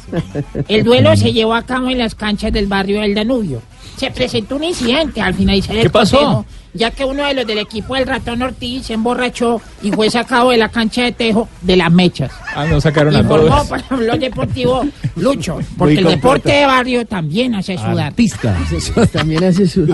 [0.69, 3.61] El duelo se llevó a cabo en las canchas del barrio del Danubio.
[3.97, 6.45] Se presentó un incidente al finalizar el ¿Qué pasó?
[6.75, 10.51] Ya que uno de los del equipo del ratón Ortiz se emborrachó y fue sacado
[10.51, 12.31] de la cancha de Tejo de las mechas.
[12.55, 13.67] Ah, no sacaron a Informó todos.
[13.67, 14.85] para Blog Deportivo
[15.15, 18.07] Lucho, porque el deporte de barrio también hace sudar.
[18.07, 18.55] Artista.
[19.11, 19.85] También hace su...
[19.87, 19.93] Sí,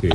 [0.00, 0.08] sí.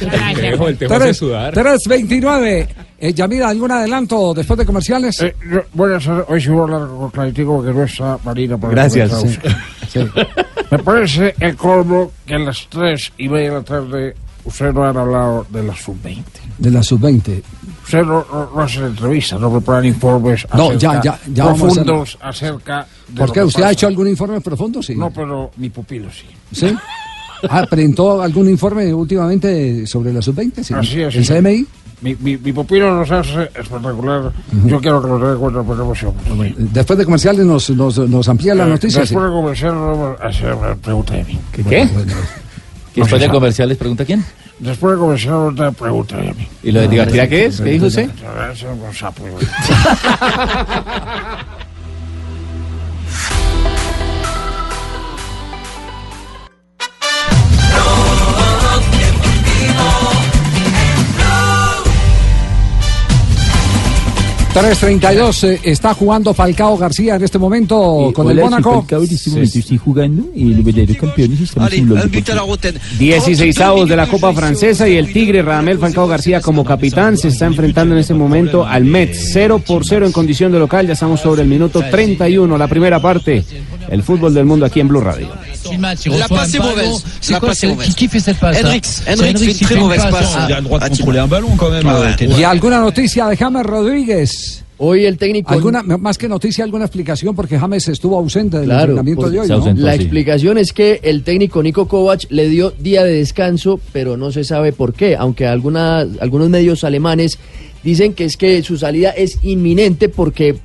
[0.00, 0.34] Gracias.
[0.34, 1.52] El tejo, el tejo hace sudar.
[1.52, 2.85] 329.
[2.98, 5.20] Eh, Yamira, ¿algún adelanto después de comerciales?
[5.20, 5.34] Eh,
[5.74, 6.24] buenas tardes.
[6.28, 8.56] Hoy sí voy a hablar con Claritico porque no está Marina.
[8.60, 9.10] Gracias.
[9.12, 9.56] comenzado.
[9.88, 10.00] Sí.
[10.70, 14.84] Me parece el colmo que a las tres y media de la tarde usted no
[14.84, 16.24] han hablado de la sub-20.
[16.58, 17.40] De la sub-20.
[17.84, 21.62] Usted no, no, no hace entrevistas, no preparan informes No, acerca- ya, ya, ya vamos
[21.62, 23.44] a hacer- profundos acerca de ¿Por qué?
[23.44, 23.72] ¿Usted ha pasa.
[23.72, 24.82] hecho algún informe profundo?
[24.82, 24.96] Sí.
[24.96, 26.26] No, pero mi pupilo sí.
[26.52, 26.74] ¿Sí?
[27.48, 30.62] Ah, ¿presentó algún informe últimamente sobre la sub-20?
[30.64, 30.74] Sí.
[30.74, 31.32] Así es, ¿El sí.
[31.32, 31.66] CMI?
[32.02, 34.30] Mi, mi, mi pupilo nos hace espectacular.
[34.66, 36.12] Yo quiero que lo dé cuenta por emoción.
[36.58, 39.00] Después de comerciales nos, nos, nos amplía la Eh, noticia.
[39.00, 41.38] Después de comercial, vamos a hacer una pregunta de mí.
[41.52, 41.88] ¿Qué?
[42.94, 44.22] Después de comerciales, pregunta quién.
[44.58, 46.48] Después de comercial, otra pregunta de mí.
[46.62, 47.60] ¿Y lo de Tibaquira qué es?
[47.60, 48.10] ¿Qué dijo usted?
[48.52, 49.22] Es un sapo.
[64.56, 68.80] 3.32 eh, está jugando Falcao García en este momento con el Mónaco.
[68.80, 72.56] Falcao en este momento estoy jugando y el verdadero campeón es estamos en Blog Deportivo.
[72.98, 77.28] 16 avos de la Copa Francesa y el Tigre Radamel Falcao García como capitán se
[77.28, 80.86] está enfrentando en este momento al Metz 0 por 0 en condición de local.
[80.86, 83.44] Ya estamos sobre el minuto 31, la primera parte.
[83.90, 85.28] El fútbol del mundo aquí en Blue Radio.
[86.18, 87.04] La passe est mauvaise.
[87.30, 87.94] La passe est mauvaise.
[87.94, 90.36] Qui fait cette passe Hendrix, Hendrix fait une très mauvaise passe.
[90.48, 91.86] Il a le droit de contrôler un ballon quand même.
[91.86, 94.62] Ah, ¿Y alguna noticia de James Rodríguez?
[94.78, 95.54] Hoy el técnico.
[95.54, 97.34] ¿Alguna, más que noticia, alguna explicación?
[97.34, 99.48] Porque James estuvo ausente del Claro, entrenamiento de hoy.
[99.48, 99.72] ¿no?
[99.74, 104.32] la explicación es que el técnico Nico Kovac le dio día de descanso, pero no
[104.32, 107.38] se sabe por qué, aunque alguna- algunos medios alemanes
[107.82, 110.58] dicen que es que su salida es inminente porque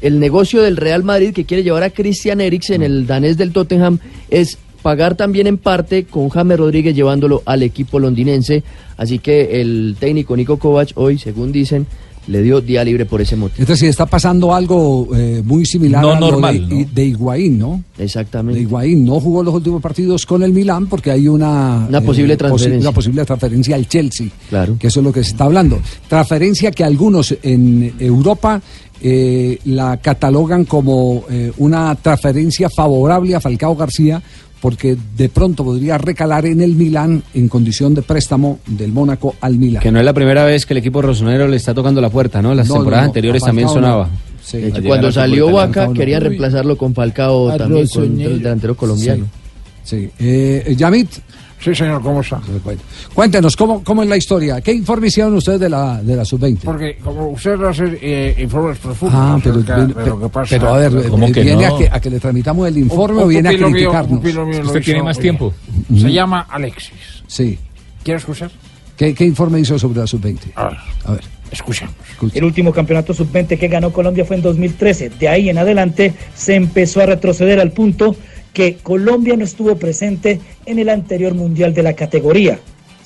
[0.00, 3.98] el negocio del Real Madrid que quiere llevar a Christian Eriksen, el danés del Tottenham,
[4.30, 8.62] es pagar también en parte con James Rodríguez llevándolo al equipo londinense.
[8.96, 11.86] Así que el técnico Nico Kovac hoy, según dicen,
[12.26, 13.62] le dio día libre por ese motivo.
[13.62, 17.58] Es decir, está pasando algo eh, muy similar No a lo normal, de, de Higuaín,
[17.58, 17.82] ¿no?
[17.98, 18.58] Exactamente.
[18.58, 22.34] De Higuaín no jugó los últimos partidos con el Milán porque hay una, Una posible
[22.34, 22.88] posi- transferencia.
[22.88, 24.28] una posible transferencia al Chelsea.
[24.50, 24.76] Claro.
[24.78, 25.80] Que eso es lo que se está hablando.
[26.08, 28.60] Transferencia que algunos en Europa
[29.02, 34.22] eh, la catalogan como eh, una transferencia favorable a Falcao García
[34.60, 39.56] porque de pronto podría recalar en el Milán en condición de préstamo del Mónaco al
[39.56, 39.82] Milán.
[39.82, 42.42] Que no es la primera vez que el equipo rosonero le está tocando la puerta,
[42.42, 42.54] ¿no?
[42.54, 44.10] Las No, temporadas no, anteriores también sonaba.
[44.44, 44.58] Sí.
[44.58, 45.50] De hecho, Al llegar cuando salió.
[45.50, 49.24] Vaca, querían reemplazarlo con Falcao también, con el delantero colombiano.
[49.82, 50.10] Sí.
[50.18, 51.08] Eh, Yamit.
[51.62, 52.40] Sí, señor, ¿cómo está?
[53.14, 54.60] Cuéntenos, ¿cómo, ¿cómo es la historia?
[54.62, 56.60] ¿Qué informe hicieron ustedes de la, de la sub-20?
[56.64, 60.56] Porque como usted hace eh, informes profundos Ah, pero, pero- de lo que pasa.
[60.58, 61.74] pero a ver, ¿Cómo eh, que ¿viene no?
[61.74, 64.22] a, que, a que le tramitamos el informe o un viene a mío, criticarnos?
[64.22, 64.32] mío
[64.62, 65.52] lo Usted tiene hizo más tiempo.
[65.94, 66.92] Se llama Alexis.
[67.26, 67.58] Sí.
[68.02, 68.50] ¿Quiere escuchar?
[68.96, 70.38] ¿Qué, qué informe hizo sobre la sub-20?
[70.54, 71.20] A ver, A ver.
[71.50, 71.94] escuchemos.
[72.34, 75.10] El último campeonato sub-20 que ganó Colombia fue en 2013.
[75.10, 78.16] De ahí en adelante se empezó a retroceder al punto
[78.52, 82.58] que Colombia no estuvo presente en el anterior mundial de la categoría.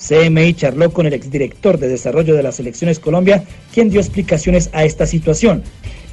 [0.06, 4.84] CMI charló con el exdirector de desarrollo de las selecciones Colombia, quien dio explicaciones a
[4.84, 5.62] esta situación.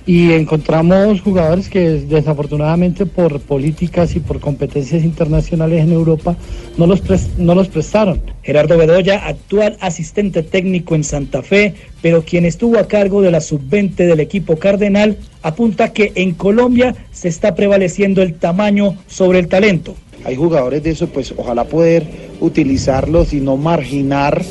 [0.05, 6.35] Y encontramos jugadores que desafortunadamente por políticas y por competencias internacionales en Europa
[6.77, 7.01] no los,
[7.37, 8.21] no los prestaron.
[8.41, 13.41] Gerardo Bedoya, actual asistente técnico en Santa Fe, pero quien estuvo a cargo de la
[13.41, 19.47] sub-20 del equipo cardenal, apunta que en Colombia se está prevaleciendo el tamaño sobre el
[19.47, 19.95] talento.
[20.23, 22.05] Hay jugadores de eso, pues ojalá poder
[22.39, 24.41] utilizarlos y no marginar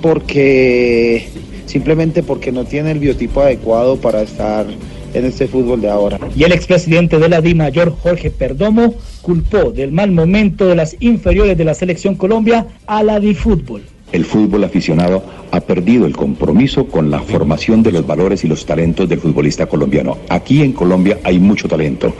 [0.00, 1.26] porque
[1.66, 4.66] simplemente porque no tiene el biotipo adecuado para estar
[5.14, 6.18] en este fútbol de ahora.
[6.36, 10.96] Y el expresidente de la Di Mayor, Jorge Perdomo, culpó del mal momento de las
[11.00, 13.82] inferiores de la selección Colombia a la Di Fútbol.
[14.14, 18.64] El fútbol aficionado ha perdido el compromiso con la formación de los valores y los
[18.64, 20.18] talentos del futbolista colombiano.
[20.28, 22.14] Aquí en Colombia hay mucho talento,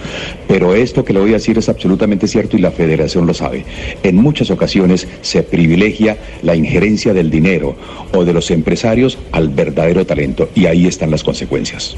[0.49, 3.65] pero esto que le voy a decir es absolutamente cierto y la federación lo sabe.
[4.03, 7.77] En muchas ocasiones se privilegia la injerencia del dinero
[8.13, 11.97] o de los empresarios al verdadero talento y ahí están las consecuencias.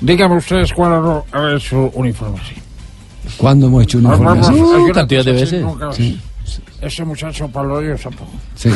[0.00, 2.54] Dígame ustedes cuándo ha hecho un informe así.
[3.36, 5.60] ¿Cuándo hemos hecho hay una cantidad de veces.
[5.62, 6.18] nunca- Sí.
[6.80, 8.32] Ese muchacho Pablo Dios tampoco.
[8.54, 8.70] Sí.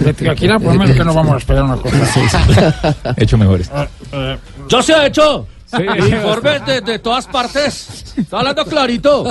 [0.00, 3.14] De por lo menos que no vamos a esperar una cosa.
[3.16, 3.70] Hecho mejores.
[3.74, 4.38] Eh, eh,
[4.68, 5.46] Yo se ha hecho.
[5.66, 5.82] Sí.
[5.82, 8.14] Informes de, de todas partes.
[8.16, 9.24] Está hablando clarito.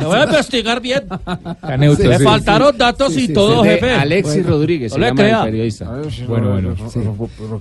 [0.00, 1.04] Lo voy a investigar bien.
[1.78, 2.24] neutro, Le sí.
[2.24, 3.90] faltaron datos y todo, jefe.
[3.94, 5.44] Alexis Rodríguez, No se le llama el crea.
[5.44, 5.90] periodista.
[6.28, 6.74] Bueno, bueno.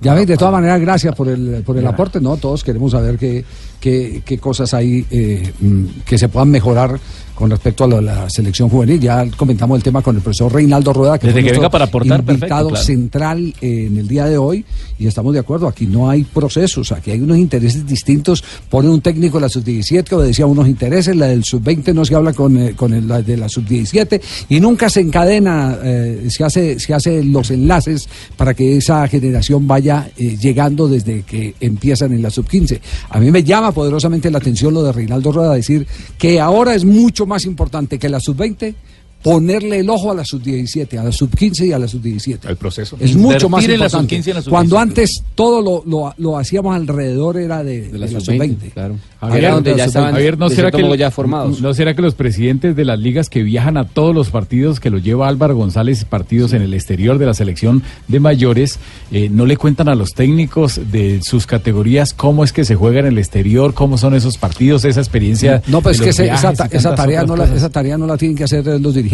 [0.01, 2.35] Ya ves, de todas maneras, gracias por el, por el aporte, ¿no?
[2.35, 3.45] Todos queremos saber qué,
[3.79, 6.99] qué, qué cosas hay eh, mm, que se puedan mejorar
[7.41, 8.99] con respecto a lo de la selección juvenil.
[8.99, 11.71] Ya comentamos el tema con el profesor Reinaldo Rueda, que Desde fue que nuestro venga
[11.71, 12.85] para aportar, invitado perfecto, claro.
[12.85, 14.63] central eh, en el día de hoy,
[14.99, 18.43] y estamos de acuerdo, aquí no hay procesos, aquí hay unos intereses distintos.
[18.69, 22.05] Pone un técnico de la sub-17 que obedecía a unos intereses, la del sub-20 no
[22.05, 26.27] se habla con, eh, con el, la de la sub-17, y nunca se encadena, eh,
[26.29, 28.07] se hace, se hace los enlaces
[28.37, 32.79] para que esa generación vaya eh, llegando desde que empiezan en la sub-15.
[33.09, 35.87] A mí me llama poderosamente la atención lo de Reinaldo Rueda, decir
[36.19, 38.75] que ahora es mucho más importante que la sub-20
[39.23, 42.49] ponerle el ojo a la sub-17, a la sub-15 y a la sub-17.
[42.49, 42.97] El proceso.
[42.99, 44.15] Es mucho más la importante.
[44.15, 44.49] sub-15 y en la sub-17.
[44.49, 48.71] Cuando antes todo lo, lo- lo hacíamos alrededor era de, de la, sub-20.
[48.73, 48.95] claro.
[49.19, 51.61] Javier, donde ya estaban Javier, ¿no será, que, ya formados.
[51.61, 54.89] ¿no será que los presidentes de las ligas que viajan a todos los partidos que
[54.89, 58.79] los lleva Álvaro González, partidos en el exterior de la selección de mayores,
[59.11, 63.01] eh, no le cuentan a los técnicos de sus categorías cómo es que se juega
[63.01, 65.61] en el exterior, cómo son esos partidos, esa experiencia?
[65.67, 68.65] No, pues que viajes esa, tarea no la, esa tarea no la tienen que hacer
[68.65, 69.10] los dirigentes.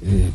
[0.00, 0.30] Eh,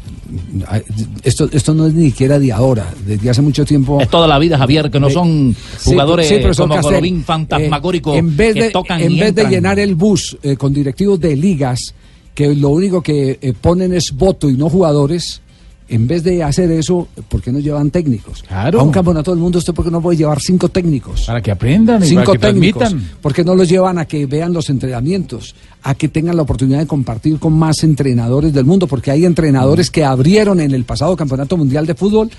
[0.67, 0.81] ay,
[1.23, 4.01] esto, esto no es ni siquiera de ahora, desde hace mucho tiempo.
[4.01, 7.23] Es toda la vida, Javier, que no son Sí, jugadores sí, profesor como Castel, Golovin
[7.23, 10.73] fantasmagórico eh, en vez que de, tocan en vez de llenar el bus eh, con
[10.73, 11.93] directivos de ligas
[12.35, 15.41] que lo único que eh, ponen es voto y no jugadores.
[15.89, 18.43] En vez de hacer eso, ¿por qué no llevan técnicos?
[18.43, 18.79] Claro.
[18.79, 21.23] A un campeonato del mundo, ¿usted por qué no puede llevar cinco técnicos?
[21.25, 22.79] Para que aprendan y cinco para que técnicos.
[22.79, 23.17] transmitan.
[23.21, 25.55] ¿Por qué no los llevan a que vean los entrenamientos?
[25.83, 29.91] A que tengan la oportunidad de compartir con más entrenadores del mundo, porque hay entrenadores
[29.91, 32.29] que abrieron en el pasado Campeonato Mundial de Fútbol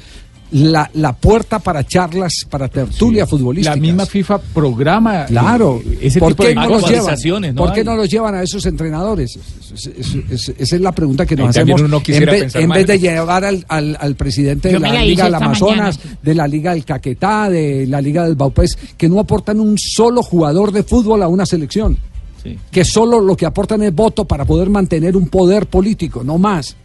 [0.54, 3.74] la, la puerta para charlas, para tertulia futbolística.
[3.74, 5.82] La misma FIFA programa Claro.
[6.00, 6.94] ese ¿Por tipo qué de no los llevan?
[7.00, 7.86] actualizaciones, ¿no ¿Por qué hay?
[7.86, 9.36] no los llevan a esos entrenadores?
[9.74, 11.80] Es- es- es- esa es la pregunta que nos hacemos.
[11.80, 15.34] uno En, vez- en de llevar al, al- al presidente de Yo la Liga del
[15.34, 16.18] Amazonas, mañana.
[16.22, 20.22] de la Liga del Caquetá, de la Liga del Baupés, que no aportan un solo
[20.22, 21.98] jugador de fútbol a una selección.
[22.42, 22.56] Sí.
[22.70, 26.76] Que solo lo que aportan es voto para poder mantener un poder político, no más.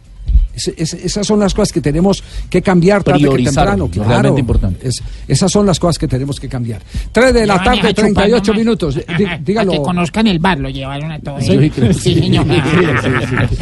[0.54, 3.88] Es- es- esas son las cosas que tenemos que cambiar tarde que Priorizar, temprano.
[3.90, 4.88] Claro, realmente importante.
[4.88, 6.82] Es- esas son las cosas que tenemos que cambiar.
[7.12, 8.58] 3 de la Llevan tarde, a chupar 38 nomás.
[8.58, 8.96] minutos.
[8.96, 9.72] Dí- dígalo.
[9.72, 11.44] Que conozcan el bar, lo llevaron a todos.
[11.44, 11.70] Sí,
[12.00, 12.44] Sí, señor.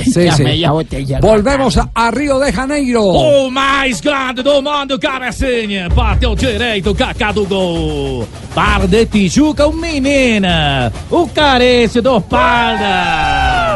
[0.04, 0.42] Sí, Ya sí.
[0.42, 1.20] media botella.
[1.20, 3.04] Volvemos a, a Rio de Janeiro.
[3.04, 5.88] O mais grande do mundo, cabecinha.
[5.88, 8.26] Bateu direito, Kaká do gol.
[8.54, 10.90] Para de Tijuca, o menina.
[11.10, 13.67] O carece do Parda.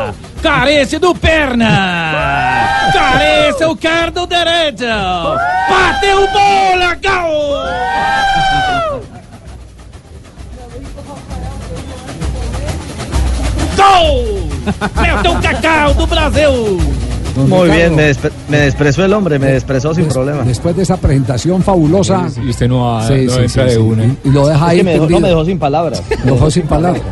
[0.43, 2.91] Carece do perna.
[2.93, 4.85] Carece o cardo direito.
[5.71, 7.69] Bateu bola, gol.
[13.77, 14.49] Gol!
[15.01, 16.79] Meteu o Cacau do Brasil.
[17.35, 20.43] Don Muy Ricardo, bien, me, despre- me expresó el hombre, me expresó sin des- problema.
[20.43, 22.27] Después de esa presentación fabulosa.
[22.45, 23.77] Y usted no, ha- Sí, no sí, entra sí, de sí.
[23.79, 24.05] una.
[24.05, 24.83] Y, y lo deja Es ahí.
[24.85, 26.03] me dejó, no me dejó sin palabras.
[26.27, 27.03] Lo dejó sin palabras.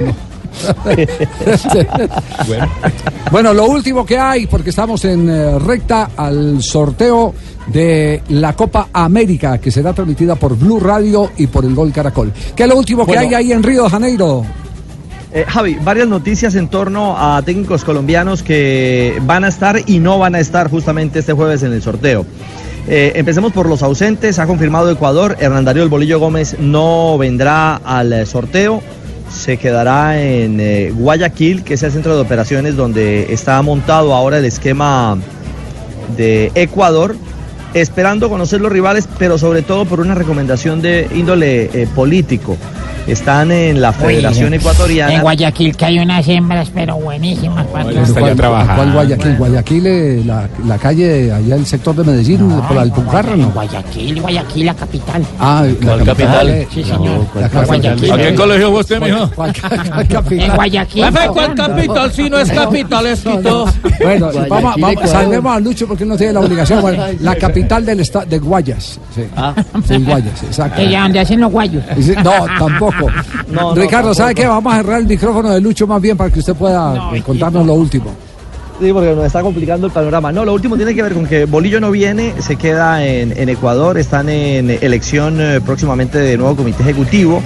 [2.46, 2.68] Bueno.
[3.30, 7.32] Bueno, lo último que hay, porque estamos en eh, recta al sorteo
[7.68, 12.32] de la Copa América, que será transmitida por Blue Radio y por el Gol Caracol.
[12.56, 14.44] ¿Qué es lo último que hay ahí en Río de Janeiro?
[15.32, 20.18] Eh, Javi, varias noticias en torno a técnicos colombianos que van a estar y no
[20.18, 22.26] van a estar justamente este jueves en el sorteo.
[22.88, 24.40] Eh, empecemos por los ausentes.
[24.40, 25.36] Ha confirmado Ecuador.
[25.38, 28.82] Hernán Darío El Bolillo Gómez no vendrá al sorteo.
[29.32, 34.38] Se quedará en eh, Guayaquil, que es el centro de operaciones donde está montado ahora
[34.38, 35.18] el esquema
[36.16, 37.16] de Ecuador,
[37.74, 42.56] esperando conocer los rivales, pero sobre todo por una recomendación de índole eh, político.
[43.06, 45.14] Están en la Federación Oye, Ecuatoriana.
[45.14, 47.66] En Guayaquil que hay unas hembras, pero buenísimas.
[47.66, 48.04] patrón.
[48.14, 49.36] ¿Cuál- ¿Cuál Guayaquil?
[49.36, 53.50] Guayaquil, eh, la, la calle, allá el sector de Medellín, por la Alpujarra, ¿no?
[53.50, 55.22] Guayaquil, Guayaquil, la capital.
[55.40, 56.48] Ah, la ¿Cuál capital?
[56.50, 57.26] eh, Sí, señor.
[57.34, 57.66] la capital.
[57.66, 58.12] Guayaquil.
[58.12, 59.30] ¿A qué colegio fue usted, mijo?
[59.34, 60.40] ¿Cuál- cuál capital?
[60.50, 61.04] En Guayaquil.
[61.04, 62.12] Jefe, ¿cuál capital?
[62.12, 63.66] Si no es capital, es Quito.
[64.02, 66.80] Bueno, vamos, vamos, salvemos a Lucho porque no tiene la obligación.
[66.80, 69.00] Bueno, la capital del estado de Guayas.
[69.14, 69.52] Sí, Ah.
[69.88, 70.76] sí, Guayas, exacto.
[70.76, 71.82] Que ya donde hacen los guayos.
[72.22, 72.89] No, tampoco.
[73.48, 74.46] No, no, Ricardo, ¿sabe qué?
[74.46, 77.22] Vamos a cerrar el micrófono de Lucho más bien para que usted pueda No, eh,
[77.22, 78.14] contarnos lo último.
[78.80, 80.32] Sí, porque nos está complicando el panorama.
[80.32, 83.48] No, lo último tiene que ver con que Bolillo no viene, se queda en, en
[83.50, 87.42] Ecuador, están en elección eh, próximamente de nuevo comité ejecutivo.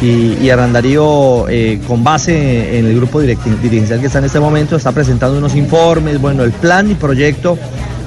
[0.00, 4.40] Y, y Hernán Darío, eh, con base en el grupo dirigencial que está en este
[4.40, 7.58] momento, está presentando unos informes, bueno, el plan y proyecto,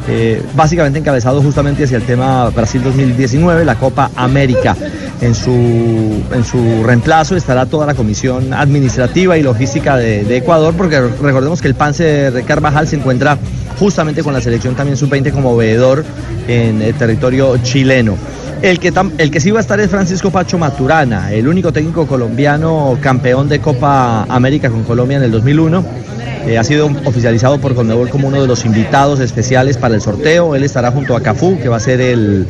[0.08, 4.76] eh, básicamente encabezado justamente hacia el tema Brasil 2019, la Copa América.
[5.22, 11.00] En su, en su reemplazo estará toda la comisión administrativa y logística de, Ecuador, porque
[11.00, 13.38] recordemos que el Pance de Carvajal se encuentra
[13.80, 16.04] justamente con la selección también sub-20 como veedor
[16.48, 18.18] en el territorio chileno.
[18.62, 22.08] El que, el que sí va a estar es Francisco Pacho Maturana, el único técnico
[22.08, 25.84] colombiano campeón de Copa América con Colombia en el 2001.
[26.46, 30.56] Eh, ha sido oficializado por Conmebol como uno de los invitados especiales para el sorteo.
[30.56, 32.46] Él estará junto a Cafú, que va a ser el,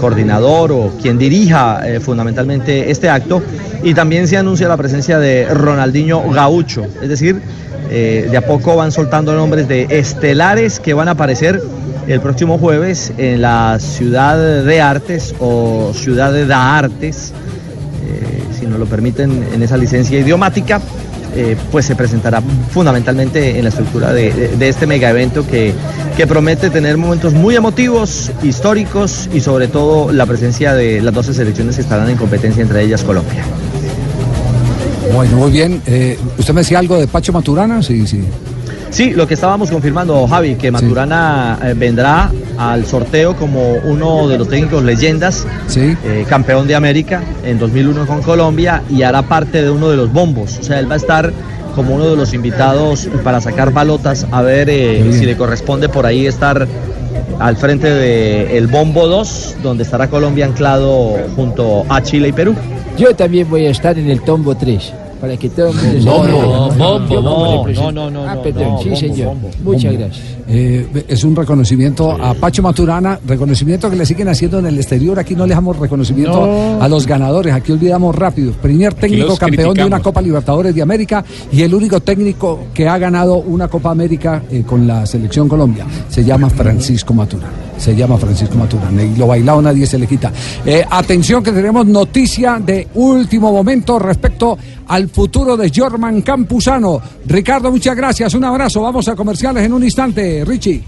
[0.00, 3.40] coordinador o quien dirija eh, fundamentalmente este acto.
[3.84, 6.84] Y también se anuncia la presencia de Ronaldinho Gaucho.
[7.00, 7.40] Es decir,
[7.88, 11.62] eh, de a poco van soltando nombres de estelares que van a aparecer
[12.08, 17.32] el próximo jueves en la Ciudad de Artes o Ciudad de Da Artes,
[18.58, 20.80] si nos lo permiten en esa licencia idiomática.
[21.36, 25.72] Eh, pues se presentará fundamentalmente en la estructura de, de- de este mega evento que,
[26.16, 31.34] que promete tener momentos muy emotivos, históricos y sobre todo la presencia de las 12
[31.34, 33.42] selecciones que estarán en competencia, entre ellas Colombia.
[35.14, 35.82] Bueno, muy bien.
[35.86, 37.82] Eh, ¿Usted me decía algo de Pacho Maturana?
[37.82, 38.22] Sí, sí.
[38.90, 42.30] Sí, lo que estábamos confirmando, Javi, que Maturana eh, vendrá
[42.60, 48.20] al sorteo como uno de los técnicos leyendas, eh, campeón de América en 2001 con
[48.20, 50.58] Colombia y hará parte de uno de los bombos.
[50.58, 51.32] O sea, él va a estar
[51.74, 56.04] como uno de los invitados para sacar balotas a ver eh, si le corresponde por
[56.04, 56.68] ahí estar
[57.38, 62.54] al frente del bombo 2, donde estará Colombia anclado junto a Chile y Perú.
[62.98, 64.92] Yo también voy a estar en el tombo 3.
[65.20, 66.28] Para que todo el mundo No, sepa.
[66.30, 69.26] no, no, no, no, Ah, no, perdón, no, sí, señor.
[69.28, 69.50] bombo.
[69.62, 69.98] Muchas Bombo.
[70.06, 70.26] gracias.
[70.48, 75.18] Eh, es un reconocimiento a Pacho Maturana, reconocimiento que le siguen haciendo en el exterior.
[75.18, 76.82] Aquí no le damos reconocimiento No.
[76.82, 78.52] a los ganadores, aquí olvidamos rápido.
[78.52, 80.00] Primer técnico campeón de una.
[80.00, 81.22] Copa Libertadores de América
[81.52, 85.84] y el único técnico que ha ganado una Copa América eh, con la selección Colombia.
[86.08, 87.52] Se llama Francisco Maturana.
[87.76, 90.32] Se llama Francisco Maturana y lo bailado nadie se le quita.
[90.66, 94.56] Eh, atención que tenemos noticia de último momento respecto
[94.90, 97.00] al futuro de Jorman Campuzano.
[97.26, 98.34] Ricardo, muchas gracias.
[98.34, 98.82] Un abrazo.
[98.82, 100.44] Vamos a comerciales en un instante.
[100.44, 100.82] Richie.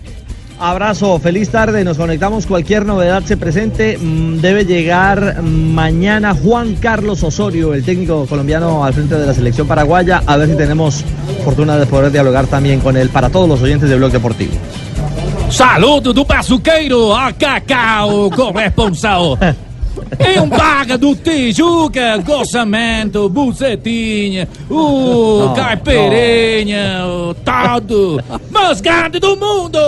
[0.58, 7.24] Abrazo, feliz tarde, nos conectamos, cualquier novedad se presente, mm, debe llegar mañana Juan Carlos
[7.24, 11.04] Osorio, el técnico colombiano al frente de la selección paraguaya, a ver si tenemos
[11.44, 14.52] fortuna de poder dialogar también con él para todos los oyentes de Blog Deportivo.
[15.48, 19.36] Saludo do a Cacau, corresponsal.
[20.18, 29.36] Em um baga do Tijuca, gossamento, bucetinha, o Não, caipirinha, o todo, mais grande do
[29.36, 29.78] mundo.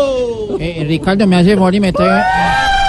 [0.60, 2.83] Eh, Ricardo, me hace el favor y me trae.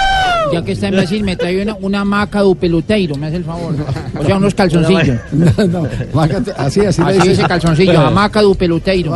[0.60, 3.44] Ya que está en Brasil, me trae una, una maca de peluteiro, me hace el
[3.44, 3.74] favor.
[4.18, 5.18] O sea, unos calzoncillos.
[5.32, 7.28] No, no, maca- así, así, le Así dice.
[7.30, 9.12] dice calzoncillo, hamaca de peluteiro.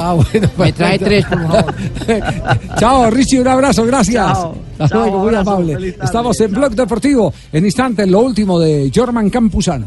[0.59, 1.75] me trae tres, por favor.
[2.79, 4.27] Chao, Richie, un abrazo, gracias.
[4.33, 4.55] Chao.
[4.79, 5.95] Hasta luego, muy amable.
[6.03, 7.33] Estamos en Blog Deportivo.
[7.53, 9.87] En instantes, lo último de Jorman Campuzano.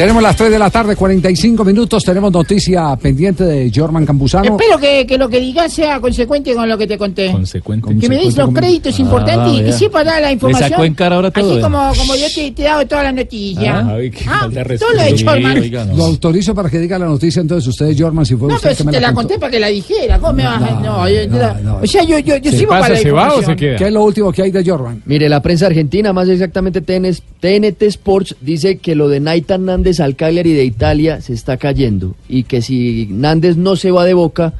[0.00, 2.02] Tenemos las 3 de la tarde, 45 minutos.
[2.02, 4.56] Tenemos noticia pendiente de Jorman Campuzano.
[4.56, 7.30] Espero que, que lo que digas sea consecuente con lo que te conté.
[7.30, 7.94] Consecuente.
[7.98, 10.70] Que me des los créditos importantes y que sepa dar la información.
[10.70, 11.60] sacó en cara ahora todo, Así ¿eh?
[11.60, 13.78] como, como yo te, te he dado toda la noticia.
[13.80, 15.22] Ah, qué Ah, falta todo lo de.
[15.22, 15.58] Jorman.
[15.58, 15.94] Oiga, no.
[15.96, 18.76] Lo autorizo para que diga la noticia entonces usted, Jorman, si fue No, usted pero
[18.76, 20.18] que si me te la conté para que la dijera.
[20.18, 20.80] ¿Cómo me vas a.?
[20.80, 21.28] No, yo-
[21.62, 23.54] no, O sea, yo, yo, yo ¿Se sirvo pasa, para la se va o se
[23.54, 23.76] queda?
[23.76, 25.02] ¿Qué es lo último que hay de Jorman?
[25.04, 30.00] Mire, la prensa argentina, más exactamente TN TNT Sports, dice que lo de Nathan Nández
[30.00, 34.14] al Cagliari de Italia se está cayendo y que si Nández no se va de
[34.14, 34.52] Boca,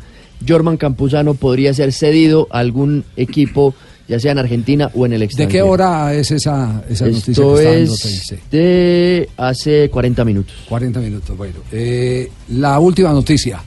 [0.47, 3.73] Jorman Campuzano podría ser cedido a algún equipo,
[4.09, 5.67] ya sea en Argentina o en el ¿De extranjero.
[5.67, 10.57] qué hora es esa, esa noticia Esto que está dando es de hace 40 minutos.
[10.69, 11.55] 40 minutos, bueno.
[11.71, 13.63] Eh, la última noticia.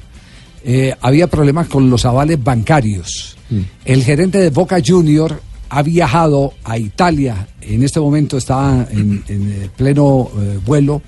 [0.66, 3.38] Eh, había problemas con los avales bancarios.
[3.86, 5.40] El gerente de Boca Junior
[5.74, 11.02] ha viajado a Italia, en este momento está en, en, eh, pleno eh, vuelo,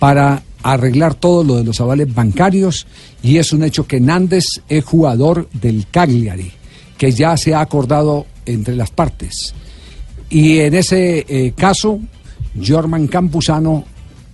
[0.00, 2.86] para arreglar todo lo de los avales bancarios
[3.22, 6.50] y es un hecho que Nández es jugador del Cagliari,
[6.98, 9.54] que ya se ha acordado entre las partes.
[10.28, 12.00] Y en ese eh, caso,
[12.60, 13.84] Jorman Campuzano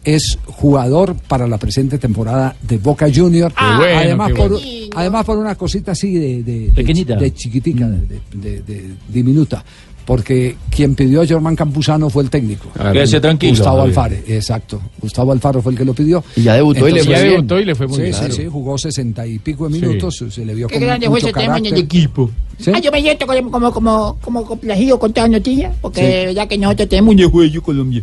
[0.04, 3.52] es jugador para la presente temporada de Boca Junior.
[3.56, 4.66] Ah, bueno, además, por, bueno.
[4.94, 7.16] además por una cosita así de, de, de- Pequeñita.
[7.16, 9.64] de chiquitica, de, de- de- diminuta.
[10.06, 12.68] Porque quien pidió a Jorman Campuzano fue el técnico.
[12.72, 12.92] Claro.
[12.92, 13.82] Quédese tranquilo, Gustavo.
[13.82, 14.80] Alfaro, exacto.
[15.00, 16.22] Gustavo Alfaro fue el que lo pidió.
[16.36, 17.26] Y ya debutó y le fue Entonces- bien.
[17.26, 18.14] ya debutó y le fue muy sí, bien.
[18.14, 18.34] Sí, Claro.
[18.34, 21.58] sí, jugó sesenta y pico de minutos, se le vio Qué grande fue ese tema
[21.58, 22.30] en el equipo.
[22.58, 22.70] ¿Sí?
[22.72, 26.34] Ah, yo me siento como, como, como, como complacido con todas las noticias, porque Sí.
[26.36, 28.02] ya que nosotros tenemos un juego Colombia.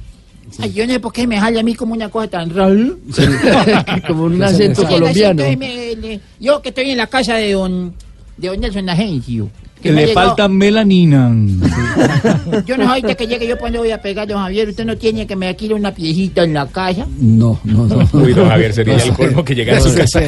[0.60, 2.76] Ay, yo no sé por qué me jale a mí como una cosa tan rara.
[4.08, 5.42] Como un acento Sí, colombiano.
[5.42, 7.94] acento me- le- yo que estoy en la casa de don,
[8.38, 9.50] de don Nelson Agencio.
[9.84, 11.30] Que le llegó- falta melanina.
[12.66, 14.70] Yo no sé ahorita que llegue yo cuando voy a pegar, don Javier.
[14.70, 17.06] Usted no tiene que me alquile una piecita en la casa.
[17.20, 18.08] No, no, no.
[18.14, 20.22] Uy, don Javier, sería el colmo que llegara a su casa.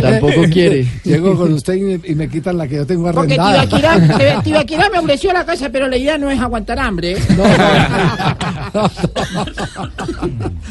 [0.00, 0.86] Tampoco quiere.
[1.04, 3.66] Llego con usted y me, y me quitan la que yo tengo Porque arrendada.
[3.66, 7.12] Tibaquirá, Tibaquirá me ofreció la casa, pero la idea no es aguantar hambre.
[7.12, 7.18] ¿eh?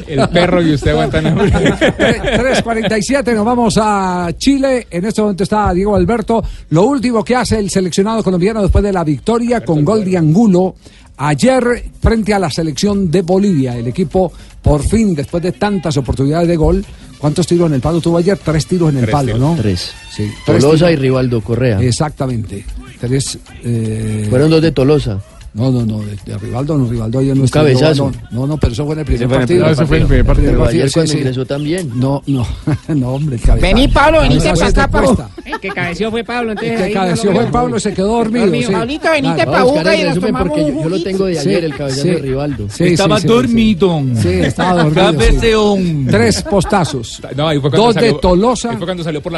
[0.07, 1.51] El perro y usted aguantan hambre.
[1.51, 4.87] 3.47, nos vamos a Chile.
[4.89, 6.43] En este momento está Diego Alberto.
[6.69, 10.75] Lo último que hace el seleccionado colombiano después de la victoria con gol de Angulo
[11.17, 14.31] ayer frente a la selección de Bolivia, el equipo
[14.61, 16.85] por fin, después de tantas oportunidades de gol,
[17.17, 18.37] ¿cuántos tiros en el palo tuvo ayer?
[18.37, 19.39] Tres tiros en el Tres palo, tiros.
[19.39, 19.55] ¿no?
[19.55, 19.91] Tres.
[20.15, 20.91] Sí, Tolosa tiros.
[20.91, 21.81] y Rivaldo Correa.
[21.81, 22.65] Exactamente.
[22.99, 23.37] Tres.
[23.63, 25.19] eh, Fueron dos de Tolosa.
[25.59, 28.11] No, no, no, de, de Rivaldo no, Rivaldo ayer no Un estuvo, cabezazo.
[28.31, 29.65] No, no, no, pero eso fue en el primer partido.
[29.67, 30.51] Eso fue en el primer partido.
[30.51, 31.91] Pero ayer cuando ingresó también.
[31.99, 32.47] No, no,
[32.95, 33.75] no, hombre, el cabezazo.
[33.75, 35.29] Vení, Pablo, venite Cabezazo para acá, Pablo.
[35.45, 36.79] El que cabeció fue Pablo, entonces.
[36.79, 37.51] El que cabeció lo fue.
[37.51, 38.45] Pablo y se quedó dormido.
[38.45, 38.67] Dormido.
[38.67, 38.73] sí.
[38.73, 39.51] Pablito, venite Claro.
[39.51, 41.63] pa' Vamos a buscar Uca y nos tomamos un yo lo tengo de Sí, ayer,
[41.65, 42.09] el cabezazo sí.
[42.09, 42.67] de Rivaldo.
[42.69, 44.01] Sí, Estaba dormido.
[44.21, 45.03] Sí, estaba dormido.
[45.11, 46.07] Cabeceón.
[46.09, 47.21] Tres postazos.
[47.35, 48.77] No, ahí fue cuando Dos de Tolosa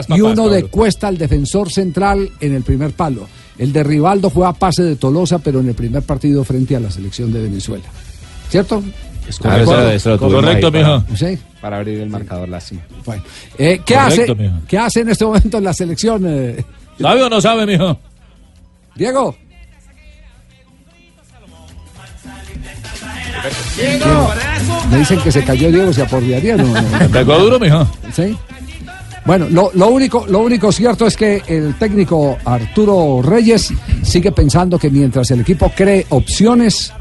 [0.10, 0.64] y uno de.
[0.66, 3.28] Cuesta, el defensor central, en el primer palo.
[3.58, 6.80] El de Rivaldo fue a pase de Tolosa, pero en el primer partido frente a
[6.80, 7.86] la selección de Venezuela.
[8.50, 8.84] ¿Cierto?
[9.40, 11.16] Claro, eso, eso lo tuvimos Correcto, ahí para- mijo.
[11.16, 11.38] Sí.
[11.62, 12.82] Para abrir el marcador, lástima.
[13.06, 13.24] Bueno,
[13.58, 14.56] eh, ¿qué, Correcto, hace, mijo.
[14.68, 16.24] ¿Qué hace en este momento la selección?
[16.28, 16.66] eh,
[17.00, 18.00] ¿Sabe o no sabe, mijo?
[18.96, 19.36] Diego.
[24.92, 26.58] Me dicen que se cayó Diego, se aporrearía.
[26.58, 27.10] No, no.
[27.12, 27.88] Pegó duro, mijo.
[28.14, 28.38] ¿Sí?
[29.26, 33.72] Bueno, lo, lo único, lo único cierto es que el técnico Arturo Reyes
[34.02, 36.92] sigue pensando que mientras el equipo cree opciones,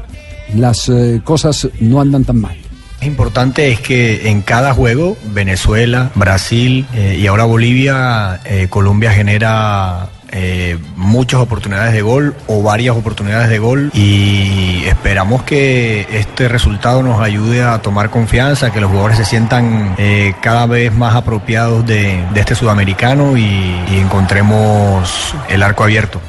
[0.55, 2.55] las eh, cosas no andan tan mal.
[3.01, 10.09] Importante es que en cada juego, Venezuela, Brasil eh, y ahora Bolivia, eh, Colombia genera
[10.31, 17.03] eh, muchas oportunidades de gol o varias oportunidades de gol y esperamos que este resultado
[17.03, 21.85] nos ayude a tomar confianza, que los jugadores se sientan eh, cada vez más apropiados
[21.85, 26.19] de, este sudamericano y encontremos el arco abierto.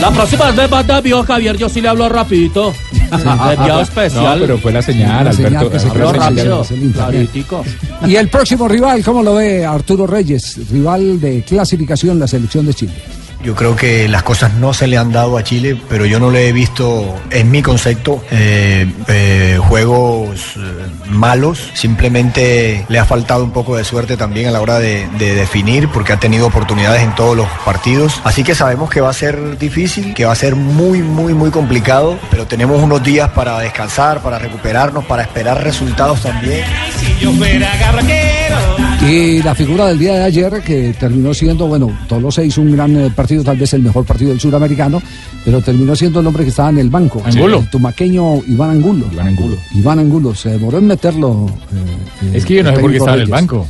[0.00, 2.72] La próxima vez me manda vio Javier, yo sí le hablo rapidito.
[3.12, 4.38] Enviado especial.
[4.40, 5.70] No, pero fue la señal, La señal Alberto.
[5.70, 6.36] que se creó señal.
[6.36, 6.66] rápido.
[6.96, 7.64] Rapiditico.
[8.06, 10.58] Y el próximo rival, ¿cómo lo ve Arturo Reyes?
[10.70, 12.92] Rival de clasificación, la selección de Chile.
[13.42, 16.30] Yo creo que las cosas no se le han dado a Chile, pero yo no
[16.30, 20.60] le he visto, en mi concepto, eh, eh, juegos eh,
[21.08, 21.70] malos.
[21.74, 25.88] Simplemente le ha faltado un poco de suerte también a la hora de, de definir,
[25.88, 28.20] porque ha tenido oportunidades en todos los partidos.
[28.24, 31.50] Así que sabemos que va a ser difícil, que va a ser muy, muy, muy
[31.50, 36.64] complicado, pero tenemos unos días para descansar, para recuperarnos, para esperar resultados también.
[39.10, 42.96] Y la figura del día de ayer, que terminó siendo, bueno, Tolosa hizo un gran
[42.96, 45.02] eh, partido, tal vez el mejor partido del suramericano,
[45.44, 47.20] pero terminó siendo el hombre que estaba en el banco.
[47.24, 47.58] Angulo.
[47.58, 49.06] El tumaqueño Iván Angulo.
[49.12, 49.56] Iván Angulo.
[49.74, 51.46] Iván Angulo, se demoró en meterlo.
[52.22, 53.66] eh, Es que yo no sé por qué estaba en el banco.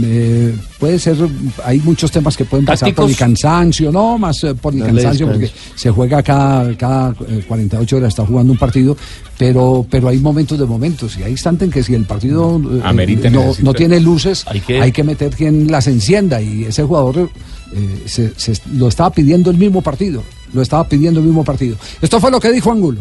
[0.00, 1.16] Eh, puede ser,
[1.64, 5.26] hay muchos temas que pueden pasar por el cansancio, no, más eh, por el cansancio,
[5.32, 8.96] porque se juega cada, cada eh, 48 horas, está jugando un partido,
[9.36, 12.80] pero, pero hay momentos de momentos, y hay instantes en que si el partido eh,
[13.62, 17.28] no tiene luces, Hay que- hay que meter quien las encienda, y ese jugador
[17.74, 20.22] eh, se- se- lo estaba pidiendo el mismo partido,
[20.54, 21.76] lo estaba pidiendo el mismo partido.
[22.00, 23.00] Esto fue lo que dijo Angulo.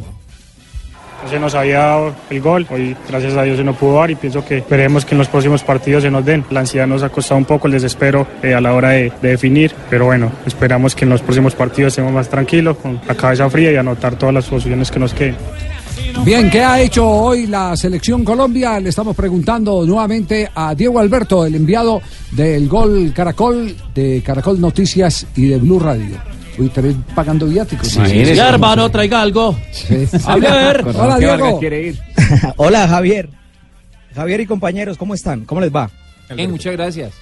[1.30, 4.16] Se nos había dado el gol, hoy gracias a Dios se nos pudo dar y
[4.16, 6.44] pienso que esperemos que en los próximos partidos se nos den.
[6.50, 9.30] La ansiedad nos ha costado un poco el desespero eh, a la hora de, de
[9.30, 13.50] definir, pero bueno, esperamos que en los próximos partidos estemos más tranquilos, con la cabeza
[13.50, 15.36] fría y anotar todas las posiciones que nos queden.
[16.26, 18.80] Bien, ¿qué ha hecho hoy la selección Colombia?
[18.80, 25.26] Le estamos preguntando nuevamente a Diego Alberto, el enviado del Gol Caracol, de Caracol Noticias
[25.36, 26.18] y de Blue Radio.
[26.58, 27.94] Uy, estaré pagando viáticos.
[28.36, 29.58] Ya, hermano, traiga algo.
[29.72, 30.08] Sí.
[30.26, 30.84] A ver.
[30.96, 31.60] Hola, Diego.
[32.58, 33.30] Hola, Javier.
[34.14, 35.46] Javier y compañeros, ¿cómo están?
[35.46, 35.90] ¿Cómo les va?
[36.36, 37.14] Bien, muchas gracias.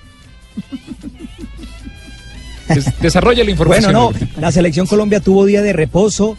[2.67, 3.93] Des- Desarrolla la información.
[3.93, 6.37] Bueno, no, la selección Colombia tuvo día de reposo.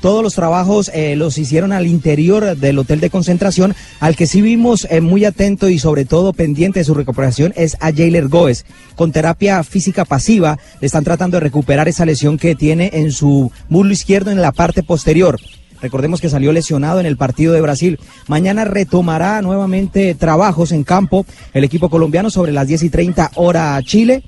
[0.00, 3.74] Todos los trabajos eh, los hicieron al interior del hotel de concentración.
[4.00, 7.76] Al que sí vimos eh, muy atento y sobre todo pendiente de su recuperación es
[7.80, 8.66] a Jailer Goes.
[8.94, 13.50] Con terapia física pasiva le están tratando de recuperar esa lesión que tiene en su
[13.68, 15.38] muslo izquierdo en la parte posterior.
[15.80, 17.98] Recordemos que salió lesionado en el partido de Brasil.
[18.28, 23.78] Mañana retomará nuevamente trabajos en campo el equipo colombiano sobre las 10 y 30 hora
[23.82, 24.22] Chile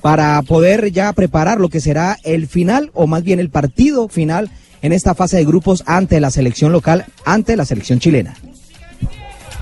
[0.00, 4.50] para poder ya preparar lo que será el final o más bien el partido final
[4.84, 8.34] en esta fase de grupos ante la selección local, ante la selección chilena.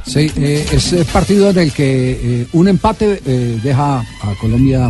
[0.05, 4.89] Sí, eh, es el partido en el que eh, un empate eh, deja a Colombia.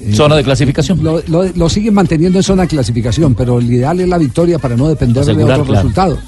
[0.00, 1.02] eh, Zona de clasificación.
[1.02, 4.60] Lo, lo, lo siguen manteniendo en zona de clasificación, pero el ideal es la victoria
[4.60, 5.82] para no depender de Asegurar, otros claro.
[5.82, 6.18] resultados.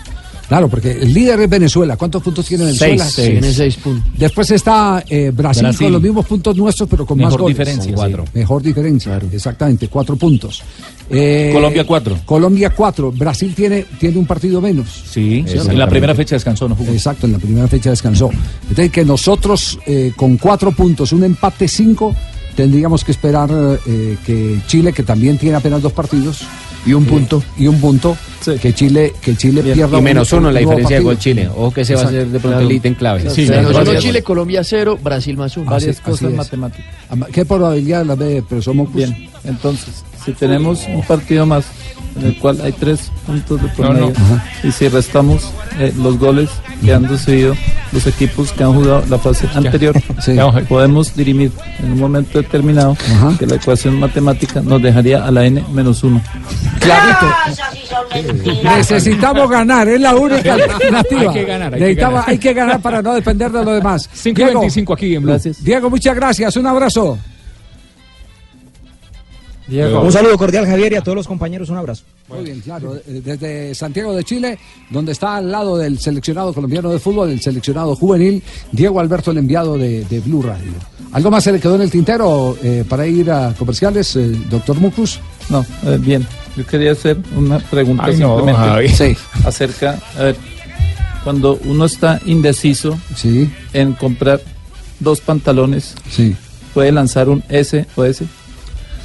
[0.49, 1.97] Claro, porque el líder es Venezuela.
[1.97, 3.05] ¿Cuántos puntos tiene Venezuela?
[3.05, 3.31] Seis, seis.
[3.41, 4.11] Tiene seis puntos.
[4.19, 5.87] Después está eh, Brasil, Brasil.
[5.87, 7.57] con los mismos puntos nuestros, pero con más Mejor goles.
[7.57, 8.25] diferencia, cuatro.
[8.35, 10.65] Mejor diferencia, exactamente, cuatro puntos.
[11.11, 12.19] Eh, Colombia, cuatro.
[12.25, 13.11] Colombia cuatro.
[13.13, 15.03] Brasil tiene, tiene un partido menos.
[15.11, 16.93] Sí, en la primera fecha descansó, no jugó.
[16.93, 18.31] Exacto, en la primera fecha descansó.
[18.63, 22.15] Entonces, que nosotros eh, con cuatro puntos, un empate cinco,
[22.55, 23.51] tendríamos que esperar
[23.87, 26.43] eh, que Chile, que también tiene apenas dos partidos,
[26.87, 27.43] Y un punto.
[27.59, 28.17] Y un punto.
[28.63, 31.47] Que Chile, que Chile pierda Y menos un- uno un la diferencia de gol Chile.
[31.49, 32.61] Ojo que ese va a ser de pronto Claro.
[32.71, 33.29] el ítem clave.
[33.29, 35.71] Sí, menos uno Chile, Colombia cero, Brasil más uno.
[35.75, 36.53] Así- así es.
[37.11, 38.95] Ama- ¿Qué probabilidad la ve, profesor Mocus?
[38.95, 41.65] Bien, entonces, si tenemos un partido más
[42.17, 44.69] en el cual hay tres puntos de promedio no.
[44.69, 46.51] Y si restamos eh, los goles
[46.85, 47.55] que han recibido
[47.93, 49.95] los equipos que han jugado la fase anterior,
[50.69, 52.97] podemos dirimir en un momento determinado
[53.39, 56.21] que la ecuación matemática nos dejaría a la n menos uno.
[58.77, 61.21] Necesitamos ganar, es la única alternativa.
[61.33, 62.31] Hay que ganar, hay que Necesitaba- ganar.
[62.31, 64.09] hay que ganar para no depender de lo demás.
[64.13, 65.39] 5 y 25 aquí en Blue.
[65.61, 67.19] Diego, muchas gracias, un abrazo.
[69.71, 72.03] Un saludo cordial, Javier, y a todos los compañeros, un abrazo.
[72.29, 72.97] Muy bien, claro.
[72.97, 74.59] eh, Desde Santiago de Chile,
[74.91, 78.43] donde está al lado del seleccionado colombiano de fútbol, el seleccionado juvenil,
[78.73, 80.73] Diego Alberto, el enviado de, de Blue Radio.
[81.13, 84.77] ¿Algo más se le quedó en el tintero eh, para ir a comerciales, eh, doctor
[84.79, 85.19] Mucus?
[85.49, 86.27] No, eh, bien.
[86.57, 88.89] Yo quería hacer una pregunta Ay, no, simplemente Javi.
[88.89, 89.17] Sí.
[89.45, 90.37] acerca, a ver,
[91.25, 92.99] cuando uno está indeciso
[93.73, 94.41] en comprar
[94.99, 95.95] dos pantalones,
[96.75, 98.25] puede lanzar un S o S.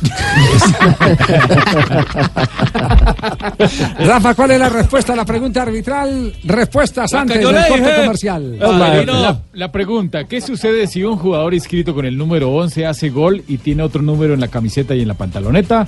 [4.00, 6.34] Rafa, ¿cuál es la respuesta a la pregunta arbitral?
[6.44, 7.96] Respuestas La antes del corte dije.
[8.02, 8.60] comercial.
[8.60, 13.44] La, la pregunta, ¿qué sucede si un jugador inscrito con el número 11 hace gol
[13.48, 15.86] y tiene otro número en la camiseta y en la pantaloneta?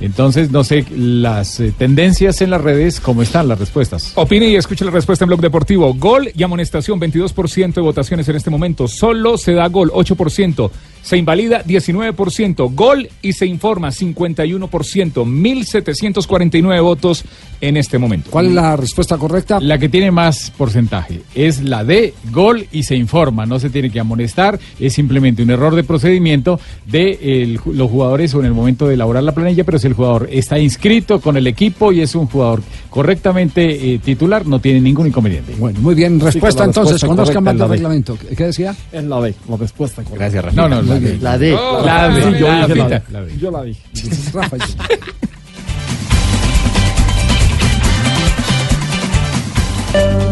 [0.00, 4.12] Entonces, no sé, las eh, tendencias en las redes, ¿cómo están las respuestas?
[4.14, 5.92] Opine y escuche la respuesta en Blog Deportivo.
[5.94, 8.88] Gol y amonestación, 22% de votaciones en este momento.
[8.88, 10.70] Solo se da gol, 8%.
[11.02, 12.74] Se invalida, 19%.
[12.74, 15.24] Gol y se informa, 51%.
[15.24, 17.24] 1.749 votos
[17.60, 18.30] en este momento.
[18.30, 19.60] ¿Cuál es la respuesta correcta?
[19.60, 23.90] La que tiene más porcentaje es la de gol y se informa, no se tiene
[23.90, 28.46] que amonestar, es simplemente un error de procedimiento de el ju- los jugadores o en
[28.46, 31.92] el momento de elaborar la planilla, pero si el jugador está inscrito con el equipo
[31.92, 35.54] y es un jugador correctamente eh, titular, no tiene ningún inconveniente.
[35.58, 37.72] Bueno, muy bien, respuesta entonces, conozcan más del la D.
[37.74, 38.16] reglamento.
[38.36, 38.74] ¿Qué decía?
[38.92, 40.24] Es la D, la respuesta correcta.
[40.24, 40.56] Gracias, Rafa.
[40.56, 41.18] No, no, la D.
[41.20, 41.50] La D.
[41.84, 43.36] La D.
[43.38, 43.80] yo La dije.
[44.32, 44.64] Rafa, yo-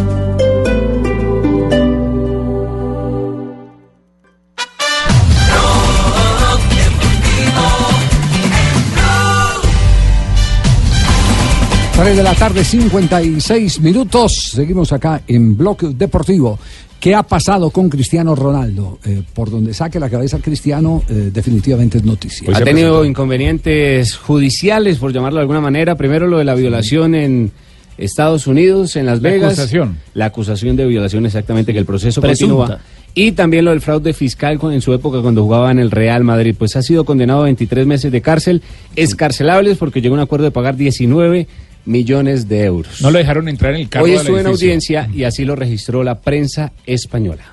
[11.99, 14.53] Tres de la tarde, 56 minutos.
[14.53, 16.57] Seguimos acá en Bloque Deportivo.
[17.01, 19.01] ¿Qué ha pasado con Cristiano Ronaldo?
[19.05, 22.57] Eh, por donde saque la cabeza Cristiano, eh, definitivamente es noticia.
[22.57, 25.97] ha tenido inconvenientes judiciales, por llamarlo de alguna manera.
[25.97, 27.51] Primero lo de la violación en
[27.97, 29.53] Estados Unidos, en Las La Vegas.
[29.55, 29.99] acusación.
[30.15, 32.55] La acusación de violación, exactamente, que el proceso Presunta.
[32.55, 32.81] continúa.
[33.15, 36.55] Y también lo del fraude fiscal en su época cuando jugaba en el Real Madrid.
[36.57, 38.63] Pues ha sido condenado a 23 meses de cárcel,
[38.95, 41.49] escarcelables porque llegó a un acuerdo de pagar 19
[41.89, 43.01] millones de euros.
[43.01, 46.05] No lo dejaron entrar en el carro Hoy estuvo en audiencia y así lo registró
[46.05, 47.45] la prensa española.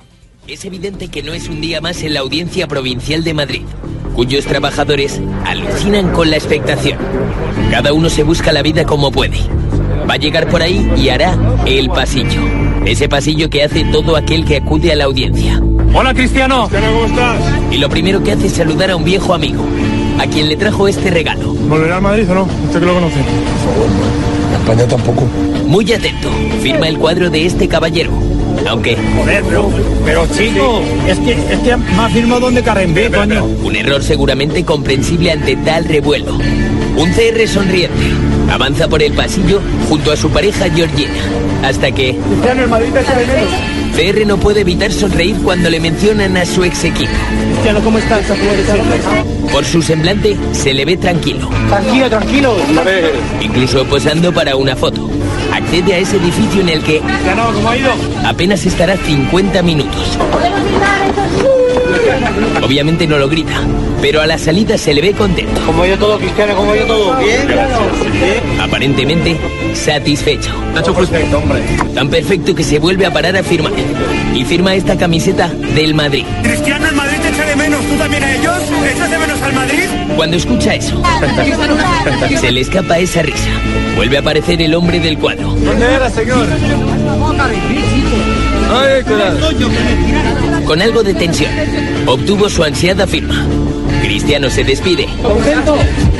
[0.47, 3.63] Es evidente que no es un día más en la Audiencia Provincial de Madrid,
[4.13, 6.99] cuyos trabajadores alucinan con la expectación.
[7.71, 9.39] Cada uno se busca la vida como puede.
[10.07, 11.35] Va a llegar por ahí y hará
[11.65, 12.41] el pasillo.
[12.85, 15.59] Ese pasillo que hace todo aquel que acude a la audiencia.
[15.95, 16.69] Hola Cristiano.
[16.69, 17.41] ¿cómo estás?
[17.71, 19.65] Y lo primero que hace es saludar a un viejo amigo,
[20.19, 21.53] a quien le trajo este regalo.
[21.53, 22.43] ¿Volverá al Madrid o no?
[22.43, 23.15] Usted que lo conoce.
[25.65, 26.29] Muy atento,
[26.61, 28.24] firma el cuadro de este caballero.
[28.67, 28.97] Aunque.
[29.17, 29.69] Joder, pero,
[30.03, 33.45] pero chico, es que, es que me ha firmado donde Carembé, coño.
[33.45, 36.33] Un error seguramente comprensible ante tal revuelo.
[36.97, 38.11] Un CR sonriente.
[38.49, 39.59] Avanza por el pasillo
[39.89, 41.13] junto a su pareja Georgina.
[41.63, 43.49] Hasta que Cristiano, el Madrid te echa de menos.
[43.95, 47.11] CR no puede evitar sonreír cuando le mencionan a su ex equipo.
[47.53, 48.25] Cristiano, ¿cómo estás?
[49.51, 51.49] Por su semblante se le ve tranquilo.
[51.69, 52.55] Tranquilo, tranquilo.
[53.41, 55.09] Incluso posando para una foto.
[55.65, 57.89] Accede a ese edificio en el que Cristiano, ¿cómo ha ido?
[58.23, 60.17] apenas estará 50 minutos.
[62.63, 63.61] Obviamente no lo grita,
[63.99, 65.59] pero a la salida se le ve contento.
[65.65, 66.55] ¿Cómo ha ido todo, Cristiano?
[66.55, 67.17] ¿Cómo ha ido todo?
[67.17, 67.47] Bien.
[68.61, 69.37] Aparentemente
[69.73, 70.51] satisfecho.
[70.73, 71.61] Nacho perfecto, hombre.
[71.95, 73.73] Tan perfecto que se vuelve a parar a firmar.
[74.35, 76.25] Y firma esta camiseta del Madrid.
[76.43, 77.14] Cristiano, el Madrid te echa
[77.55, 77.85] de menos.
[77.85, 78.57] ¿Tú también a ellos?
[78.81, 79.83] ¿Le echas de menos al Madrid?
[80.15, 81.01] Cuando escucha eso,
[82.39, 83.49] se le escapa esa risa.
[83.95, 85.49] Vuelve a aparecer el hombre del cuadro.
[85.49, 86.47] ¿Dónde era, señor?
[88.71, 89.03] Ay.
[90.65, 91.51] Con algo de tensión,
[92.07, 93.45] obtuvo su ansiada firma.
[94.01, 95.07] Cristiano se despide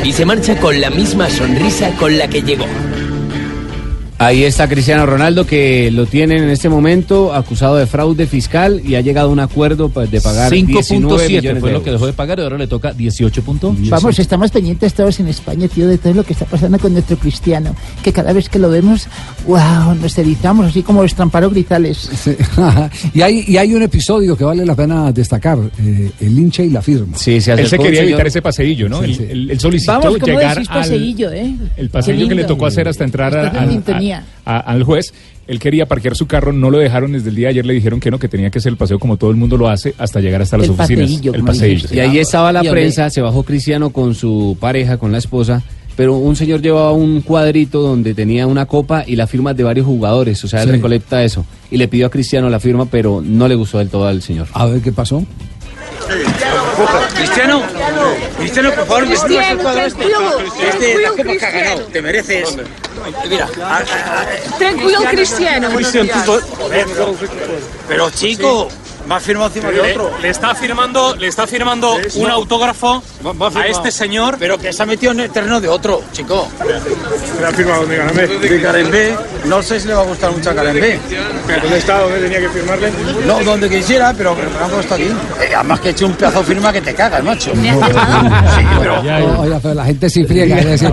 [0.04, 2.66] y se marcha con la misma sonrisa con la que llegó.
[4.18, 8.96] Ahí está Cristiano Ronaldo que lo tienen en este momento acusado de fraude fiscal y
[8.96, 11.92] ha llegado a un acuerdo pues, de pagar 19 5.7 millones fue de lo que
[11.92, 13.76] dejó de pagar y ahora le toca 18 puntos.
[13.90, 17.18] Vamos, estamos pendientes todos en España, tío, de todo lo que está pasando con nuestro
[17.18, 17.76] cristiano.
[18.04, 19.06] Que cada vez que lo vemos,
[19.48, 21.98] wow, nos erizamos así como estramparos gritales.
[22.24, 22.38] Sí.
[23.14, 26.70] y, hay, y hay un episodio que vale la pena destacar, eh, el hincha y
[26.70, 27.18] la firma.
[27.18, 29.00] Sí, se Él se quería evitar ese paseillo, ¿no?
[29.00, 29.26] Sí, Él- sí.
[29.30, 31.54] Él, él solicitó Vamos, ¿cómo llegar decís al, paseillo, eh?
[31.76, 34.06] el Qué pasillo que le tocó hacer hasta entrar a- al- sintonía.
[34.46, 35.14] A- al juez.
[35.48, 38.00] Él quería parquear su carro, no lo dejaron desde el día de ayer, le dijeron
[38.00, 40.20] que no, que tenía que hacer el paseo como todo el mundo lo hace hasta
[40.20, 41.02] llegar hasta las El oficinas.
[41.04, 41.88] paseillo, el paseillo.
[41.92, 45.62] Y ahí estaba la prensa, se bajó Cristiano con su pareja, con la esposa,
[45.96, 49.86] pero un señor llevaba un cuadrito donde tenía una copa y las firmas de varios
[49.86, 50.76] jugadores, o sea, él Sí.
[50.78, 51.46] recolecta eso.
[51.70, 54.48] Y le pidió a Cristiano la firma, pero no le gustó del todo al señor.
[54.54, 55.24] A ver qué pasó.
[57.16, 57.64] Cristiano,
[58.38, 59.06] Cristiano, por favor,
[59.58, 60.06] cuadro este.
[60.68, 62.58] Este la copa que ha ganado, te mereces.
[63.30, 63.48] Mira,
[64.58, 65.70] Tranquilo, Cristiano.
[65.76, 66.42] Cristian, tú-
[67.88, 68.70] Pero chico,
[69.08, 70.12] me ha firmado encima de Le- otro.
[70.22, 72.34] Le está firmando, le está firmando Sí, un no.
[72.34, 72.88] autógrafo
[73.24, 73.60] ha a firmado.
[73.66, 74.38] este señor.
[74.40, 76.48] Pero que se ha metido en el terreno de otro, chico.
[77.40, 78.28] Le ha firmado de Garambé.
[78.28, 79.16] De
[79.46, 81.00] no sé si le va a gustar mucho a Carembé.
[81.62, 82.00] ¿Dónde está?
[82.00, 82.92] ¿Dónde tenía que firmarle?
[83.28, 85.04] No, donde quisiera, pero han puesto aquí.
[85.04, 87.52] Eh, además que he hecho un pedazo de firma que te cagas, macho.
[87.54, 87.62] Sí,
[88.80, 89.04] pero...
[89.04, 90.58] No, oiga, pero la gente sí friega.
[90.60, 90.92] es decir,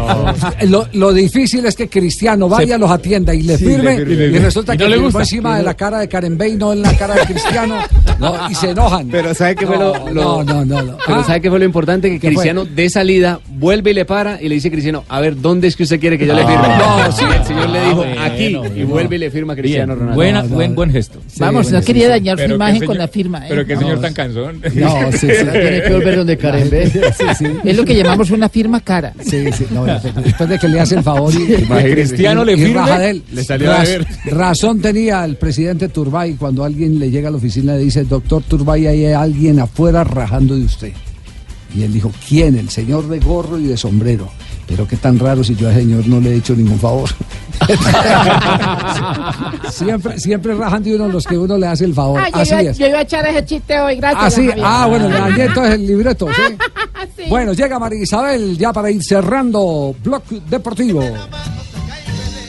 [0.68, 4.24] lo, lo difícil es que Cristiano vaya, los atienda y le Sí, firme, le firme.
[4.24, 5.20] y resulta Y que no le firmó gusta.
[5.20, 7.76] encima de la cara de Karen Bey, no en la cara de Cristiano,
[8.18, 9.08] no, y se enojan.
[9.08, 10.96] Pero ¿sabe qué fue No, lo, lo- no, no, no.
[11.06, 11.24] Pero Ah.
[11.26, 12.10] ¿sabe qué fue lo importante?
[12.10, 12.28] Que.
[12.28, 15.68] Cristiano de salida vuelve y le para y le dice a Cristiano, a ver, ¿dónde
[15.68, 16.62] es que usted quiere que yo le firme?
[16.64, 17.04] Ah.
[17.06, 17.24] No, sí.
[17.28, 18.86] Y el señor le dijo, bueno, aquí, y bueno.
[18.86, 20.14] vuelve y le firma a Cristiano Ronaldo.
[20.14, 21.20] buena- buen, buen gesto.
[21.38, 23.38] Vamos, no quería dañar su imagen con la firma.
[23.44, 23.48] ¿eh?
[23.48, 24.60] Pero qué señor tan cansón.
[24.74, 25.26] No, sí, sí.
[25.26, 26.90] Tiene que volver donde Karen ve.
[26.90, 27.46] Sí, sí.
[27.64, 29.12] Es lo que llamamos una firma cara.
[29.20, 31.46] Sí, sí, no, después de que le hace el favor y.
[31.92, 33.22] Cristiano le y él.
[33.32, 34.06] le salió a deber.
[34.26, 38.04] razón tenía el presidente Turbay cuando alguien le llega a la oficina y le dice,
[38.08, 40.92] doctor Turbay, hay alguien afuera rajando de usted.
[41.74, 42.56] Y él dijo, ¿quién?
[42.56, 44.28] El señor de gorro y de sombrero.
[44.66, 47.10] Pero qué tan raro si yo al señor no le he hecho ningún favor.
[49.70, 52.20] siempre, siempre rajan de uno los que uno le hace el favor.
[52.22, 52.78] Ah, yo, Así iba, es.
[52.78, 54.24] yo iba a echar ese chiste hoy, gracias.
[54.24, 54.64] Así, Javier.
[54.66, 56.42] ah, bueno, le dañé entonces el libreto, ¿sí?
[57.16, 57.24] Sí.
[57.28, 61.02] Bueno, llega María Isabel ya para ir cerrando Blog Deportivo.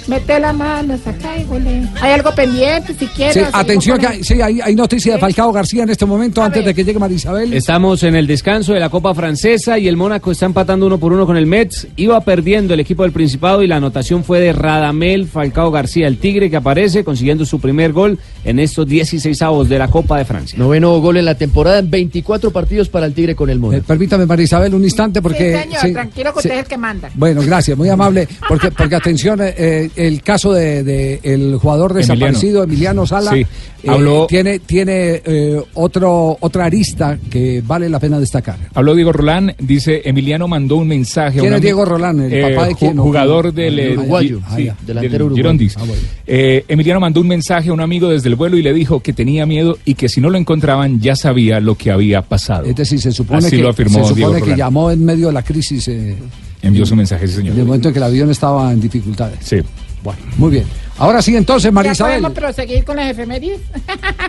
[0.08, 1.88] Mete la mano, saca y huele.
[2.02, 3.36] Hay algo pendiente, si quieres.
[3.36, 6.66] Sí, atención, que hay, sí, hay, hay noticia de Falcao García en este momento, antes
[6.66, 7.54] de que llegue María Isabel.
[7.54, 11.14] Estamos en el descanso de la Copa Francesa y el Mónaco está empatando uno por
[11.14, 11.88] uno con el Metz.
[11.96, 16.18] Iba perdiendo el equipo del Principado y la anotación fue de Radamel Falcao García, el
[16.18, 20.26] Tigre que aparece consiguiendo su primer gol en estos 16 avos de la Copa de
[20.26, 20.58] Francia.
[20.60, 23.82] Noveno gol en la temporada en 24 partidos para el Tigre con el Mónaco.
[23.82, 25.54] Eh, permítame, María Isabel, un instante, porque.
[25.54, 26.48] Sí, señor, sí, tranquilo que sí.
[26.48, 27.10] usted es el que manda.
[27.16, 31.94] Bueno, gracias, muy amable, porque, porque atención, eh, eh, el caso de, de el jugador
[31.94, 33.48] desaparecido, Emiliano, Sala, Sí, eh,
[33.88, 38.57] habló- tiene, tiene eh, otro, otra arista que vale la pena destacar.
[38.74, 41.40] Habló Diego Rolán, dice Emiliano mandó un mensaje.
[41.40, 42.20] a ¿Quién un es ami- Diego Rolán?
[42.22, 42.99] ¿El papá de quién?
[42.99, 44.40] ¿O Jugador del Ah, eh, uruguayo.
[44.45, 44.76] Ah, sí, ya.
[44.78, 45.36] del Delantero uruguayo.
[45.36, 45.78] Girondins.
[45.78, 46.02] Ah, bueno.
[46.28, 49.14] Eh, Emiliano mandó un mensaje a un amigo desde el vuelo y le dijo que
[49.14, 52.65] tenía miedo y que si no lo encontraban ya sabía lo que había pasado.
[52.65, 54.57] Es decir, se supone, Así que, lo afirmó se Diego supone que Rolán.
[54.57, 56.15] llamó en medio de la crisis, eh,
[56.64, 57.53] Envió su mensaje, sí, señor.
[57.53, 59.38] en el momento en que el avión estaba en dificultades.
[59.41, 59.57] Sí.
[60.03, 60.65] Bueno, muy bien.
[60.98, 62.22] Ahora sí, entonces, María ¿Ya Isabel.
[62.22, 63.60] podemos proseguir con las efemérides?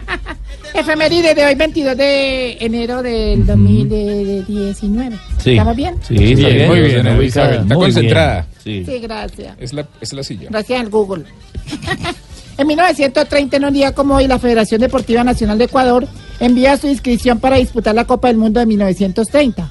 [0.74, 5.16] efemérides de hoy, 22 de enero del 2019.
[5.38, 5.50] Sí.
[5.52, 5.94] ¿Estamos bien?
[6.06, 6.68] Sí, está bien.
[6.68, 7.52] Muy bien, Muy Isabel.
[7.54, 7.78] Está bien.
[7.78, 8.46] concentrada.
[8.62, 8.82] Sí.
[8.86, 9.56] Sí, gracias.
[9.60, 10.48] Es la, es la silla.
[10.50, 11.24] Gracias al Google.
[12.58, 16.06] en 1930, en un día como hoy, la Federación Deportiva Nacional de Ecuador
[16.40, 19.70] envía su inscripción para disputar la Copa del Mundo de 1930.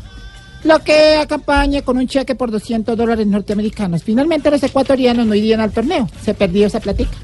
[0.64, 4.04] Lo que acompaña con un cheque por 200 dólares norteamericanos.
[4.04, 6.10] Finalmente, los ecuatorianos no irían al torneo.
[6.24, 7.18] Se perdió esa platica.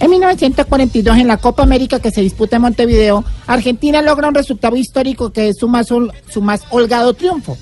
[0.00, 4.76] En 1942, en la Copa América que se disputa en Montevideo, Argentina logra un resultado
[4.76, 7.56] histórico que es su más, su más holgado triunfo.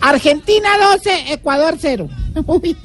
[0.00, 2.08] Argentina 12, Ecuador 0.
[2.46, 2.76] Uy,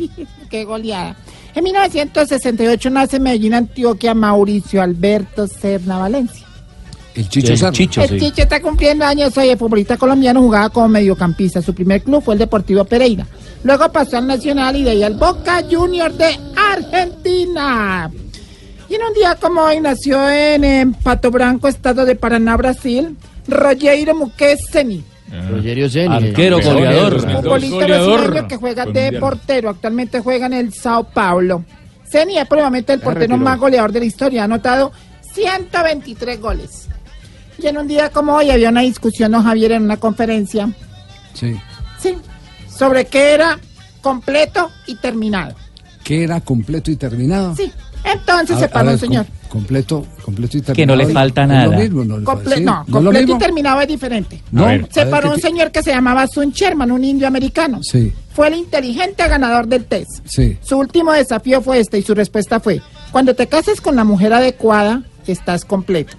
[0.49, 1.16] qué goleada.
[1.56, 6.45] En 1968 nace en Medellín, Antioquia, Mauricio Alberto Serna Valencia.
[7.20, 7.74] El Chicho El.
[7.74, 8.20] Chicho, el sí.
[8.20, 11.62] Chicho está cumpliendo años hoy, el futbolista colombiano jugaba como mediocampista.
[11.62, 13.28] Su primer club fue el Deportivo Pereira.
[13.64, 18.10] Luego pasó al Nacional y de ahí al Boca Junior de Argentina.
[18.88, 23.18] Y en un día como hoy nació en, Pato Branco, estado de Paraná, Brasil,
[23.50, 25.04] Rogério Muqueseni.
[25.52, 26.16] Rogerio Zeni.
[26.16, 27.20] Arquero, eh, goleador.
[27.20, 28.20] Futbolista Goleador.
[28.20, 29.70] brasileño que juega de portero.
[29.70, 31.66] Actualmente juega en el Sao Paulo.
[32.10, 33.38] Zeni es probablemente el portero retiró.
[33.38, 34.41] más goleador de la historia.
[34.41, 34.94] Ha anotado
[35.34, 36.90] 123 goles.
[37.61, 40.69] Y en un día como hoy había una discusión, ¿no, Javier, en una conferencia?
[41.34, 41.56] Sí.
[41.99, 42.15] Sí.
[42.69, 43.60] Sobre qué era
[44.02, 45.56] completo y terminado.
[46.03, 47.56] Queda completo y terminado.
[47.56, 47.72] Sí.
[48.03, 49.26] Entonces A- se paró un señor.
[49.26, 50.76] com- completo, completo y terminado.
[50.76, 51.65] Que no le falta nada.
[51.68, 53.88] Lo mismo, no, le Comple- falta- sí, no, ¿no es lo completo y terminado es
[53.90, 54.41] diferente.
[54.52, 57.80] No, ver, se paró ¿qué un señor que se llamaba Sun Sherman, un indio americano.
[57.84, 60.10] Sí, Fue el inteligente ganador del test.
[60.26, 60.57] sí.
[60.61, 62.81] Su último desafío fue este y su respuesta fue,
[63.11, 66.15] cuando te cases con la mujer adecuada, estás completo.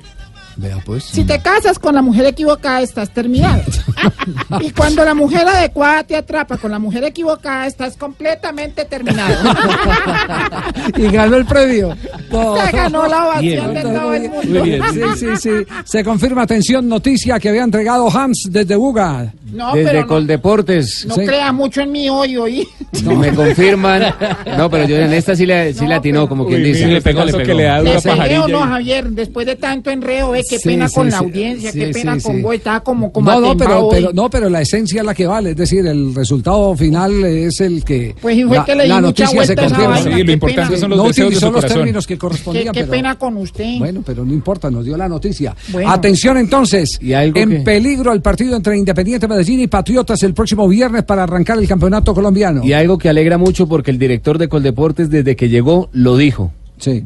[0.61, 1.05] Vea pues.
[1.05, 3.63] Si te casas con la mujer equivocada, estás terminado.
[4.61, 9.35] y cuando la mujer adecuada te atrapa con la mujer equivocada, estás completamente terminado.
[10.99, 11.97] y ganó el premio.
[12.31, 12.57] No.
[12.67, 13.75] Se ganó la ovación Bien.
[13.75, 14.61] de todo el mundo.
[14.61, 14.83] Muy bien.
[14.93, 15.51] Sí, sí, sí.
[15.87, 19.33] Se confirma, atención, noticia que había entregado Hans desde Buga.
[19.53, 21.07] No, Desde pero no, Coldeportes.
[21.07, 22.69] no crea mucho en mí hoy, hoy.
[23.03, 24.15] No me confirman.
[24.57, 26.85] No, pero yo en esta sí le, sí le atinó, como quien Uy, dice.
[26.85, 27.55] mire, le pegó, le pegó.
[27.55, 29.09] ¿Le pegué o no, Javier?
[29.11, 31.25] Después de tanto enreo, eh, qué Sí, pena sí, con la sí.
[31.25, 32.43] audiencia, qué pena sí, con sí.
[32.43, 32.55] vos.
[32.55, 33.97] Estaba como, como No, no, pero, hoy.
[33.99, 37.61] pero, no, pero la esencia es la que vale, es decir, el resultado final es
[37.61, 39.87] el que Pues, y fue la, que le di la noticia se confirma.
[39.89, 40.81] vaina, Sí, lo qué importante pena.
[40.81, 41.77] son los no deseos de utilizó su los corazón.
[41.79, 42.73] términos que Qué, correspondían.
[42.75, 43.79] qué pero- pena con usted.
[43.79, 45.55] Bueno, pero no importa, nos dio la noticia.
[45.69, 45.91] Bueno.
[45.91, 51.05] Atención entonces, en que- peligro el partido entre Independiente Medellín y Patriotas el próximo viernes
[51.05, 52.63] para arrancar el campeonato colombiano.
[52.65, 56.53] Y algo que alegra mucho porque el director de Coldeportes desde que llegó lo dijo.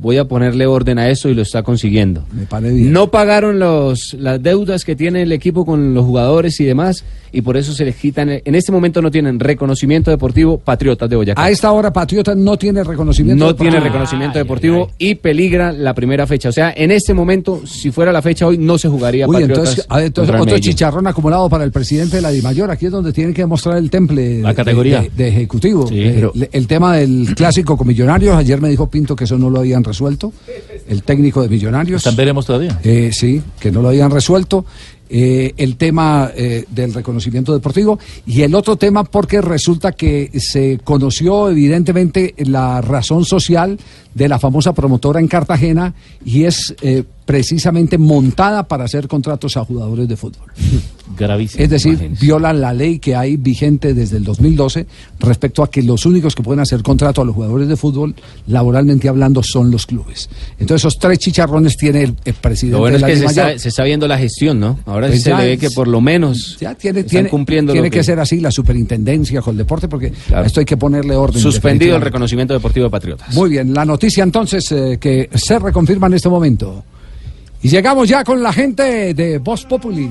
[0.01, 2.25] Voy a ponerle orden a eso y lo está consiguiendo.
[2.33, 2.93] Me parece bien.
[2.93, 7.43] No pagaron los, las deudas que tiene el equipo con los jugadores y demás y
[7.43, 8.29] por eso se les quitan.
[8.45, 11.43] En este momento no tienen reconocimiento deportivo Patriotas de Boyacá.
[11.43, 13.39] A esta hora Patriotas no tiene reconocimiento.
[13.45, 13.71] No deportivo.
[13.71, 16.49] tiene reconocimiento deportivo y peligra la primera fecha.
[16.49, 19.59] O sea, en este momento, si fuera la fecha hoy, no se jugaría Uy, Patriotas.
[19.59, 20.71] entonces, a ver, entonces contra el otro Medellín.
[20.73, 22.71] chicharrón acumulado para el presidente de la Dimayor.
[22.71, 25.01] Aquí es donde tiene que mostrar el temple La de- categoría.
[25.03, 25.87] de, de ejecutivo.
[25.89, 29.37] Sí, Eh, pero- el tema del clásico con Millonarios, ayer me dijo Pinto que eso
[29.39, 30.33] no lo habían resuelto.
[30.89, 31.99] El técnico de Millonarios.
[31.99, 32.79] Están veremos todavía.
[32.85, 34.65] Eh, sí, que no lo habían resuelto.
[35.11, 40.81] Eh, el tema eh, del reconocimiento deportivo y el otro tema porque resulta que se
[40.83, 43.79] conoció evidentemente la razón social
[44.15, 45.93] de la famosa promotora en Cartagena
[46.25, 50.49] y es eh, precisamente montada para hacer contratos a jugadores de fútbol.
[51.19, 51.63] Gravísimo.
[51.63, 54.87] Es decir, violan la ley que hay vigente desde el 2012
[55.21, 58.15] respecto a que los únicos que pueden hacer contrato a los jugadores de fútbol,
[58.47, 60.29] laboralmente hablando, son los clubes.
[60.59, 63.27] Entonces, esos tres chicharrones tiene el, el presidente Lo bueno de es la que se
[63.27, 64.79] está, se está viendo la gestión, ¿no?
[64.87, 67.29] Ahora Pues sí se le ve es- que por lo menos Ya tiene, están tiene,
[67.29, 70.77] cumpliendo tiene que, ser así la superintendencia con el deporte porque a esto hay que
[70.77, 71.41] ponerle orden.
[71.41, 73.35] suspendido el reconocimiento deportivo de Patriotas.
[73.35, 76.85] Muy bien, la noticia entonces eh, que se reconfirma en este momento.
[77.65, 80.11] Y llegamos ya con la gente de Voz Populi.